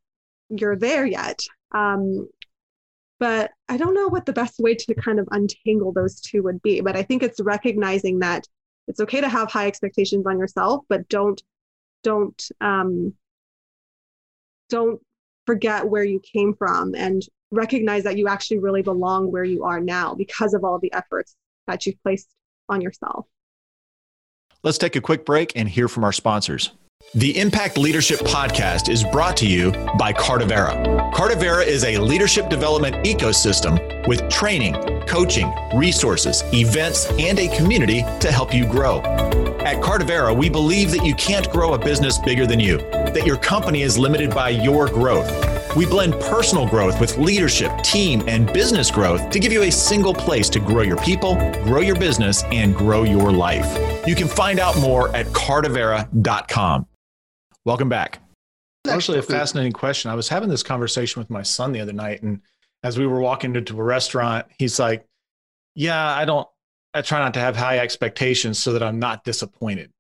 you're 0.49 0.77
there 0.77 1.05
yet. 1.07 1.41
Um, 1.73 2.29
but 3.21 3.53
I 3.69 3.77
don't 3.77 3.95
know 3.95 4.09
what 4.09 4.27
the 4.27 4.33
best 4.33 4.59
way 4.59 4.75
to 4.75 4.95
kind 4.95 5.21
of 5.21 5.29
untangle 5.31 5.93
those 5.93 6.19
two 6.21 6.43
would 6.45 6.63
be. 6.63 6.81
But 6.81 6.97
I 6.97 7.03
think 7.03 7.23
it's 7.23 7.41
recognizing 7.41 8.21
that 8.21 8.47
it's 8.89 9.01
okay 9.01 9.21
to 9.21 9.29
have 9.29 9.51
high 9.51 9.67
expectations 9.67 10.27
on 10.27 10.39
yourself, 10.39 10.83
but 10.89 11.09
don't 11.11 11.41
don't 12.03 12.43
um, 12.63 13.13
don't 14.71 15.01
forget 15.47 15.89
where 15.89 16.05
you 16.05 16.21
came 16.21 16.55
from 16.55 16.95
and 16.95 17.23
recognize 17.51 18.05
that 18.05 18.17
you 18.17 18.29
actually 18.29 18.59
really 18.59 18.83
belong 18.83 19.31
where 19.31 19.45
you 19.45 19.65
are 19.65 19.81
now 19.81 20.15
because 20.15 20.55
of 20.55 20.65
all 20.65 20.79
the 20.79 20.93
efforts 20.93 21.37
that 21.67 21.85
you've 21.87 22.03
placed 22.03 22.29
on 22.69 22.81
yourself. 22.81 23.27
Let's 24.63 24.79
take 24.79 24.97
a 24.97 25.01
quick 25.01 25.25
break 25.25 25.53
and 25.57 25.69
hear 25.69 25.89
from 25.89 26.05
our 26.05 26.13
sponsors. 26.13 26.73
The 27.15 27.37
Impact 27.39 27.77
Leadership 27.77 28.21
Podcast 28.21 28.89
is 28.89 29.05
brought 29.05 29.37
to 29.39 29.47
you 29.47 29.73
by 29.99 30.13
Cardivera. 30.13 31.13
Cardivera 31.13 31.67
is 31.67 31.85
a 31.85 31.99
leadership 31.99 32.49
development 32.49 33.05
ecosystem 33.05 34.07
with 34.07 34.29
training, 34.31 34.75
coaching, 35.07 35.53
resources, 35.75 36.43
events, 36.55 37.11
and 37.19 37.39
a 37.39 37.55
community 37.57 38.03
to 38.21 38.31
help 38.31 38.55
you 38.55 38.67
grow. 38.67 39.01
At 39.65 39.81
Cardivera, 39.81 40.37
we 40.37 40.51
believe 40.51 40.91
that 40.91 41.05
you 41.05 41.15
can't 41.15 41.49
grow 41.49 41.75
a 41.75 41.79
business 41.79 42.19
bigger 42.19 42.49
than 42.49 42.59
you, 42.59 42.79
that 42.79 43.25
your 43.25 43.37
company 43.37 43.83
is 43.83 43.97
limited 43.97 44.31
by 44.31 44.49
your 44.49 44.89
growth. 44.89 45.31
We 45.77 45.87
blend 45.87 46.15
personal 46.15 46.67
growth 46.67 47.01
with 47.01 47.17
leadership, 47.17 47.71
team, 47.83 48.25
and 48.27 48.53
business 48.53 48.91
growth 48.91 49.31
to 49.31 49.39
give 49.39 49.53
you 49.53 49.63
a 49.63 49.71
single 49.71 50.15
place 50.15 50.49
to 50.51 50.59
grow 50.59 50.83
your 50.83 50.97
people, 50.97 51.37
grow 51.63 51.81
your 51.81 51.95
business, 51.95 52.43
and 52.45 52.75
grow 52.75 53.05
your 53.05 53.31
life. 53.31 53.79
You 54.05 54.17
can 54.17 54.27
find 54.27 54.59
out 54.59 54.77
more 54.79 55.15
at 55.15 55.27
cardivera.com. 55.27 56.87
Welcome 57.65 57.89
back. 57.89 58.19
Actually, 58.89 59.19
a 59.19 59.23
fascinating 59.23 59.71
question. 59.71 60.11
I 60.11 60.17
was 60.17 60.29
having 60.29 60.49
this 60.49 60.65
conversation 60.65 61.21
with 61.21 61.31
my 61.31 61.43
son 61.43 61.71
the 61.71 61.81
other 61.81 61.93
night, 61.93 62.25
and 62.25 62.41
as 62.83 62.99
we 62.99 63.07
were 63.07 63.21
walking 63.21 63.55
into 63.55 63.79
a 63.81 63.85
restaurant, 63.85 64.47
he's 64.59 64.81
like, 64.81 65.07
"Yeah, 65.77 66.05
I 66.05 66.25
don't. 66.25 66.49
I 66.95 67.03
try 67.03 67.19
not 67.19 67.35
to 67.35 67.41
have 67.41 67.57
high 67.57 67.79
expectations 67.79 68.59
so 68.59 68.73
that 68.73 68.83
I'm 68.83 68.99
not 68.99 69.25
disappointed." 69.25 69.91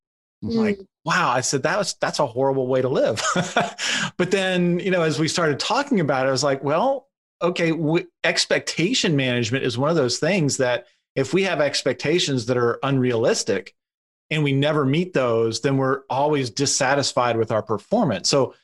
Mm. 0.44 0.54
Like, 0.54 0.80
wow! 1.04 1.30
I 1.30 1.40
said 1.40 1.62
that 1.64 1.78
was 1.78 1.94
that's 2.00 2.18
a 2.18 2.26
horrible 2.26 2.66
way 2.66 2.82
to 2.82 2.88
live. 2.88 3.22
but 4.16 4.30
then, 4.30 4.78
you 4.78 4.90
know, 4.90 5.02
as 5.02 5.18
we 5.18 5.28
started 5.28 5.58
talking 5.58 6.00
about 6.00 6.26
it, 6.26 6.28
I 6.28 6.32
was 6.32 6.44
like, 6.44 6.62
"Well, 6.64 7.08
okay, 7.40 7.70
w- 7.70 8.06
expectation 8.24 9.16
management 9.16 9.64
is 9.64 9.78
one 9.78 9.90
of 9.90 9.96
those 9.96 10.18
things 10.18 10.56
that 10.58 10.86
if 11.14 11.34
we 11.34 11.42
have 11.44 11.60
expectations 11.60 12.46
that 12.46 12.56
are 12.56 12.78
unrealistic." 12.82 13.74
and 14.32 14.42
we 14.42 14.52
never 14.52 14.86
meet 14.86 15.12
those, 15.12 15.60
then 15.60 15.76
we're 15.76 16.00
always 16.08 16.48
dissatisfied 16.48 17.36
with 17.36 17.52
our 17.52 17.62
performance. 17.62 18.30
So 18.30 18.54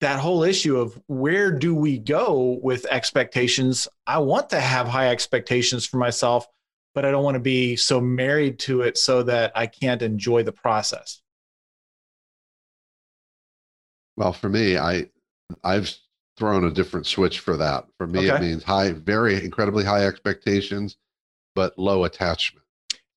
that 0.00 0.20
whole 0.20 0.44
issue 0.44 0.78
of 0.78 1.00
where 1.08 1.50
do 1.50 1.74
we 1.74 1.98
go 1.98 2.60
with 2.62 2.86
expectations? 2.86 3.88
I 4.06 4.18
want 4.18 4.50
to 4.50 4.60
have 4.60 4.86
high 4.86 5.08
expectations 5.08 5.84
for 5.84 5.96
myself, 5.96 6.46
but 6.94 7.04
I 7.04 7.10
don't 7.10 7.24
want 7.24 7.34
to 7.34 7.40
be 7.40 7.76
so 7.76 8.00
married 8.00 8.58
to 8.60 8.82
it 8.82 8.98
so 8.98 9.22
that 9.24 9.52
I 9.54 9.66
can't 9.66 10.02
enjoy 10.02 10.42
the 10.42 10.52
process. 10.52 11.22
Well, 14.16 14.32
for 14.32 14.48
me, 14.48 14.76
I 14.76 15.08
I've 15.64 15.94
thrown 16.36 16.64
a 16.64 16.70
different 16.70 17.06
switch 17.06 17.40
for 17.40 17.56
that. 17.56 17.86
For 17.98 18.06
me, 18.06 18.30
okay. 18.30 18.36
it 18.36 18.40
means 18.40 18.62
high, 18.62 18.92
very 18.92 19.42
incredibly 19.42 19.84
high 19.84 20.06
expectations, 20.06 20.96
but 21.54 21.78
low 21.78 22.04
attachment. 22.04 22.66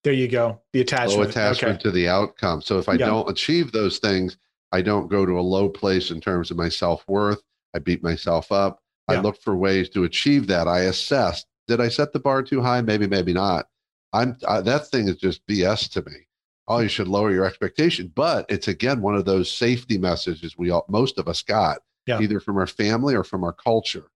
There 0.03 0.13
you 0.13 0.27
go. 0.27 0.61
The 0.73 0.81
attachment. 0.81 1.19
Low 1.19 1.27
attachment 1.27 1.75
okay. 1.75 1.83
to 1.83 1.91
the 1.91 2.07
outcome. 2.07 2.61
So 2.61 2.77
if 2.77 2.87
I 2.87 2.93
yeah. 2.93 3.07
don't 3.07 3.29
achieve 3.29 3.71
those 3.71 3.97
things, 3.99 4.37
I 4.71 4.81
don't 4.81 5.07
go 5.07 5.25
to 5.25 5.39
a 5.39 5.41
low 5.41 5.67
place 5.69 6.11
in 6.11 6.21
terms 6.21 6.51
of 6.51 6.57
my 6.57 6.69
self 6.69 7.03
worth. 7.07 7.41
I 7.75 7.79
beat 7.79 8.03
myself 8.03 8.51
up. 8.51 8.79
Yeah. 9.09 9.17
I 9.17 9.21
look 9.21 9.41
for 9.41 9.55
ways 9.55 9.89
to 9.89 10.03
achieve 10.03 10.47
that. 10.47 10.67
I 10.67 10.81
assess. 10.81 11.45
Did 11.67 11.81
I 11.81 11.89
set 11.89 12.13
the 12.13 12.19
bar 12.19 12.43
too 12.43 12.61
high? 12.61 12.81
Maybe, 12.81 13.07
maybe 13.07 13.33
not. 13.33 13.67
I'm 14.13 14.37
uh, 14.45 14.61
that 14.61 14.87
thing 14.87 15.07
is 15.07 15.17
just 15.17 15.45
BS 15.47 15.89
to 15.91 16.03
me. 16.09 16.27
Oh, 16.67 16.79
you 16.79 16.87
should 16.87 17.07
lower 17.07 17.31
your 17.31 17.45
expectation. 17.45 18.11
But 18.15 18.45
it's 18.49 18.67
again 18.67 19.01
one 19.01 19.15
of 19.15 19.25
those 19.25 19.51
safety 19.51 19.97
messages 19.97 20.57
we 20.57 20.71
all, 20.71 20.85
most 20.89 21.17
of 21.17 21.27
us 21.27 21.41
got. 21.41 21.79
Yeah. 22.07 22.21
either 22.21 22.39
from 22.39 22.57
our 22.57 22.67
family 22.67 23.15
or 23.15 23.23
from 23.23 23.43
our 23.43 23.53
culture. 23.53 24.11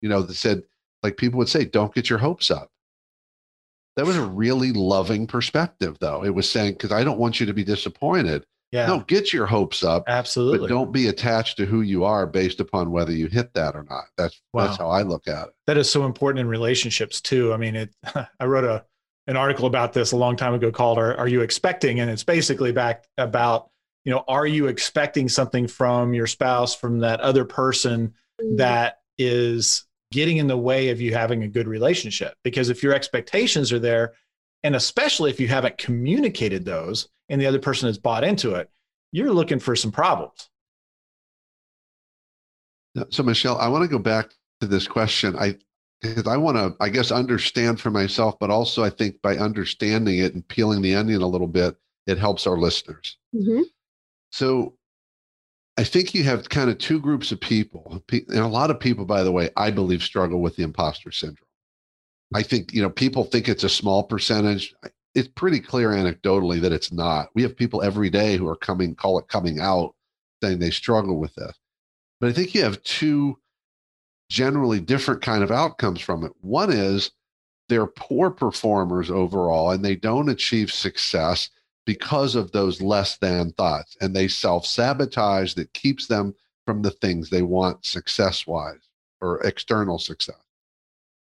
You 0.00 0.08
know, 0.08 0.22
that 0.22 0.34
said, 0.34 0.62
like 1.02 1.16
people 1.16 1.38
would 1.38 1.48
say, 1.48 1.64
don't 1.64 1.92
get 1.92 2.08
your 2.08 2.20
hopes 2.20 2.50
up. 2.50 2.70
That 3.96 4.06
was 4.06 4.16
a 4.16 4.24
really 4.24 4.72
loving 4.72 5.26
perspective, 5.26 5.96
though. 5.98 6.24
It 6.24 6.32
was 6.32 6.48
saying, 6.48 6.74
because 6.74 6.92
I 6.92 7.02
don't 7.02 7.18
want 7.18 7.40
you 7.40 7.46
to 7.46 7.52
be 7.52 7.64
disappointed. 7.64 8.46
Yeah. 8.70 8.86
No, 8.86 9.00
get 9.00 9.32
your 9.32 9.46
hopes 9.46 9.82
up, 9.82 10.04
absolutely. 10.08 10.58
but 10.58 10.68
don't 10.68 10.92
be 10.92 11.08
attached 11.08 11.56
to 11.56 11.64
who 11.64 11.80
you 11.80 12.04
are 12.04 12.26
based 12.26 12.60
upon 12.60 12.90
whether 12.90 13.12
you 13.12 13.26
hit 13.26 13.54
that 13.54 13.74
or 13.74 13.86
not. 13.88 14.04
That's 14.18 14.40
Wow. 14.52 14.66
that's 14.66 14.76
how 14.76 14.90
I 14.90 15.02
look 15.02 15.26
at 15.26 15.48
it. 15.48 15.54
that 15.66 15.78
is 15.78 15.90
so 15.90 16.04
important 16.04 16.40
in 16.40 16.48
relationships 16.48 17.20
too. 17.20 17.52
I 17.52 17.56
mean, 17.56 17.76
it. 17.76 17.94
I 18.40 18.44
wrote 18.44 18.64
a 18.64 18.84
an 19.26 19.36
article 19.36 19.66
about 19.66 19.92
this 19.92 20.12
a 20.12 20.16
long 20.16 20.36
time 20.36 20.54
ago 20.54 20.70
called 20.70 20.98
"Are, 20.98 21.16
Are 21.16 21.28
You 21.28 21.40
Expecting?" 21.40 22.00
and 22.00 22.10
it's 22.10 22.24
basically 22.24 22.72
back 22.72 23.04
about 23.16 23.70
you 24.08 24.14
know, 24.14 24.24
are 24.26 24.46
you 24.46 24.68
expecting 24.68 25.28
something 25.28 25.68
from 25.68 26.14
your 26.14 26.26
spouse, 26.26 26.74
from 26.74 27.00
that 27.00 27.20
other 27.20 27.44
person 27.44 28.14
mm-hmm. 28.40 28.56
that 28.56 29.00
is 29.18 29.84
getting 30.12 30.38
in 30.38 30.46
the 30.46 30.56
way 30.56 30.88
of 30.88 30.98
you 30.98 31.12
having 31.12 31.42
a 31.42 31.48
good 31.48 31.68
relationship? 31.68 32.32
Because 32.42 32.70
if 32.70 32.82
your 32.82 32.94
expectations 32.94 33.70
are 33.70 33.78
there, 33.78 34.14
and 34.62 34.74
especially 34.74 35.30
if 35.30 35.38
you 35.38 35.46
haven't 35.48 35.76
communicated 35.76 36.64
those, 36.64 37.06
and 37.28 37.40
the 37.40 37.46
other 37.46 37.58
person 37.58 37.86
has 37.86 37.98
bought 37.98 38.24
into 38.24 38.54
it, 38.54 38.70
you're 39.12 39.32
looking 39.32 39.58
for 39.58 39.76
some 39.76 39.92
problems. 39.92 40.48
So, 43.10 43.22
Michelle, 43.22 43.58
I 43.58 43.68
want 43.68 43.82
to 43.82 43.88
go 43.88 43.98
back 43.98 44.30
to 44.60 44.66
this 44.66 44.88
question. 44.88 45.36
I 45.36 45.56
because 46.00 46.28
I 46.28 46.36
want 46.36 46.56
to, 46.56 46.76
I 46.80 46.90
guess, 46.90 47.10
understand 47.10 47.80
for 47.80 47.90
myself, 47.90 48.38
but 48.38 48.50
also 48.50 48.84
I 48.84 48.90
think 48.90 49.20
by 49.20 49.36
understanding 49.36 50.18
it 50.18 50.32
and 50.32 50.46
peeling 50.46 50.80
the 50.80 50.94
onion 50.94 51.22
a 51.22 51.26
little 51.26 51.48
bit, 51.48 51.76
it 52.06 52.18
helps 52.18 52.46
our 52.46 52.56
listeners. 52.56 53.16
Mhm. 53.34 53.64
So, 54.30 54.76
I 55.76 55.84
think 55.84 56.14
you 56.14 56.24
have 56.24 56.48
kind 56.48 56.70
of 56.70 56.78
two 56.78 57.00
groups 57.00 57.32
of 57.32 57.40
people, 57.40 58.02
and 58.12 58.38
a 58.38 58.46
lot 58.46 58.70
of 58.70 58.80
people, 58.80 59.04
by 59.04 59.22
the 59.22 59.32
way, 59.32 59.50
I 59.56 59.70
believe 59.70 60.02
struggle 60.02 60.40
with 60.40 60.56
the 60.56 60.62
imposter 60.64 61.12
syndrome. 61.12 61.48
I 62.34 62.42
think 62.42 62.72
you 62.72 62.82
know 62.82 62.90
people 62.90 63.24
think 63.24 63.48
it's 63.48 63.64
a 63.64 63.68
small 63.68 64.02
percentage. 64.02 64.74
It's 65.14 65.28
pretty 65.28 65.60
clear 65.60 65.90
anecdotally 65.90 66.60
that 66.60 66.72
it's 66.72 66.92
not. 66.92 67.28
We 67.34 67.42
have 67.42 67.56
people 67.56 67.82
every 67.82 68.10
day 68.10 68.36
who 68.36 68.46
are 68.46 68.56
coming, 68.56 68.94
call 68.94 69.18
it 69.18 69.28
coming 69.28 69.60
out, 69.60 69.94
saying 70.42 70.58
they 70.58 70.70
struggle 70.70 71.18
with 71.18 71.34
this. 71.34 71.56
But 72.20 72.30
I 72.30 72.32
think 72.32 72.54
you 72.54 72.62
have 72.62 72.82
two 72.82 73.38
generally 74.28 74.80
different 74.80 75.22
kind 75.22 75.42
of 75.42 75.50
outcomes 75.50 76.00
from 76.00 76.24
it. 76.24 76.32
One 76.40 76.70
is 76.70 77.10
they're 77.68 77.86
poor 77.86 78.30
performers 78.30 79.10
overall 79.10 79.70
and 79.70 79.84
they 79.84 79.96
don't 79.96 80.28
achieve 80.28 80.72
success 80.72 81.50
because 81.86 82.34
of 82.34 82.52
those 82.52 82.82
less 82.82 83.16
than 83.16 83.52
thoughts 83.52 83.96
and 84.00 84.14
they 84.14 84.28
self-sabotage 84.28 85.54
that 85.54 85.72
keeps 85.72 86.06
them 86.06 86.34
from 86.66 86.82
the 86.82 86.90
things 86.90 87.30
they 87.30 87.42
want 87.42 87.84
success 87.84 88.46
wise 88.46 88.88
or 89.20 89.40
external 89.42 89.98
success. 89.98 90.36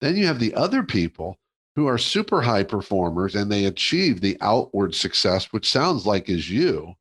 Then 0.02 0.18
you 0.18 0.28
have 0.28 0.40
the 0.40 0.54
other 0.54 0.84
people 0.84 1.38
who 1.76 1.88
are 1.88 1.98
super 1.98 2.42
high 2.42 2.64
performers 2.64 3.36
and 3.36 3.52
they 3.52 3.66
achieve 3.66 4.20
the 4.20 4.38
outward 4.42 4.94
success 4.94 5.52
which 5.52 5.70
sounds 5.70 6.06
like 6.06 6.30
is 6.30 6.50
you 6.50 6.96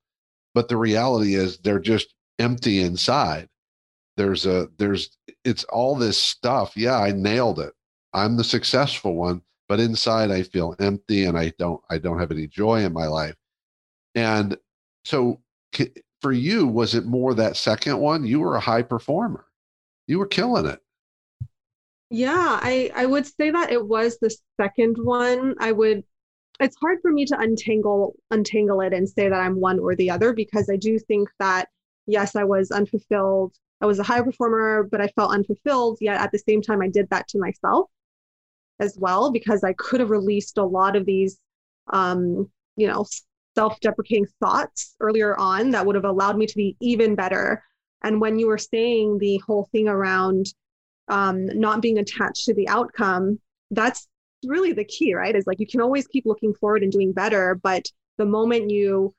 but 0.54 0.68
the 0.68 0.76
reality 0.76 1.34
is 1.34 1.58
they're 1.58 1.78
just 1.78 2.14
empty 2.38 2.80
inside. 2.80 3.48
There's 4.16 4.46
a 4.46 4.68
there's 4.78 5.16
it's 5.44 5.64
all 5.64 5.94
this 5.94 6.18
stuff. 6.20 6.76
Yeah 6.76 6.98
i 6.98 7.12
nailed 7.12 7.60
it. 7.60 7.72
I'm 8.12 8.36
the 8.36 8.44
successful 8.44 9.14
one 9.14 9.42
but 9.68 9.80
inside 9.80 10.30
i 10.30 10.42
feel 10.42 10.74
empty 10.80 11.26
and 11.26 11.38
i 11.38 11.52
don't 11.58 11.80
i 11.90 11.98
don't 11.98 12.18
have 12.18 12.30
any 12.32 12.46
joy 12.46 12.82
in 12.84 12.92
my 12.92 13.06
life. 13.06 13.36
And 14.14 14.56
so 15.04 15.40
for 16.20 16.32
you 16.32 16.66
was 16.66 16.94
it 16.94 17.06
more 17.06 17.34
that 17.34 17.56
second 17.56 17.98
one? 18.00 18.24
You 18.24 18.40
were 18.40 18.56
a 18.56 18.60
high 18.60 18.82
performer. 18.82 19.46
You 20.06 20.18
were 20.18 20.26
killing 20.26 20.66
it 20.66 20.80
Yeah, 22.10 22.58
I 22.62 22.90
I 22.94 23.06
would 23.06 23.26
say 23.26 23.50
that 23.50 23.70
it 23.70 23.86
was 23.86 24.18
the 24.18 24.34
second 24.58 24.96
one. 24.98 25.54
I 25.60 25.72
would 25.72 26.04
it's 26.60 26.76
hard 26.80 26.98
for 27.02 27.12
me 27.12 27.24
to 27.26 27.38
untangle 27.38 28.16
untangle 28.30 28.80
it 28.82 28.92
and 28.94 29.08
say 29.08 29.28
that 29.28 29.40
I'm 29.40 29.60
one 29.60 29.78
or 29.78 29.94
the 29.96 30.10
other 30.10 30.32
because 30.32 30.68
I 30.70 30.76
do 30.76 30.98
think 30.98 31.28
that 31.38 31.68
yes, 32.06 32.36
I 32.36 32.44
was 32.44 32.70
unfulfilled. 32.70 33.54
I 33.80 33.86
was 33.86 33.98
a 33.98 34.02
high 34.04 34.22
performer, 34.22 34.84
but 34.90 35.00
I 35.00 35.08
felt 35.08 35.32
unfulfilled, 35.34 35.98
yet 36.00 36.20
at 36.20 36.32
the 36.32 36.38
same 36.38 36.62
time 36.62 36.82
I 36.82 36.88
did 36.88 37.08
that 37.10 37.28
to 37.28 37.38
myself 37.38 37.90
as 38.80 38.96
well 38.98 39.30
because 39.32 39.64
I 39.64 39.72
could 39.74 40.00
have 40.00 40.10
released 40.10 40.58
a 40.58 40.64
lot 40.64 40.96
of 40.96 41.06
these 41.06 41.38
um, 41.92 42.50
you 42.76 42.86
know, 42.86 43.06
self-deprecating 43.56 44.26
thoughts 44.40 44.94
earlier 45.00 45.36
on 45.38 45.70
that 45.70 45.84
would 45.86 45.96
have 45.96 46.04
allowed 46.04 46.36
me 46.38 46.46
to 46.46 46.56
be 46.56 46.76
even 46.80 47.14
better. 47.14 47.62
And 48.02 48.20
when 48.20 48.38
you 48.38 48.46
were 48.46 48.58
saying 48.58 49.18
the 49.18 49.38
whole 49.46 49.68
thing 49.72 49.88
around 49.88 50.46
um, 51.08 51.46
not 51.46 51.82
being 51.82 51.98
attached 51.98 52.44
to 52.44 52.54
the 52.54 52.68
outcome, 52.68 53.38
that's 53.70 54.06
really 54.44 54.72
the 54.72 54.84
key, 54.84 55.14
right? 55.14 55.34
Is 55.34 55.46
like 55.46 55.60
you 55.60 55.66
can 55.66 55.80
always 55.80 56.06
keep 56.06 56.26
looking 56.26 56.54
forward 56.54 56.82
and 56.82 56.92
doing 56.92 57.12
better, 57.12 57.54
but 57.62 57.86
the 58.18 58.26
moment 58.26 58.70
you 58.70 59.14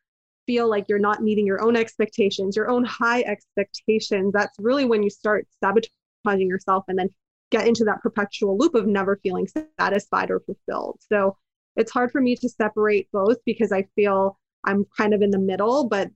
feel 0.45 0.69
like 0.69 0.85
you're 0.89 0.99
not 0.99 1.21
meeting 1.21 1.45
your 1.45 1.61
own 1.61 1.75
expectations, 1.75 2.55
your 2.55 2.69
own 2.69 2.83
high 2.83 3.21
expectations, 3.21 4.33
that's 4.33 4.57
really 4.59 4.85
when 4.85 5.03
you 5.03 5.09
start 5.09 5.47
sabotaging 5.63 6.47
yourself 6.47 6.85
and 6.87 6.97
then 6.97 7.09
get 7.51 7.67
into 7.67 7.83
that 7.83 8.01
perpetual 8.01 8.57
loop 8.57 8.75
of 8.75 8.87
never 8.87 9.19
feeling 9.21 9.47
satisfied 9.79 10.31
or 10.31 10.39
fulfilled. 10.39 10.99
So 11.07 11.37
it's 11.75 11.91
hard 11.91 12.11
for 12.11 12.21
me 12.21 12.35
to 12.35 12.49
separate 12.49 13.07
both 13.11 13.37
because 13.45 13.71
I 13.71 13.83
feel 13.95 14.37
I'm 14.65 14.85
kind 14.97 15.13
of 15.13 15.21
in 15.21 15.31
the 15.31 15.39
middle, 15.39 15.87
but 15.87 16.09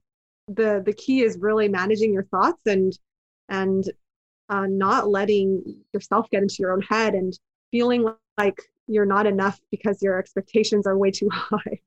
the 0.48 0.82
the 0.84 0.92
key 0.92 1.22
is 1.22 1.38
really 1.38 1.68
managing 1.68 2.12
your 2.12 2.24
thoughts 2.24 2.60
and 2.66 2.92
and 3.48 3.84
uh, 4.48 4.66
not 4.66 5.08
letting 5.08 5.82
yourself 5.92 6.28
get 6.30 6.42
into 6.42 6.56
your 6.58 6.72
own 6.72 6.82
head 6.82 7.14
and 7.14 7.38
feeling 7.70 8.08
like 8.38 8.60
you're 8.86 9.06
not 9.06 9.26
enough 9.26 9.60
because 9.70 10.02
your 10.02 10.18
expectations 10.18 10.86
are 10.86 10.98
way 10.98 11.10
too 11.10 11.28
high. 11.32 11.80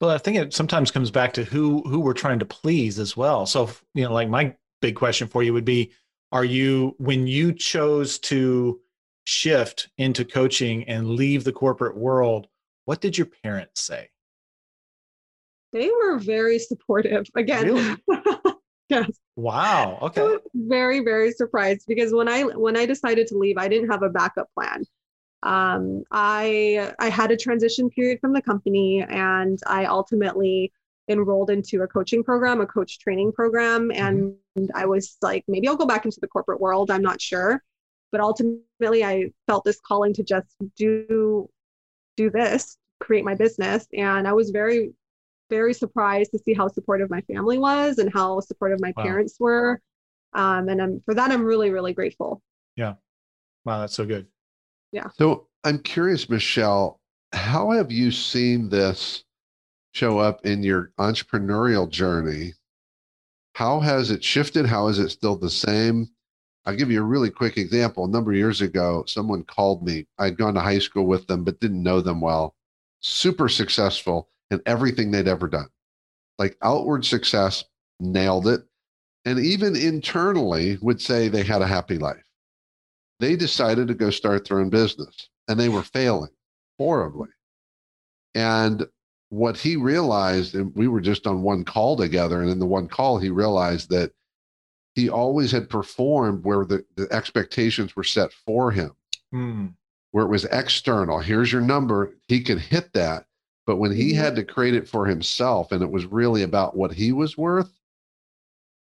Well, 0.00 0.10
I 0.10 0.18
think 0.18 0.36
it 0.36 0.54
sometimes 0.54 0.90
comes 0.90 1.10
back 1.10 1.32
to 1.34 1.44
who 1.44 1.82
who 1.82 2.00
we're 2.00 2.12
trying 2.12 2.38
to 2.38 2.44
please 2.44 2.98
as 2.98 3.16
well. 3.16 3.46
So, 3.46 3.70
you 3.94 4.04
know, 4.04 4.12
like 4.12 4.28
my 4.28 4.54
big 4.80 4.94
question 4.94 5.26
for 5.26 5.42
you 5.42 5.52
would 5.52 5.64
be 5.64 5.92
are 6.30 6.44
you 6.44 6.94
when 6.98 7.26
you 7.26 7.52
chose 7.52 8.18
to 8.20 8.80
shift 9.24 9.88
into 9.98 10.24
coaching 10.24 10.84
and 10.84 11.10
leave 11.10 11.44
the 11.44 11.52
corporate 11.52 11.96
world, 11.96 12.46
what 12.84 13.00
did 13.00 13.18
your 13.18 13.26
parents 13.42 13.82
say? 13.82 14.08
They 15.72 15.90
were 15.90 16.18
very 16.18 16.58
supportive. 16.58 17.26
Again, 17.34 17.66
Really? 17.66 17.96
yes. 18.88 19.10
Wow. 19.38 19.98
I 20.02 20.04
Okay. 20.06 20.20
was 20.20 20.40
very, 20.54 21.00
very 21.00 21.30
surprised 21.32 21.86
because 21.86 22.12
when 22.12 22.28
I 22.28 22.42
when 22.42 22.76
I 22.76 22.86
decided 22.86 23.28
to 23.28 23.38
leave, 23.38 23.56
I 23.56 23.68
didn't 23.68 23.90
have 23.90 24.02
a 24.02 24.08
backup 24.08 24.48
plan. 24.54 24.84
Um, 25.44 26.02
I 26.10 26.92
I 26.98 27.08
had 27.08 27.30
a 27.30 27.36
transition 27.36 27.88
period 27.90 28.18
from 28.20 28.32
the 28.32 28.42
company, 28.42 29.04
and 29.08 29.58
I 29.66 29.84
ultimately 29.84 30.72
enrolled 31.08 31.50
into 31.50 31.82
a 31.82 31.86
coaching 31.88 32.24
program, 32.24 32.60
a 32.60 32.66
coach 32.66 32.98
training 32.98 33.32
program, 33.32 33.92
and 33.92 34.34
I 34.74 34.86
was 34.86 35.16
like, 35.22 35.44
maybe 35.46 35.68
I'll 35.68 35.76
go 35.76 35.86
back 35.86 36.04
into 36.04 36.18
the 36.20 36.26
corporate 36.28 36.60
world. 36.60 36.90
I'm 36.90 37.02
not 37.02 37.20
sure, 37.20 37.62
but 38.10 38.20
ultimately, 38.20 39.04
I 39.04 39.30
felt 39.46 39.64
this 39.64 39.80
calling 39.86 40.14
to 40.14 40.24
just 40.24 40.48
do 40.76 41.48
do 42.16 42.30
this, 42.30 42.76
create 42.98 43.24
my 43.24 43.36
business, 43.36 43.86
and 43.92 44.26
I 44.26 44.32
was 44.32 44.50
very 44.50 44.92
very 45.50 45.74
surprised 45.74 46.30
to 46.32 46.38
see 46.38 46.54
how 46.54 46.68
supportive 46.68 47.10
my 47.10 47.20
family 47.22 47.58
was 47.58 47.98
and 47.98 48.12
how 48.12 48.40
supportive 48.40 48.80
my 48.80 48.92
Wow. 48.96 49.02
parents 49.02 49.36
were. 49.38 49.80
Um, 50.34 50.68
and 50.68 50.80
I'm, 50.80 51.00
for 51.04 51.14
that, 51.14 51.30
I'm 51.30 51.44
really, 51.44 51.70
really 51.70 51.92
grateful. 51.94 52.42
Yeah. 52.76 52.94
Wow, 53.64 53.80
that's 53.80 53.94
so 53.94 54.04
good. 54.04 54.26
Yeah. 54.92 55.08
So 55.18 55.48
I'm 55.64 55.78
curious, 55.78 56.28
Michelle, 56.28 57.00
how 57.32 57.70
have 57.70 57.90
you 57.90 58.10
seen 58.10 58.68
this 58.68 59.24
show 59.92 60.18
up 60.18 60.44
in 60.46 60.62
your 60.62 60.92
entrepreneurial 60.98 61.88
journey? 61.88 62.54
How 63.54 63.80
has 63.80 64.10
it 64.10 64.22
shifted? 64.22 64.66
How 64.66 64.88
is 64.88 64.98
it 64.98 65.10
still 65.10 65.36
the 65.36 65.50
same? 65.50 66.08
I'll 66.64 66.76
give 66.76 66.90
you 66.90 67.00
a 67.00 67.04
really 67.04 67.30
quick 67.30 67.56
example. 67.56 68.04
A 68.04 68.08
number 68.08 68.30
of 68.30 68.36
years 68.36 68.60
ago, 68.60 69.02
someone 69.06 69.42
called 69.44 69.82
me. 69.82 70.06
I'd 70.18 70.36
gone 70.36 70.54
to 70.54 70.60
high 70.60 70.78
school 70.78 71.06
with 71.06 71.26
them, 71.26 71.42
but 71.42 71.60
didn't 71.60 71.82
know 71.82 72.00
them 72.00 72.20
well. 72.20 72.54
Super 73.00 73.48
successful 73.48 74.28
in 74.50 74.60
everything 74.66 75.10
they'd 75.10 75.28
ever 75.28 75.48
done. 75.48 75.68
Like 76.38 76.56
outward 76.62 77.04
success, 77.04 77.64
nailed 78.00 78.46
it. 78.46 78.62
And 79.24 79.38
even 79.38 79.76
internally 79.76 80.78
would 80.80 81.00
say 81.00 81.28
they 81.28 81.42
had 81.42 81.62
a 81.62 81.66
happy 81.66 81.98
life 81.98 82.22
they 83.20 83.36
decided 83.36 83.88
to 83.88 83.94
go 83.94 84.10
start 84.10 84.46
their 84.46 84.60
own 84.60 84.70
business 84.70 85.28
and 85.48 85.58
they 85.58 85.68
were 85.68 85.82
failing 85.82 86.30
horribly. 86.78 87.28
And 88.34 88.86
what 89.30 89.56
he 89.56 89.76
realized, 89.76 90.54
and 90.54 90.74
we 90.74 90.88
were 90.88 91.00
just 91.00 91.26
on 91.26 91.42
one 91.42 91.64
call 91.64 91.96
together, 91.96 92.40
and 92.40 92.50
in 92.50 92.58
the 92.58 92.66
one 92.66 92.88
call, 92.88 93.18
he 93.18 93.30
realized 93.30 93.90
that 93.90 94.12
he 94.94 95.08
always 95.08 95.50
had 95.50 95.68
performed 95.68 96.44
where 96.44 96.64
the, 96.64 96.84
the 96.96 97.08
expectations 97.12 97.94
were 97.94 98.04
set 98.04 98.32
for 98.32 98.70
him, 98.70 98.92
Hmm. 99.32 99.66
where 100.12 100.24
it 100.24 100.30
was 100.30 100.44
external. 100.46 101.18
Here's 101.18 101.52
your 101.52 101.60
number. 101.60 102.14
He 102.28 102.42
could 102.42 102.58
hit 102.58 102.92
that. 102.94 103.26
But 103.68 103.76
when 103.76 103.92
he 103.92 104.14
Mhm. 104.14 104.16
had 104.16 104.36
to 104.36 104.44
create 104.44 104.72
it 104.74 104.88
for 104.88 105.04
himself 105.04 105.72
and 105.72 105.82
it 105.82 105.90
was 105.90 106.06
really 106.06 106.42
about 106.42 106.74
what 106.74 106.94
he 106.94 107.12
was 107.12 107.36
worth, 107.36 107.78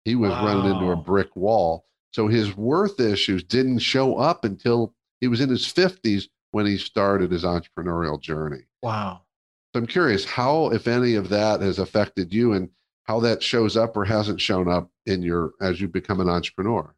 He 0.06 0.14
was 0.14 0.30
wow. 0.30 0.46
running 0.46 0.72
into 0.74 0.92
a 0.92 0.96
brick 0.96 1.36
wall. 1.36 1.88
So 2.14 2.28
his 2.28 2.56
worth 2.56 3.00
issues 3.00 3.44
didn't 3.44 3.80
show 3.80 4.18
up 4.18 4.46
until 4.46 4.94
he 5.20 5.28
was 5.28 5.42
in 5.42 5.50
his 5.50 5.66
50s 5.66 6.30
when 6.52 6.68
he 6.68 6.78
started 6.78 7.32
his 7.32 7.44
entrepreneurial 7.44 8.22
journey. 8.22 8.66
Wow. 8.84 9.22
So 9.74 9.80
I'm 9.80 9.88
curious 9.88 10.24
how, 10.24 10.70
if 10.70 10.88
any 10.88 11.16
of 11.16 11.30
that 11.30 11.62
has 11.62 11.80
affected 11.80 12.32
you 12.32 12.54
and 12.54 12.70
how 13.06 13.20
that 13.22 13.42
shows 13.42 13.76
up 13.76 13.98
or 13.98 14.06
hasn't 14.06 14.40
shown 14.40 14.70
up 14.70 14.92
in 15.08 15.24
your 15.24 15.54
as 15.60 15.82
you 15.82 15.88
become 15.88 16.22
an 16.22 16.30
entrepreneur. 16.30 16.94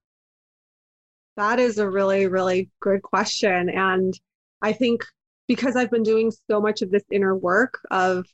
That 1.38 1.59
is 1.61 1.77
a 1.77 1.89
really, 1.89 2.27
really 2.27 2.69
good 2.81 3.01
question. 3.03 3.69
And 3.69 4.13
I 4.61 4.73
think 4.73 5.05
because 5.47 5.75
I've 5.75 5.91
been 5.91 6.03
doing 6.03 6.31
so 6.49 6.61
much 6.61 6.81
of 6.81 6.91
this 6.91 7.03
inner 7.11 7.35
work 7.35 7.79
of 7.91 8.25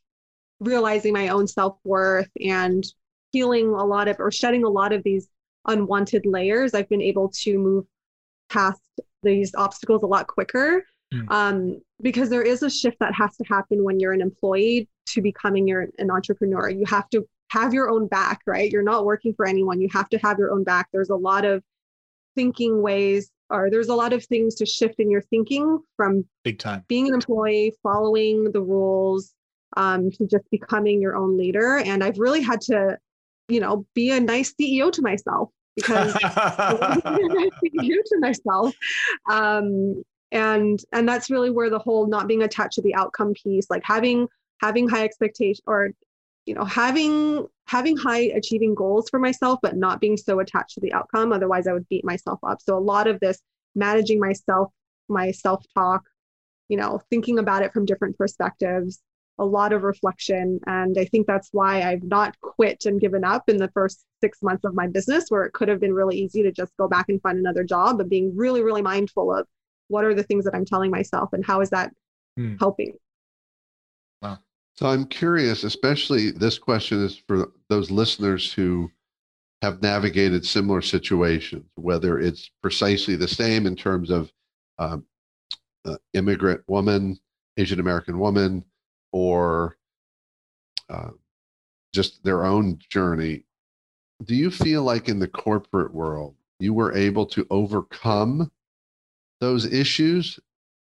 realizing 0.59 1.13
my 1.13 1.29
own 1.29 1.47
self 1.47 1.77
worth 1.83 2.29
and 2.43 2.83
healing 3.31 3.67
a 3.67 3.85
lot 3.85 4.07
of 4.07 4.19
or 4.19 4.31
shedding 4.31 4.63
a 4.63 4.69
lot 4.69 4.93
of 4.93 5.03
these 5.03 5.27
unwanted 5.67 6.25
layers, 6.25 6.73
I've 6.73 6.89
been 6.89 7.01
able 7.01 7.29
to 7.29 7.57
move 7.57 7.85
past 8.49 8.81
these 9.23 9.53
obstacles 9.55 10.03
a 10.03 10.07
lot 10.07 10.27
quicker 10.27 10.83
mm. 11.13 11.31
um, 11.31 11.81
because 12.01 12.29
there 12.29 12.41
is 12.41 12.63
a 12.63 12.69
shift 12.69 12.97
that 12.99 13.13
has 13.13 13.35
to 13.37 13.43
happen 13.45 13.83
when 13.83 13.99
you're 13.99 14.13
an 14.13 14.21
employee 14.21 14.89
to 15.07 15.21
becoming 15.21 15.67
your, 15.67 15.87
an 15.97 16.11
entrepreneur. 16.11 16.69
You 16.69 16.85
have 16.85 17.09
to 17.09 17.27
have 17.49 17.73
your 17.73 17.89
own 17.89 18.07
back, 18.07 18.41
right? 18.45 18.71
You're 18.71 18.83
not 18.83 19.05
working 19.05 19.33
for 19.33 19.45
anyone. 19.45 19.79
You 19.79 19.87
have 19.93 20.09
to 20.09 20.17
have 20.19 20.39
your 20.39 20.51
own 20.51 20.63
back. 20.63 20.89
There's 20.91 21.09
a 21.09 21.15
lot 21.15 21.45
of 21.45 21.63
thinking 22.35 22.81
ways 22.81 23.29
or 23.49 23.69
there's 23.69 23.89
a 23.89 23.95
lot 23.95 24.13
of 24.13 24.25
things 24.25 24.55
to 24.55 24.65
shift 24.65 24.95
in 24.99 25.09
your 25.11 25.21
thinking 25.21 25.79
from 25.95 26.25
big 26.43 26.59
time 26.59 26.83
being 26.87 27.07
an 27.07 27.13
employee, 27.13 27.73
following 27.83 28.51
the 28.51 28.61
rules, 28.61 29.33
um, 29.77 30.11
to 30.11 30.27
just 30.27 30.49
becoming 30.51 31.01
your 31.01 31.15
own 31.15 31.37
leader. 31.37 31.77
And 31.77 32.03
I've 32.03 32.17
really 32.17 32.41
had 32.41 32.61
to, 32.61 32.97
you 33.47 33.59
know, 33.59 33.85
be 33.93 34.11
a 34.11 34.19
nice 34.19 34.53
CEO 34.53 34.91
to 34.91 35.01
myself 35.01 35.49
because 35.75 36.15
I 36.23 36.77
wasn't 36.79 37.31
a 37.31 37.35
nice 37.35 37.51
CEO 37.63 37.97
to 38.05 38.19
myself. 38.19 38.75
Um, 39.29 40.03
and 40.31 40.79
and 40.91 41.07
that's 41.07 41.29
really 41.29 41.51
where 41.51 41.69
the 41.69 41.79
whole 41.79 42.07
not 42.07 42.27
being 42.27 42.43
attached 42.43 42.75
to 42.75 42.81
the 42.81 42.95
outcome 42.95 43.33
piece, 43.33 43.69
like 43.69 43.83
having 43.85 44.27
having 44.59 44.87
high 44.89 45.03
expectation 45.03 45.61
or 45.67 45.91
you 46.45 46.55
know 46.55 46.65
having 46.65 47.47
having 47.67 47.97
high 47.97 48.31
achieving 48.35 48.75
goals 48.75 49.09
for 49.09 49.19
myself 49.19 49.59
but 49.61 49.75
not 49.75 50.01
being 50.01 50.17
so 50.17 50.39
attached 50.39 50.75
to 50.75 50.81
the 50.81 50.93
outcome 50.93 51.31
otherwise 51.31 51.67
i 51.67 51.73
would 51.73 51.87
beat 51.89 52.05
myself 52.05 52.39
up 52.47 52.61
so 52.61 52.77
a 52.77 52.79
lot 52.79 53.07
of 53.07 53.19
this 53.19 53.39
managing 53.75 54.19
myself 54.19 54.71
my 55.09 55.31
self 55.31 55.63
talk 55.73 56.03
you 56.69 56.77
know 56.77 56.99
thinking 57.09 57.39
about 57.39 57.63
it 57.63 57.73
from 57.73 57.85
different 57.85 58.17
perspectives 58.17 59.01
a 59.39 59.45
lot 59.45 59.73
of 59.73 59.83
reflection. 59.83 60.59
And 60.67 60.97
I 60.97 61.05
think 61.05 61.27
that's 61.27 61.49
why 61.51 61.81
I've 61.81 62.03
not 62.03 62.39
quit 62.41 62.85
and 62.85 62.99
given 62.99 63.23
up 63.23 63.49
in 63.49 63.57
the 63.57 63.69
first 63.69 64.05
six 64.21 64.41
months 64.41 64.63
of 64.63 64.75
my 64.75 64.87
business, 64.87 65.25
where 65.29 65.43
it 65.43 65.53
could 65.53 65.67
have 65.69 65.79
been 65.79 65.93
really 65.93 66.17
easy 66.17 66.43
to 66.43 66.51
just 66.51 66.75
go 66.77 66.87
back 66.87 67.05
and 67.09 67.21
find 67.21 67.37
another 67.37 67.63
job, 67.63 67.97
but 67.97 68.09
being 68.09 68.35
really, 68.35 68.61
really 68.61 68.81
mindful 68.81 69.33
of 69.33 69.47
what 69.87 70.05
are 70.05 70.13
the 70.13 70.23
things 70.23 70.45
that 70.45 70.55
I'm 70.55 70.65
telling 70.65 70.91
myself 70.91 71.33
and 71.33 71.45
how 71.45 71.61
is 71.61 71.69
that 71.71 71.91
hmm. 72.37 72.55
helping. 72.59 72.95
So 74.75 74.87
I'm 74.87 75.05
curious, 75.05 75.63
especially 75.63 76.31
this 76.31 76.57
question 76.57 77.03
is 77.03 77.21
for 77.27 77.51
those 77.69 77.91
listeners 77.91 78.51
who 78.51 78.91
have 79.61 79.81
navigated 79.81 80.45
similar 80.45 80.81
situations, 80.81 81.65
whether 81.75 82.19
it's 82.19 82.49
precisely 82.61 83.15
the 83.15 83.27
same 83.27 83.67
in 83.67 83.75
terms 83.75 84.09
of 84.09 84.31
um, 84.79 85.05
uh, 85.85 85.95
immigrant 86.13 86.61
woman, 86.67 87.17
Asian 87.57 87.79
American 87.79 88.17
woman, 88.17 88.65
or 89.11 89.77
uh, 90.89 91.11
just 91.93 92.23
their 92.23 92.45
own 92.45 92.79
journey, 92.89 93.45
do 94.23 94.35
you 94.35 94.49
feel 94.49 94.83
like 94.83 95.07
in 95.07 95.19
the 95.19 95.27
corporate 95.27 95.93
world 95.93 96.35
you 96.59 96.73
were 96.73 96.93
able 96.93 97.25
to 97.27 97.45
overcome 97.49 98.51
those 99.39 99.65
issues? 99.65 100.39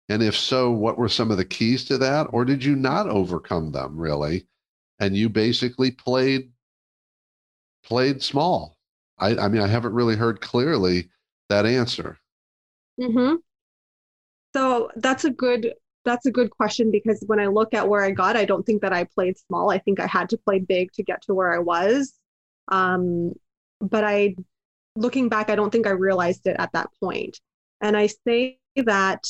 And 0.09 0.23
if 0.23 0.37
so, 0.37 0.71
what 0.71 0.99
were 0.99 1.09
some 1.09 1.31
of 1.31 1.37
the 1.37 1.45
keys 1.45 1.85
to 1.87 1.99
that? 1.99 2.27
Or 2.31 2.45
did 2.45 2.63
you 2.63 2.77
not 2.77 3.09
overcome 3.09 3.73
them 3.73 3.97
really? 3.97 4.47
And 4.99 5.17
you 5.17 5.29
basically 5.29 5.91
played 5.91 6.51
played 7.85 8.23
small. 8.23 8.77
I, 9.19 9.37
I 9.37 9.49
mean, 9.49 9.63
I 9.63 9.67
haven't 9.67 9.95
really 9.95 10.17
heard 10.17 10.41
clearly 10.41 11.09
that 11.49 11.67
answer. 11.67 12.19
Mm-hmm. 13.01 13.37
So 14.55 14.91
that's 14.97 15.25
a 15.25 15.31
good 15.31 15.75
that's 16.05 16.27
a 16.27 16.31
good 16.31 16.51
question 16.51 16.91
because 16.91 17.23
when 17.27 17.41
I 17.41 17.47
look 17.47 17.75
at 17.75 17.89
where 17.89 18.03
I 18.05 18.11
got, 18.11 18.37
I 18.37 18.45
don't 18.45 18.65
think 18.65 18.83
that 18.83 18.93
I 18.93 19.05
played 19.05 19.39
small. 19.39 19.71
I 19.71 19.79
think 19.79 20.01
I 20.01 20.07
had 20.07 20.29
to 20.31 20.39
play 20.39 20.59
big 20.59 20.93
to 20.93 21.03
get 21.03 21.23
to 21.23 21.35
where 21.35 21.53
I 21.53 21.59
was. 21.59 22.13
Um, 22.69 23.33
but 23.81 24.05
I, 24.05 24.37
looking 24.97 25.29
back, 25.29 25.51
I 25.51 25.57
don't 25.57 25.71
think 25.71 25.87
I 25.87 25.91
realized 25.91 26.47
it 26.47 26.57
at 26.59 26.73
that 26.73 26.91
point. 27.03 27.41
And 27.81 27.97
I 27.97 28.09
say 28.27 28.59
that, 28.77 29.25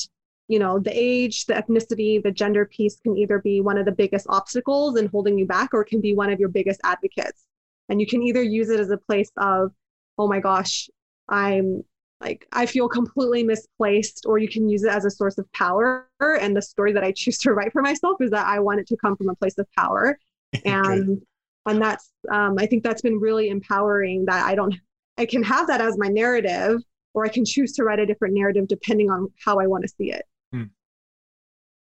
you 0.47 0.59
know, 0.59 0.79
the 0.79 0.91
age, 0.93 1.45
the 1.45 1.53
ethnicity, 1.53 2.21
the 2.21 2.31
gender 2.31 2.65
piece 2.65 2.99
can 2.99 3.17
either 3.17 3.39
be 3.39 3.61
one 3.61 3.77
of 3.77 3.85
the 3.85 3.91
biggest 3.91 4.27
obstacles 4.29 4.97
in 4.97 5.07
holding 5.07 5.37
you 5.37 5.45
back 5.45 5.73
or 5.73 5.81
it 5.81 5.87
can 5.87 6.01
be 6.01 6.15
one 6.15 6.31
of 6.31 6.39
your 6.39 6.49
biggest 6.49 6.79
advocates. 6.83 7.45
And 7.89 7.99
you 7.99 8.07
can 8.07 8.21
either 8.21 8.43
use 8.43 8.69
it 8.69 8.79
as 8.79 8.89
a 8.89 8.97
place 8.97 9.31
of, 9.37 9.71
oh 10.17 10.27
my 10.27 10.39
gosh, 10.39 10.89
I'm 11.27 11.83
like 12.21 12.47
I 12.51 12.65
feel 12.65 12.87
completely 12.87 13.43
misplaced, 13.43 14.25
or 14.25 14.37
you 14.37 14.47
can 14.47 14.69
use 14.69 14.83
it 14.83 14.91
as 14.91 15.05
a 15.05 15.11
source 15.11 15.37
of 15.37 15.51
power. 15.51 16.07
And 16.19 16.55
the 16.55 16.61
story 16.61 16.93
that 16.93 17.03
I 17.03 17.11
choose 17.11 17.37
to 17.39 17.53
write 17.53 17.71
for 17.73 17.81
myself 17.81 18.21
is 18.21 18.31
that 18.31 18.47
I 18.47 18.59
want 18.59 18.79
it 18.79 18.87
to 18.87 18.97
come 18.97 19.15
from 19.17 19.29
a 19.29 19.35
place 19.35 19.57
of 19.57 19.67
power. 19.77 20.17
And 20.63 21.21
and 21.65 21.81
that's 21.81 22.11
um, 22.31 22.55
I 22.57 22.65
think 22.65 22.83
that's 22.83 23.01
been 23.01 23.19
really 23.19 23.49
empowering 23.49 24.25
that 24.25 24.45
I 24.45 24.55
don't 24.55 24.73
I 25.17 25.25
can 25.25 25.43
have 25.43 25.67
that 25.67 25.81
as 25.81 25.97
my 25.97 26.07
narrative, 26.07 26.81
or 27.13 27.25
I 27.25 27.29
can 27.29 27.43
choose 27.43 27.73
to 27.73 27.83
write 27.83 27.99
a 27.99 28.05
different 28.05 28.35
narrative 28.35 28.67
depending 28.67 29.09
on 29.09 29.27
how 29.43 29.59
I 29.59 29.67
want 29.67 29.83
to 29.83 29.89
see 29.89 30.11
it. 30.11 30.23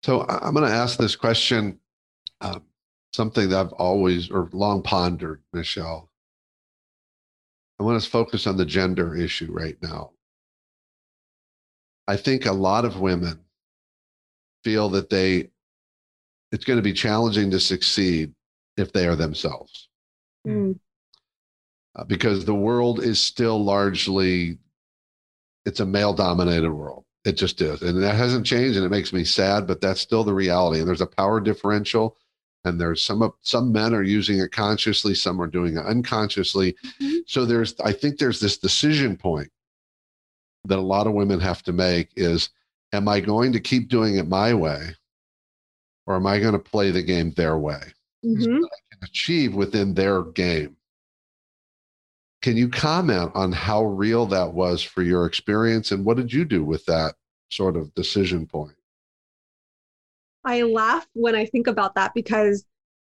So 0.02 0.26
I'm 0.28 0.54
going 0.54 0.68
to 0.68 0.76
ask 0.76 0.98
this 0.98 1.14
question, 1.14 1.78
um, 2.40 2.62
something 3.12 3.48
that 3.50 3.58
I've 3.58 3.72
always 3.72 4.30
or 4.30 4.48
long 4.52 4.82
pondered, 4.82 5.42
Michelle. 5.52 6.10
I 7.78 7.84
want 7.84 8.02
to 8.02 8.10
focus 8.10 8.46
on 8.46 8.56
the 8.56 8.64
gender 8.64 9.14
issue 9.14 9.52
right 9.52 9.76
now. 9.82 10.10
I 12.08 12.16
think 12.16 12.46
a 12.46 12.52
lot 12.52 12.84
of 12.84 13.00
women 13.00 13.40
feel 14.64 14.88
that 14.90 15.10
they 15.10 15.50
it's 16.50 16.64
going 16.64 16.76
to 16.76 16.82
be 16.82 16.92
challenging 16.92 17.50
to 17.50 17.60
succeed 17.60 18.34
if 18.76 18.92
they 18.92 19.06
are 19.06 19.16
themselves. 19.16 19.88
Mm. 20.46 20.78
Uh, 21.96 22.04
because 22.04 22.44
the 22.44 22.54
world 22.54 23.02
is 23.02 23.20
still 23.20 23.62
largely 23.62 24.58
it's 25.64 25.80
a 25.80 25.86
male 25.86 26.12
dominated 26.12 26.72
world. 26.72 27.04
It 27.24 27.32
just 27.32 27.60
is. 27.60 27.82
And 27.82 28.02
that 28.02 28.16
hasn't 28.16 28.46
changed 28.46 28.76
and 28.76 28.84
it 28.84 28.90
makes 28.90 29.12
me 29.12 29.24
sad, 29.24 29.66
but 29.66 29.80
that's 29.80 30.00
still 30.00 30.24
the 30.24 30.34
reality. 30.34 30.80
And 30.80 30.88
there's 30.88 31.00
a 31.00 31.06
power 31.06 31.40
differential 31.40 32.16
and 32.64 32.80
there's 32.80 33.02
some 33.02 33.32
some 33.40 33.72
men 33.72 33.94
are 33.94 34.02
using 34.02 34.38
it 34.38 34.52
consciously 34.52 35.14
some 35.14 35.40
are 35.40 35.46
doing 35.46 35.76
it 35.76 35.86
unconsciously 35.86 36.72
mm-hmm. 36.72 37.16
so 37.26 37.44
there's 37.44 37.74
i 37.84 37.92
think 37.92 38.18
there's 38.18 38.40
this 38.40 38.58
decision 38.58 39.16
point 39.16 39.50
that 40.64 40.78
a 40.78 40.80
lot 40.80 41.06
of 41.06 41.12
women 41.12 41.40
have 41.40 41.62
to 41.62 41.72
make 41.72 42.08
is 42.16 42.50
am 42.92 43.08
i 43.08 43.20
going 43.20 43.52
to 43.52 43.60
keep 43.60 43.88
doing 43.88 44.16
it 44.16 44.28
my 44.28 44.54
way 44.54 44.94
or 46.06 46.16
am 46.16 46.26
i 46.26 46.38
going 46.38 46.52
to 46.52 46.58
play 46.58 46.90
the 46.90 47.02
game 47.02 47.32
their 47.32 47.58
way 47.58 47.80
mm-hmm. 48.24 48.42
so 48.42 48.50
i 48.50 48.80
can 48.92 49.02
achieve 49.02 49.54
within 49.54 49.94
their 49.94 50.22
game 50.22 50.76
can 52.42 52.56
you 52.56 52.68
comment 52.68 53.30
on 53.34 53.52
how 53.52 53.84
real 53.84 54.26
that 54.26 54.52
was 54.52 54.82
for 54.82 55.02
your 55.02 55.26
experience 55.26 55.92
and 55.92 56.04
what 56.04 56.16
did 56.16 56.32
you 56.32 56.44
do 56.44 56.64
with 56.64 56.84
that 56.86 57.14
sort 57.50 57.76
of 57.76 57.94
decision 57.94 58.46
point? 58.46 58.74
I 60.44 60.62
laugh 60.62 61.06
when 61.14 61.36
I 61.36 61.46
think 61.46 61.68
about 61.68 61.94
that 61.94 62.12
because 62.14 62.64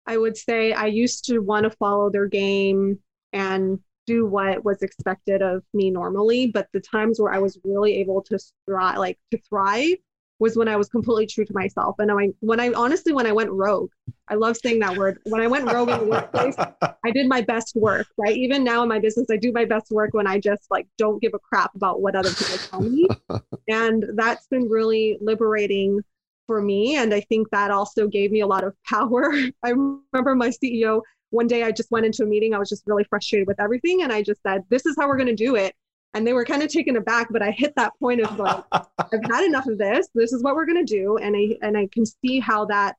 I 0.06 0.16
would 0.16 0.36
say 0.36 0.72
I 0.72 0.86
used 0.86 1.24
to 1.26 1.40
want 1.40 1.64
to 1.64 1.70
follow 1.70 2.08
their 2.08 2.28
game 2.28 3.00
and 3.32 3.80
do 4.06 4.24
what 4.24 4.64
was 4.64 4.82
expected 4.82 5.42
of 5.42 5.64
me 5.74 5.90
normally, 5.90 6.46
but 6.46 6.68
the 6.72 6.80
times 6.80 7.20
where 7.20 7.32
I 7.32 7.40
was 7.40 7.58
really 7.64 7.96
able 7.96 8.22
to 8.22 8.38
thrive, 8.64 8.98
like 8.98 9.18
to 9.32 9.38
thrive, 9.38 9.96
was 10.38 10.56
when 10.56 10.68
I 10.68 10.76
was 10.76 10.88
completely 10.88 11.26
true 11.26 11.44
to 11.44 11.52
myself. 11.52 11.96
And 11.98 12.10
I, 12.10 12.28
when 12.40 12.60
I 12.60 12.72
honestly, 12.72 13.12
when 13.12 13.26
I 13.26 13.32
went 13.32 13.50
rogue, 13.50 13.90
I 14.28 14.34
love 14.34 14.56
saying 14.56 14.80
that 14.80 14.96
word. 14.96 15.18
When 15.24 15.40
I 15.40 15.46
went 15.46 15.70
rogue 15.70 15.88
in 15.88 15.98
the 15.98 16.04
workplace, 16.04 16.54
I 17.04 17.10
did 17.12 17.28
my 17.28 17.40
best 17.40 17.74
work, 17.76 18.06
right? 18.18 18.36
Even 18.36 18.62
now 18.62 18.82
in 18.82 18.88
my 18.88 18.98
business, 18.98 19.28
I 19.30 19.36
do 19.36 19.52
my 19.52 19.64
best 19.64 19.90
work 19.90 20.12
when 20.12 20.26
I 20.26 20.38
just 20.38 20.66
like 20.70 20.86
don't 20.98 21.22
give 21.22 21.32
a 21.34 21.38
crap 21.38 21.74
about 21.74 22.02
what 22.02 22.14
other 22.14 22.30
people 22.30 22.58
tell 22.58 22.82
me. 22.82 23.08
and 23.68 24.04
that's 24.14 24.46
been 24.48 24.68
really 24.68 25.16
liberating 25.20 26.00
for 26.46 26.60
me. 26.60 26.96
And 26.96 27.14
I 27.14 27.20
think 27.20 27.48
that 27.50 27.70
also 27.70 28.06
gave 28.06 28.30
me 28.30 28.40
a 28.40 28.46
lot 28.46 28.64
of 28.64 28.74
power. 28.84 29.32
I 29.62 29.70
remember 29.70 30.34
my 30.34 30.50
CEO, 30.50 31.00
one 31.30 31.46
day 31.46 31.62
I 31.62 31.72
just 31.72 31.90
went 31.90 32.06
into 32.06 32.22
a 32.22 32.26
meeting, 32.26 32.54
I 32.54 32.58
was 32.58 32.68
just 32.68 32.84
really 32.86 33.04
frustrated 33.04 33.48
with 33.48 33.60
everything. 33.60 34.02
And 34.02 34.12
I 34.12 34.22
just 34.22 34.42
said, 34.42 34.62
This 34.68 34.86
is 34.86 34.96
how 34.98 35.08
we're 35.08 35.16
going 35.16 35.28
to 35.28 35.34
do 35.34 35.56
it. 35.56 35.74
And 36.16 36.26
they 36.26 36.32
were 36.32 36.44
kind 36.44 36.62
of 36.62 36.68
taken 36.70 36.96
aback, 36.96 37.28
but 37.30 37.42
I 37.42 37.50
hit 37.50 37.74
that 37.76 37.92
point 38.00 38.20
of 38.20 38.38
like, 38.38 38.64
I've 38.72 39.24
had 39.30 39.44
enough 39.44 39.66
of 39.66 39.78
this. 39.78 40.08
This 40.14 40.32
is 40.32 40.42
what 40.42 40.54
we're 40.56 40.66
going 40.66 40.84
to 40.84 40.94
do. 40.94 41.18
And 41.18 41.36
I, 41.36 41.58
and 41.62 41.76
I 41.76 41.88
can 41.92 42.04
see 42.06 42.40
how 42.40 42.64
that 42.66 42.96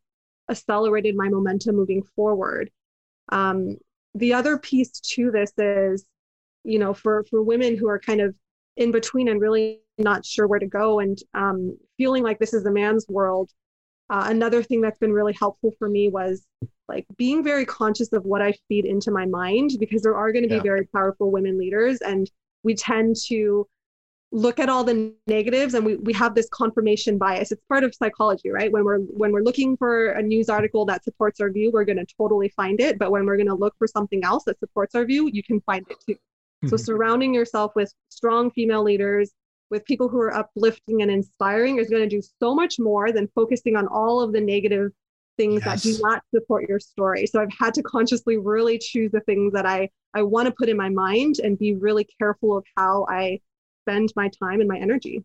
accelerated 0.50 1.16
my 1.16 1.30
momentum 1.30 1.76
moving 1.76 2.04
forward. 2.16 2.72
Um, 3.30 3.78
the 4.16 4.34
other 4.34 4.58
piece 4.58 4.92
to 5.00 5.32
this 5.32 5.52
is 5.58 6.06
you 6.64 6.80
know, 6.80 6.94
for 6.94 7.24
for 7.30 7.42
women 7.42 7.78
who 7.78 7.88
are 7.88 8.00
kind 8.00 8.22
of 8.22 8.36
in 8.76 8.92
between 8.92 9.30
and 9.30 9.42
really 9.42 9.82
not 9.98 10.26
sure 10.26 10.48
where 10.48 10.60
to 10.60 10.68
go 10.68 11.00
and 11.00 11.18
um, 11.34 11.78
feeling 11.98 12.24
like 12.24 12.40
this 12.40 12.54
is 12.54 12.66
a 12.66 12.72
man's 12.72 13.08
world. 13.08 13.52
Uh, 14.10 14.26
another 14.28 14.62
thing 14.62 14.82
that's 14.82 15.00
been 15.00 15.14
really 15.14 15.34
helpful 15.34 15.72
for 15.80 15.90
me 15.90 16.10
was 16.10 16.46
like 16.88 17.06
being 17.18 17.44
very 17.44 17.66
conscious 17.66 18.14
of 18.14 18.26
what 18.26 18.42
I 18.42 18.54
feed 18.68 18.86
into 18.86 19.12
my 19.12 19.26
mind 19.26 19.72
because 19.80 20.02
there 20.02 20.16
are 20.16 20.32
going 20.32 20.44
to 20.44 20.50
be 20.50 20.56
Yeah. 20.56 20.62
very 20.62 20.86
powerful 20.88 21.32
women 21.32 21.58
leaders 21.58 22.02
and 22.02 22.30
we 22.64 22.76
tend 22.76 23.16
to 23.28 23.68
look 24.34 24.60
at 24.60 24.68
all 24.68 24.84
the 24.84 25.14
negatives 25.28 25.74
and 25.74 25.86
we, 25.86 25.96
we 25.96 26.12
have 26.12 26.36
this 26.36 26.50
confirmation 26.50 27.18
bias. 27.18 27.52
It's 27.52 27.64
part 27.70 27.86
of 27.86 27.96
psychology 27.96 28.50
right? 28.50 28.72
When 28.72 28.84
we're 28.84 29.00
when 29.00 29.32
we're 29.32 29.44
looking 29.44 29.78
for 29.78 30.10
a 30.10 30.22
news 30.22 30.50
article 30.50 30.86
that 30.86 31.04
supports 31.06 31.40
our 31.40 31.50
view 31.50 31.72
we're 31.72 31.86
going 31.86 31.98
to 31.98 32.06
totally 32.18 32.50
find 32.50 32.82
it. 32.82 33.00
But 33.00 33.12
when 33.12 33.26
we're 33.26 33.38
going 33.38 33.48
to 33.48 33.56
look 33.56 33.74
for 33.78 33.88
something 33.88 34.24
else 34.26 34.44
that 34.44 34.60
supports 34.60 34.96
our 34.96 35.06
view 35.06 35.30
you 35.32 35.44
can 35.44 35.62
find 35.62 35.86
it 35.90 35.98
too. 36.06 36.18
So 36.66 36.76
Mhm. 36.76 36.80
surrounding 36.80 37.34
yourself 37.34 37.72
with 37.76 37.94
strong 38.10 38.52
female 38.52 38.84
leaders 38.84 39.32
with 39.70 39.86
people 39.86 40.10
who 40.10 40.20
are 40.20 40.34
uplifting 40.34 41.02
and 41.02 41.12
inspiring 41.12 41.78
is 41.78 41.90
going 41.90 42.02
to 42.02 42.10
do 42.10 42.22
so 42.40 42.54
much 42.56 42.80
more 42.80 43.12
than 43.12 43.28
focusing 43.30 43.76
on 43.76 43.88
all 43.88 44.22
of 44.22 44.34
the 44.34 44.42
negative 44.42 44.92
things 45.38 45.64
that 45.64 45.82
do 45.82 45.98
not 46.02 46.22
support 46.34 46.68
your 46.68 46.80
story 46.80 47.26
so 47.26 47.40
i've 47.40 47.52
had 47.58 47.74
to 47.74 47.84
consciously 47.84 48.38
really 48.38 48.78
choose 48.78 49.12
the 49.12 49.22
things 49.22 49.54
that 49.54 49.66
i 49.66 49.90
i 50.14 50.22
want 50.22 50.48
to 50.48 50.54
put 50.58 50.70
in 50.70 50.76
my 50.76 50.90
mind 50.90 51.36
and 51.44 51.58
be 51.58 51.76
really 51.76 52.08
careful 52.20 52.58
of 52.58 52.66
how 52.76 53.06
i 53.10 53.40
spend 53.84 54.12
my 54.16 54.30
time 54.42 54.60
and 54.60 54.68
my 54.68 54.78
energy 54.78 55.24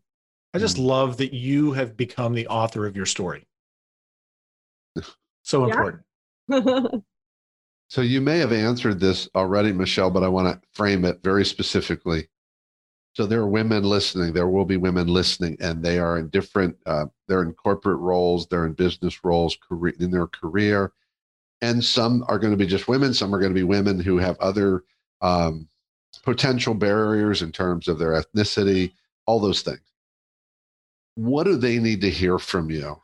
I 0.55 0.59
just 0.59 0.77
love 0.79 1.17
that 1.17 1.33
you 1.33 1.73
have 1.73 1.97
become 1.97 2.35
the 2.35 2.47
author 2.47 2.87
of 2.87 2.95
your 2.95 3.07
story. 3.07 3.47
So 5.43 5.67
Yeah. 5.67 5.75
important. 5.75 6.03
So 7.89 8.01
you 8.01 8.23
may 8.23 8.39
have 8.39 8.53
answered 8.53 9.01
this 9.01 9.29
already, 9.35 9.71
Michelle, 9.71 10.11
but 10.11 10.23
I 10.23 10.29
want 10.29 10.49
to 10.49 10.67
frame 10.73 11.05
it 11.05 11.23
very 11.23 11.45
specifically. 11.45 12.29
So 13.15 13.27
there 13.27 13.41
are 13.41 13.49
women 13.49 13.85
listening. 13.85 14.33
There 14.33 14.49
will 14.49 14.65
be 14.65 14.79
women 14.79 15.07
listening, 15.07 15.57
and 15.61 15.83
they 15.83 15.99
are 15.99 16.19
in 16.19 16.29
different. 16.29 16.77
Uh, 16.87 17.07
they're 17.29 17.43
in 17.43 17.53
corporate 17.53 17.99
roles. 17.99 18.47
They're 18.47 18.65
in 18.65 18.73
business 18.73 19.23
roles, 19.23 19.57
career 19.57 19.95
in 20.01 20.11
their 20.11 20.27
career, 20.27 20.93
and 21.61 21.85
some 21.85 22.25
are 22.29 22.39
going 22.39 22.53
to 22.53 22.57
be 22.57 22.67
just 22.67 22.89
women. 22.89 23.13
Some 23.13 23.35
are 23.35 23.39
going 23.39 23.53
to 23.53 23.59
be 23.59 23.65
women 23.65 24.01
who 24.01 24.17
have 24.17 24.39
other 24.41 24.85
um, 25.21 25.69
potential 26.23 26.73
barriers 26.73 27.43
in 27.43 27.53
terms 27.53 27.87
of 27.87 27.99
their 27.99 28.13
ethnicity, 28.13 28.93
all 29.27 29.41
those 29.41 29.61
things. 29.61 29.81
What 31.15 31.45
do 31.45 31.57
they 31.57 31.79
need 31.79 32.01
to 32.01 32.11
hear 32.11 32.39
from 32.39 32.71
you? 32.71 32.99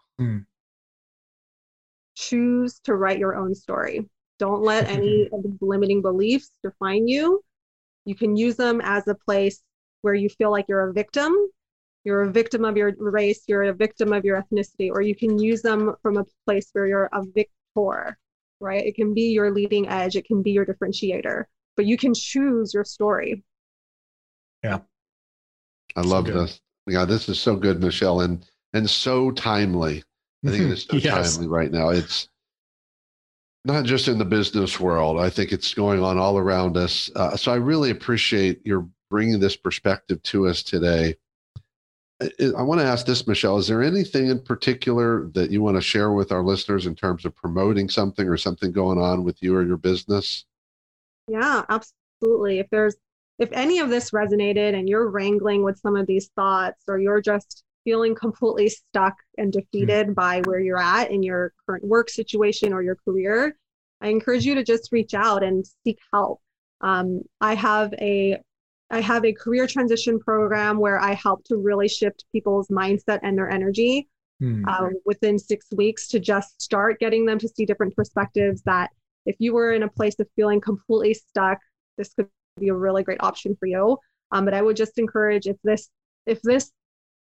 choose 2.16 2.80
to 2.80 2.96
write 2.96 3.18
your 3.18 3.36
own 3.36 3.54
story 3.54 4.09
don't 4.38 4.62
let 4.62 4.88
any 4.88 5.28
of 5.32 5.42
the 5.42 5.56
limiting 5.61 6.02
beliefs 6.02 6.50
define 6.64 7.06
you 7.06 7.44
you 8.06 8.14
can 8.14 8.36
use 8.36 8.56
them 8.56 8.80
as 8.82 9.06
a 9.06 9.14
place 9.14 9.62
where 10.03 10.14
you 10.14 10.28
feel 10.28 10.51
like 10.51 10.66
you're 10.68 10.88
a 10.88 10.92
victim 10.92 11.34
you're 12.05 12.22
a 12.22 12.30
victim 12.30 12.64
of 12.64 12.76
your 12.76 12.92
race 12.99 13.42
you're 13.46 13.64
a 13.64 13.72
victim 13.72 14.12
of 14.12 14.24
your 14.24 14.42
ethnicity 14.42 14.90
or 14.90 15.03
you 15.03 15.14
can 15.14 15.38
use 15.38 15.62
them 15.62 15.94
from 16.03 16.16
a 16.16 16.24
place 16.46 16.68
where 16.72 16.86
you're 16.86 17.09
a 17.12 17.22
victor 17.34 18.16
right 18.61 18.86
it 18.86 18.96
can 18.96 19.14
be 19.14 19.30
your 19.30 19.53
leading 19.53 19.88
edge 19.88 20.16
it 20.16 20.24
can 20.24 20.42
be 20.42 20.51
your 20.51 20.66
differentiator 20.66 21.44
but 21.76 21.86
you 21.86 21.96
can 21.96 22.12
choose 22.12 22.74
your 22.74 22.84
story 22.84 23.44
yeah 24.64 24.78
I 25.96 26.03
love 26.03 26.26
good. 26.26 26.36
this. 26.36 26.61
Yeah, 26.86 27.05
this 27.05 27.28
is 27.28 27.40
so 27.40 27.57
good, 27.57 27.80
Michelle, 27.80 28.20
and 28.20 28.44
and 28.72 28.88
so 28.88 29.30
timely. 29.32 30.05
I 30.46 30.51
think 30.51 30.64
it 30.64 30.70
is 30.70 30.84
so 30.84 30.96
Yes. 30.99 31.34
timely 31.34 31.49
right 31.49 31.70
now. 31.70 31.88
It's 31.90 32.28
not 33.64 33.84
just 33.84 34.09
in 34.09 34.18
the 34.18 34.24
business 34.24 34.78
world. 34.78 35.18
I 35.18 35.28
think 35.28 35.53
it's 35.53 35.74
going 35.74 36.03
on 36.03 36.18
all 36.18 36.38
around 36.38 36.76
us. 36.76 37.11
Uh, 37.16 37.36
so 37.36 37.53
I 37.53 37.57
really 37.57 37.90
appreciate 37.90 38.64
your 38.64 38.88
bringing 39.11 39.40
this 39.40 39.56
perspective 39.56 40.22
to 40.24 40.46
us 40.46 40.62
today. 40.62 41.16
I, 42.20 42.30
I 42.59 42.62
want 42.62 42.80
to 42.80 42.86
ask 42.86 43.06
this, 43.06 43.26
Michelle. 43.26 43.59
Is 43.59 43.68
there 43.68 43.82
anything 43.82 44.28
in 44.28 44.40
particular 44.40 45.28
that 45.34 45.50
you 45.50 45.62
want 45.62 45.76
to 45.76 45.80
share 45.80 46.12
with 46.12 46.32
our 46.32 46.42
listeners 46.42 46.86
in 46.86 46.94
terms 46.94 47.24
of 47.24 47.34
promoting 47.34 47.88
something 47.88 48.28
or 48.28 48.36
something 48.36 48.72
going 48.72 48.98
on 48.98 49.24
with 49.24 49.42
you 49.42 49.54
or 49.54 49.64
your 49.64 49.76
business? 49.76 50.44
Yeah, 51.28 51.64
absolutely. 51.68 52.59
If 52.59 52.68
there's 52.70 52.96
if 53.38 53.50
any 53.52 53.78
of 53.78 53.88
this 53.88 54.11
resonated 54.11 54.74
and 54.76 54.88
you're 54.88 55.09
wrangling 55.09 55.62
with 55.62 55.78
some 55.78 55.94
of 55.96 56.06
these 56.06 56.28
thoughts 56.34 56.82
or 56.88 56.98
you're 56.98 57.20
just 57.20 57.62
feeling 57.84 58.14
completely 58.14 58.68
stuck 58.68 59.14
and 59.38 59.52
defeated 59.52 60.14
by 60.14 60.42
where 60.42 60.59
you're 60.59 60.80
at 60.80 61.11
in 61.11 61.22
your 61.22 61.52
current 61.64 61.84
work 61.84 62.11
situation 62.11 62.72
or 62.72 62.82
your 62.82 62.96
career, 62.96 63.56
I 64.00 64.09
encourage 64.09 64.44
you 64.44 64.54
to 64.56 64.64
just 64.64 64.90
reach 64.92 65.14
out 65.14 65.42
and 65.42 65.64
seek 65.84 65.98
help. 66.12 66.40
Um, 66.80 67.22
I 67.40 67.54
have 67.54 67.94
a 67.94 68.42
I 68.91 69.01
have 69.01 69.24
a 69.24 69.32
career 69.32 69.66
transition 69.66 70.18
program 70.18 70.78
where 70.78 70.99
I 71.01 71.12
help 71.12 71.45
to 71.45 71.57
really 71.57 71.89
shift 71.89 72.24
people's 72.32 72.68
mindset 72.68 73.20
and 73.22 73.36
their 73.36 73.51
energy 73.51 74.09
Hmm. 74.41 74.64
um, 74.68 74.93
within 75.05 75.36
six 75.36 75.66
weeks 75.72 76.07
to 76.09 76.20
just 76.20 76.62
start 76.62 77.01
getting 77.01 77.26
them 77.26 77.41
to 77.41 77.49
see 77.49 77.66
different 77.66 77.97
perspectives 77.97 78.62
that 78.62 78.91
if 79.26 79.34
you 79.41 79.53
were 79.53 79.72
in 79.72 79.82
a 79.82 79.89
place 79.89 80.14
of 80.20 80.28
feeling 80.36 80.61
completely 80.61 81.12
stuck 81.14 81.59
this 81.97 82.14
could 82.14 82.28
be 82.61 82.68
a 82.68 82.74
really 82.74 83.03
great 83.03 83.20
option 83.20 83.57
for 83.59 83.66
you 83.66 83.99
um, 84.30 84.45
but 84.45 84.55
i 84.55 84.62
would 84.62 84.76
just 84.76 84.97
encourage 84.97 85.49
if 85.49 85.57
this 85.64 85.91
if 86.26 86.41
this 86.43 86.70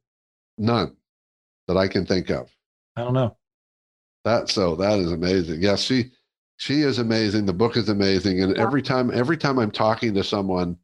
none 0.57 0.95
that 1.67 1.77
I 1.77 1.87
can 1.87 2.05
think 2.05 2.29
of. 2.29 2.49
I 2.95 3.01
don't 3.01 3.13
know. 3.13 3.35
That 4.23 4.49
so 4.49 4.75
that 4.75 4.99
is 4.99 5.11
amazing. 5.11 5.61
Yes, 5.61 5.81
she 5.81 6.11
she 6.61 6.81
is 6.83 6.99
amazing. 6.99 7.47
The 7.47 7.53
book 7.53 7.75
is 7.75 7.89
amazing, 7.89 8.43
and 8.43 8.55
Yeah. 8.55 8.61
every 8.61 8.83
time 8.83 9.09
every 9.11 9.35
time 9.35 9.57
I'm 9.57 9.71
talking 9.71 10.13
to 10.13 10.23
someone, 10.23 10.77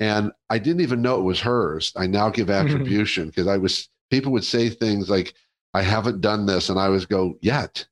and 0.00 0.32
I 0.50 0.58
didn't 0.58 0.80
even 0.80 1.02
know 1.02 1.20
it 1.20 1.22
was 1.22 1.38
hers, 1.38 1.92
I 1.94 2.08
now 2.08 2.30
give 2.30 2.50
attribution 2.50 3.28
because 3.28 3.46
I 3.46 3.56
was 3.56 3.88
people 4.10 4.32
would 4.32 4.44
say 4.44 4.68
things 4.68 5.08
like, 5.08 5.34
"I 5.72 5.82
haven't 5.82 6.20
done 6.20 6.46
this," 6.46 6.68
and 6.68 6.80
I 6.80 6.88
was 6.88 7.06
go 7.06 7.38
yet. 7.40 7.86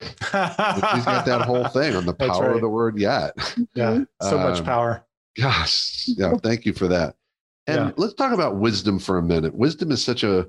She's 0.00 0.30
got 0.30 1.26
that 1.26 1.42
whole 1.46 1.68
thing 1.68 1.94
on 1.94 2.06
the 2.06 2.14
power 2.18 2.46
right. 2.48 2.54
of 2.56 2.62
the 2.62 2.68
word 2.70 2.98
yet. 2.98 3.34
yeah. 3.74 4.04
So 4.22 4.38
much 4.38 4.60
Um, 4.60 4.64
power. 4.64 5.04
Gosh, 5.38 6.08
yeah, 6.08 6.32
thank 6.42 6.64
you 6.64 6.72
for 6.72 6.88
that. 6.88 7.16
And 7.66 7.88
Yeah. 7.88 7.92
let's 7.98 8.14
talk 8.14 8.32
about 8.32 8.56
wisdom 8.56 8.98
for 8.98 9.18
a 9.18 9.22
minute. 9.22 9.54
Wisdom 9.54 9.90
is 9.92 10.02
such 10.02 10.24
a 10.24 10.48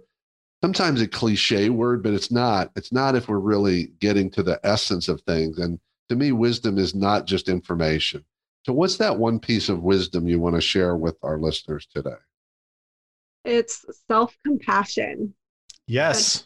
sometimes 0.64 1.01
a 1.01 1.08
cliche 1.08 1.70
word, 1.70 2.01
but 2.01 2.14
it's 2.14 2.32
not. 2.32 2.72
It's 2.78 2.93
not 2.93 3.16
if 3.16 3.28
we're 3.28 3.39
really 3.39 3.88
getting 3.99 4.30
to 4.32 4.43
the 4.43 4.58
essence 4.64 5.10
of 5.10 5.20
things. 5.22 5.58
And 5.60 5.80
to 6.10 6.16
me, 6.16 6.32
wisdom 6.32 6.78
is 6.78 6.95
not 6.95 7.26
just 7.26 7.49
information. 7.49 8.24
So, 8.66 8.74
what's 8.74 8.97
that 8.97 9.18
one 9.18 9.39
piece 9.39 9.70
of 9.70 9.84
wisdom 9.84 10.28
you 10.28 10.39
want 10.39 10.55
to 10.55 10.62
share 10.62 10.95
with 10.95 11.18
our 11.24 11.39
listeners 11.39 11.88
today? 11.93 12.18
It's 13.45 13.86
self 14.08 14.38
compassion. 14.45 15.34
Yes. 15.88 16.45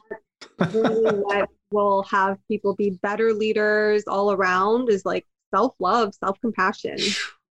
really 0.60 1.20
what 1.20 1.50
will 1.72 2.04
have 2.04 2.38
people 2.48 2.76
be 2.76 2.92
better 3.02 3.34
leaders 3.34 4.04
all 4.08 4.32
around 4.32 4.90
is 4.90 5.06
like 5.06 5.26
self 5.54 5.74
love, 5.80 6.14
self 6.14 6.40
compassion. 6.42 6.98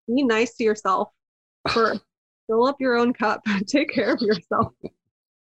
Be 0.07 0.23
nice 0.23 0.55
to 0.57 0.65
yourself 0.65 1.11
first. 1.69 2.03
Fill 2.47 2.67
up 2.67 2.77
your 2.81 2.97
own 2.97 3.13
cup. 3.13 3.43
Take 3.67 3.91
care 3.91 4.13
of 4.13 4.21
yourself. 4.21 4.73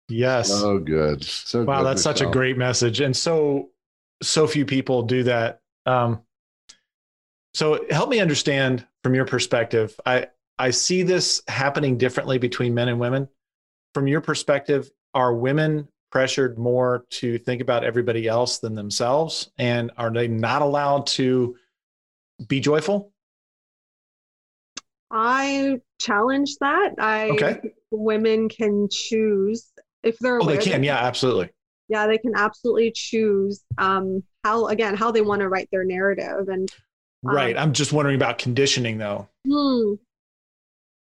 Yes. 0.07 0.49
So 0.49 0.78
good. 0.78 1.24
So 1.24 1.64
wow, 1.64 1.80
good, 1.80 1.88
that's 1.88 2.01
such 2.03 2.22
a 2.22 2.28
great 2.28 2.57
message, 2.57 2.99
and 2.99 3.16
so 3.16 3.70
so 4.22 4.45
few 4.45 4.66
people 4.66 5.03
do 5.03 5.24
that. 5.24 5.62
Um, 5.86 6.22
so 7.54 7.86
help 7.89 8.10
me 8.10 8.20
understand 8.20 8.86
from 9.04 9.14
your 9.16 9.26
perspective. 9.26 9.99
I 10.06 10.28
I 10.58 10.72
see 10.72 11.04
this 11.04 11.41
happening 11.47 11.97
differently 11.97 12.38
between 12.38 12.74
men 12.74 12.88
and 12.89 12.99
women. 12.99 13.28
From 13.93 14.08
your 14.08 14.22
perspective, 14.22 14.89
are 15.14 15.34
women 15.34 15.88
pressured 16.12 16.58
more 16.58 17.06
to 17.10 17.38
think 17.39 17.62
about 17.62 17.84
everybody 17.84 18.28
else 18.28 18.60
than 18.60 18.76
themselves, 18.76 19.52
and 19.58 19.91
are 19.97 20.12
they 20.12 20.28
not 20.28 20.62
allowed 20.62 21.08
to 21.08 21.56
be 22.47 22.60
joyful? 22.60 23.12
I 25.10 25.80
challenge 25.99 26.56
that. 26.62 26.93
I 26.99 27.30
Okay. 27.32 27.60
women 27.91 28.47
can 28.49 28.88
choose 28.89 29.72
if 30.04 30.18
they're 30.20 30.41
Oh, 30.41 30.45
they 30.45 30.58
can. 30.58 30.84
Yeah, 30.84 30.97
absolutely. 30.97 31.49
yeah, 31.89 32.08
they 32.08 32.18
can 32.18 32.34
absolutely 32.36 32.91
choose 32.95 33.62
um, 33.78 34.24
how 34.43 34.68
again 34.68 34.95
how 34.95 35.12
they 35.12 35.22
want 35.22 35.41
to 35.41 35.49
write 35.49 35.68
their 35.72 35.84
narrative 35.84 36.47
and 36.47 36.70
Right. 37.24 37.55
Um, 37.55 37.63
I'm 37.63 37.74
just 37.74 37.93
wondering 37.93 38.15
about 38.15 38.38
conditioning, 38.38 38.97
though. 38.97 39.28
Hmm. 39.47 39.93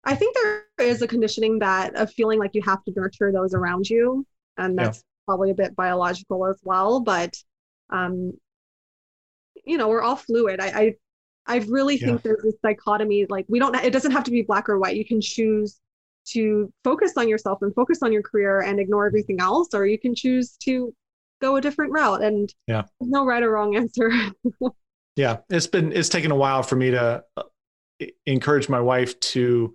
I 0.05 0.15
think 0.15 0.35
there 0.37 0.65
is 0.79 1.03
a 1.03 1.07
conditioning 1.09 1.59
that 1.59 1.95
of 1.97 2.13
feeling 2.13 2.39
like 2.39 2.53
you 2.55 2.63
have 2.63 2.83
to 2.85 2.93
nurture 2.97 3.31
those 3.33 3.55
around 3.55 3.89
you, 3.91 4.27
and 4.57 4.75
Yeah. 4.77 4.85
that's 4.85 5.05
probably 5.27 5.51
a 5.51 5.55
bit 5.55 5.77
biological 5.77 6.47
as 6.47 6.59
well. 6.65 7.01
But, 7.01 7.35
um, 7.91 8.33
you 9.65 9.77
know, 9.77 9.89
we're 9.89 10.03
all 10.03 10.17
fluid. 10.17 10.61
I, 10.61 10.67
I, 10.67 10.95
I 11.47 11.57
really 11.69 11.97
Yeah. 11.97 12.07
think 12.07 12.23
there's 12.23 12.43
this 12.43 12.57
dichotomy. 12.63 13.27
Like 13.29 13.47
we 13.49 13.59
don't. 13.59 13.75
It 13.77 13.93
doesn't 13.93 14.13
have 14.13 14.25
to 14.25 14.31
be 14.31 14.43
black 14.43 14.69
or 14.69 14.79
white. 14.79 14.97
You 14.97 15.05
can 15.05 15.21
choose 15.21 15.79
to 16.29 16.73
focus 16.85 17.13
on 17.17 17.29
yourself 17.29 17.59
and 17.63 17.75
focus 17.75 17.99
on 18.03 18.13
your 18.13 18.23
career 18.23 18.61
and 18.61 18.79
ignore 18.81 19.07
everything 19.07 19.41
else, 19.41 19.69
or 19.75 19.87
you 19.87 19.99
can 19.99 20.15
choose 20.15 20.57
to 20.65 20.95
go 21.41 21.57
a 21.57 21.61
different 21.61 21.93
route. 21.93 22.23
And 22.23 22.53
Yeah. 22.67 22.83
there's 23.01 23.11
no 23.11 23.25
right 23.25 23.43
or 23.43 23.51
wrong 23.53 23.77
answer. 23.77 24.11
Yeah, 25.19 25.39
it's 25.51 25.67
been 25.67 25.91
it's 25.91 26.09
taken 26.09 26.31
a 26.31 26.37
while 26.37 26.63
for 26.63 26.77
me 26.77 26.93
to 26.93 27.25
uh, 27.37 27.43
encourage 28.25 28.69
my 28.69 28.81
wife 28.81 29.19
to 29.35 29.75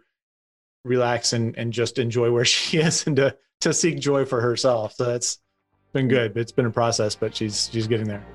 relax 0.85 1.33
and 1.33 1.57
and 1.57 1.73
just 1.73 1.99
enjoy 1.99 2.31
where 2.31 2.45
she 2.55 2.77
is 2.77 3.05
and 3.05 3.17
to 3.17 3.35
to 3.59 3.73
seek 3.73 3.99
joy 3.99 4.23
for 4.23 4.39
herself. 4.39 4.93
So 4.93 5.03
that's 5.03 5.39
been 5.91 6.07
good. 6.07 6.37
It's 6.37 6.53
been 6.53 6.65
a 6.65 6.71
process, 6.71 7.13
but 7.15 7.35
she's 7.35 7.69
she's 7.73 7.87
getting 7.87 8.07
there. 8.07 8.25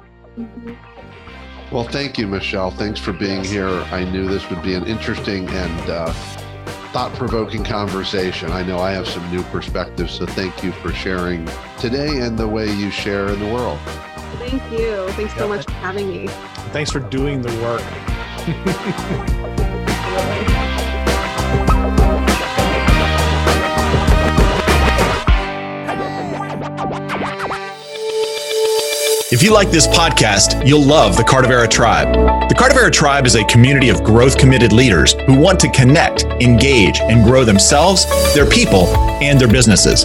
Well, 1.72 1.84
thank 1.84 2.18
you, 2.18 2.26
Michelle. 2.26 2.70
Thanks 2.70 3.00
for 3.00 3.14
being 3.14 3.42
here. 3.42 3.68
I 3.68 4.04
knew 4.04 4.28
this 4.28 4.48
would 4.50 4.62
be 4.62 4.74
an 4.74 4.84
interesting 4.84 5.48
and 5.48 5.90
uh, 5.90 6.12
thought 6.92 7.14
provoking 7.14 7.64
conversation. 7.64 8.52
I 8.52 8.62
know 8.62 8.80
I 8.80 8.90
have 8.90 9.08
some 9.08 9.28
new 9.34 9.42
perspectives, 9.44 10.12
so 10.12 10.26
thank 10.26 10.62
you 10.62 10.72
for 10.72 10.92
sharing 10.92 11.48
today 11.78 12.20
and 12.20 12.38
the 12.38 12.46
way 12.46 12.70
you 12.70 12.90
share 12.90 13.28
in 13.28 13.40
the 13.40 13.46
world. 13.46 13.78
Thank 14.38 14.62
you. 14.72 15.08
Thanks 15.12 15.34
so 15.34 15.40
Yeah. 15.48 15.56
much 15.56 15.64
for 15.64 15.72
having 15.72 16.08
me. 16.08 16.26
Thanks 16.72 16.90
for 16.90 17.00
doing 17.00 17.42
the 17.42 17.52
work. 17.62 17.82
If 29.30 29.42
you 29.42 29.52
like 29.52 29.70
this 29.70 29.86
podcast, 29.86 30.66
you'll 30.66 30.82
love 30.82 31.16
the 31.18 31.22
Cardivera 31.22 31.68
Tribe. 31.68 32.14
The 32.48 32.54
Cardivera 32.54 32.90
Tribe 32.90 33.26
is 33.26 33.34
a 33.34 33.44
community 33.44 33.90
of 33.90 34.02
growth 34.02 34.38
committed 34.38 34.72
leaders 34.72 35.12
who 35.26 35.38
want 35.38 35.60
to 35.60 35.68
connect, 35.70 36.24
engage, 36.40 37.00
and 37.00 37.22
grow 37.24 37.44
themselves, 37.44 38.06
their 38.34 38.46
people, 38.46 38.86
and 39.22 39.38
their 39.38 39.48
businesses. 39.48 40.02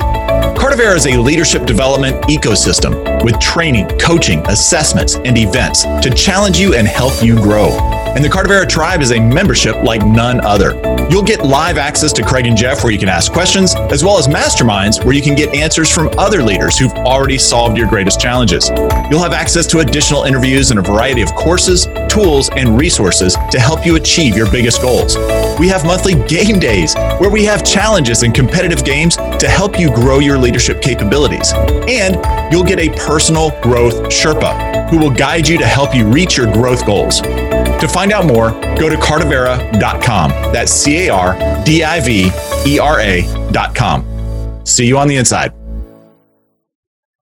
Cardivera 0.74 0.96
is 0.96 1.06
a 1.06 1.22
leadership 1.22 1.68
development 1.68 2.20
ecosystem 2.24 3.24
with 3.24 3.40
training, 3.40 3.88
coaching, 4.00 4.40
assessments, 4.48 5.18
and 5.18 5.38
events 5.38 5.84
to 5.84 6.12
challenge 6.16 6.58
you 6.58 6.74
and 6.74 6.88
help 6.88 7.14
you 7.22 7.36
grow. 7.36 7.70
And 8.16 8.26
the 8.26 8.28
Cardivera 8.28 8.68
Tribe 8.68 9.02
is 9.02 9.12
a 9.12 9.20
membership 9.20 9.76
like 9.84 10.04
none 10.04 10.44
other. 10.44 10.74
You'll 11.12 11.22
get 11.22 11.46
live 11.46 11.78
access 11.78 12.12
to 12.14 12.24
Craig 12.24 12.48
and 12.48 12.58
Jeff 12.58 12.84
where 12.84 12.92
you 12.92 12.98
can 12.98 13.08
ask 13.08 13.32
questions, 13.32 13.76
as 13.76 14.04
well 14.04 14.18
as 14.18 14.28
masterminds 14.28 15.06
where 15.06 15.14
you 15.14 15.22
can 15.22 15.36
get 15.36 15.54
answers 15.54 15.92
from 15.92 16.10
other 16.18 16.42
leaders 16.42 16.76
who've 16.80 16.92
already 16.92 17.38
solved 17.38 17.78
your 17.78 17.88
greatest 17.88 18.20
challenges. 18.20 18.72
You'll 19.12 19.22
have 19.22 19.34
access 19.34 19.68
to 19.68 19.80
additional 19.80 20.24
interviews 20.24 20.72
and 20.72 20.80
a 20.80 20.84
variety 20.84 21.22
of 21.22 21.36
courses, 21.36 21.86
tools, 22.14 22.50
and 22.56 22.78
resources 22.78 23.36
to 23.52 23.60
help 23.60 23.86
you 23.86 23.96
achieve 23.96 24.38
your 24.38 24.50
biggest 24.52 24.82
goals. 24.82 25.18
We 25.60 25.68
have 25.70 25.86
monthly 25.86 26.16
game 26.28 26.60
days 26.60 26.94
where 27.20 27.30
we 27.30 27.44
have 27.46 27.64
challenges 27.64 28.24
and 28.24 28.34
competitive 28.34 28.84
games 28.86 29.16
to 29.16 29.48
help 29.48 29.80
you 29.80 29.94
grow 29.94 30.20
your 30.20 30.38
leadership 30.38 30.82
capabilities. 30.82 31.52
And 31.88 32.16
you'll 32.52 32.64
get 32.64 32.80
a 32.80 32.90
personal 33.06 33.50
growth 33.62 33.96
Sherpa 34.10 34.90
who 34.90 35.00
will 35.00 35.12
guide 35.12 35.48
you 35.48 35.58
to 35.58 35.66
help 35.66 35.96
you 35.96 36.06
reach 36.06 36.38
your 36.38 36.52
growth 36.52 36.86
goals. 36.86 37.22
To 37.22 37.88
find 37.92 38.12
out 38.12 38.26
more, 38.26 38.52
go 38.78 38.90
to 38.90 38.96
cardivera.com. 38.96 40.32
That's 40.54 40.72
C 40.72 41.08
A 41.08 41.14
R 41.14 41.64
D 41.66 41.84
I 41.84 42.00
V 42.00 42.32
E 42.68 42.80
R 42.80 43.00
A.com. 43.00 44.62
See 44.66 44.86
you 44.86 44.98
on 44.98 45.08
the 45.08 45.18
inside. 45.18 45.63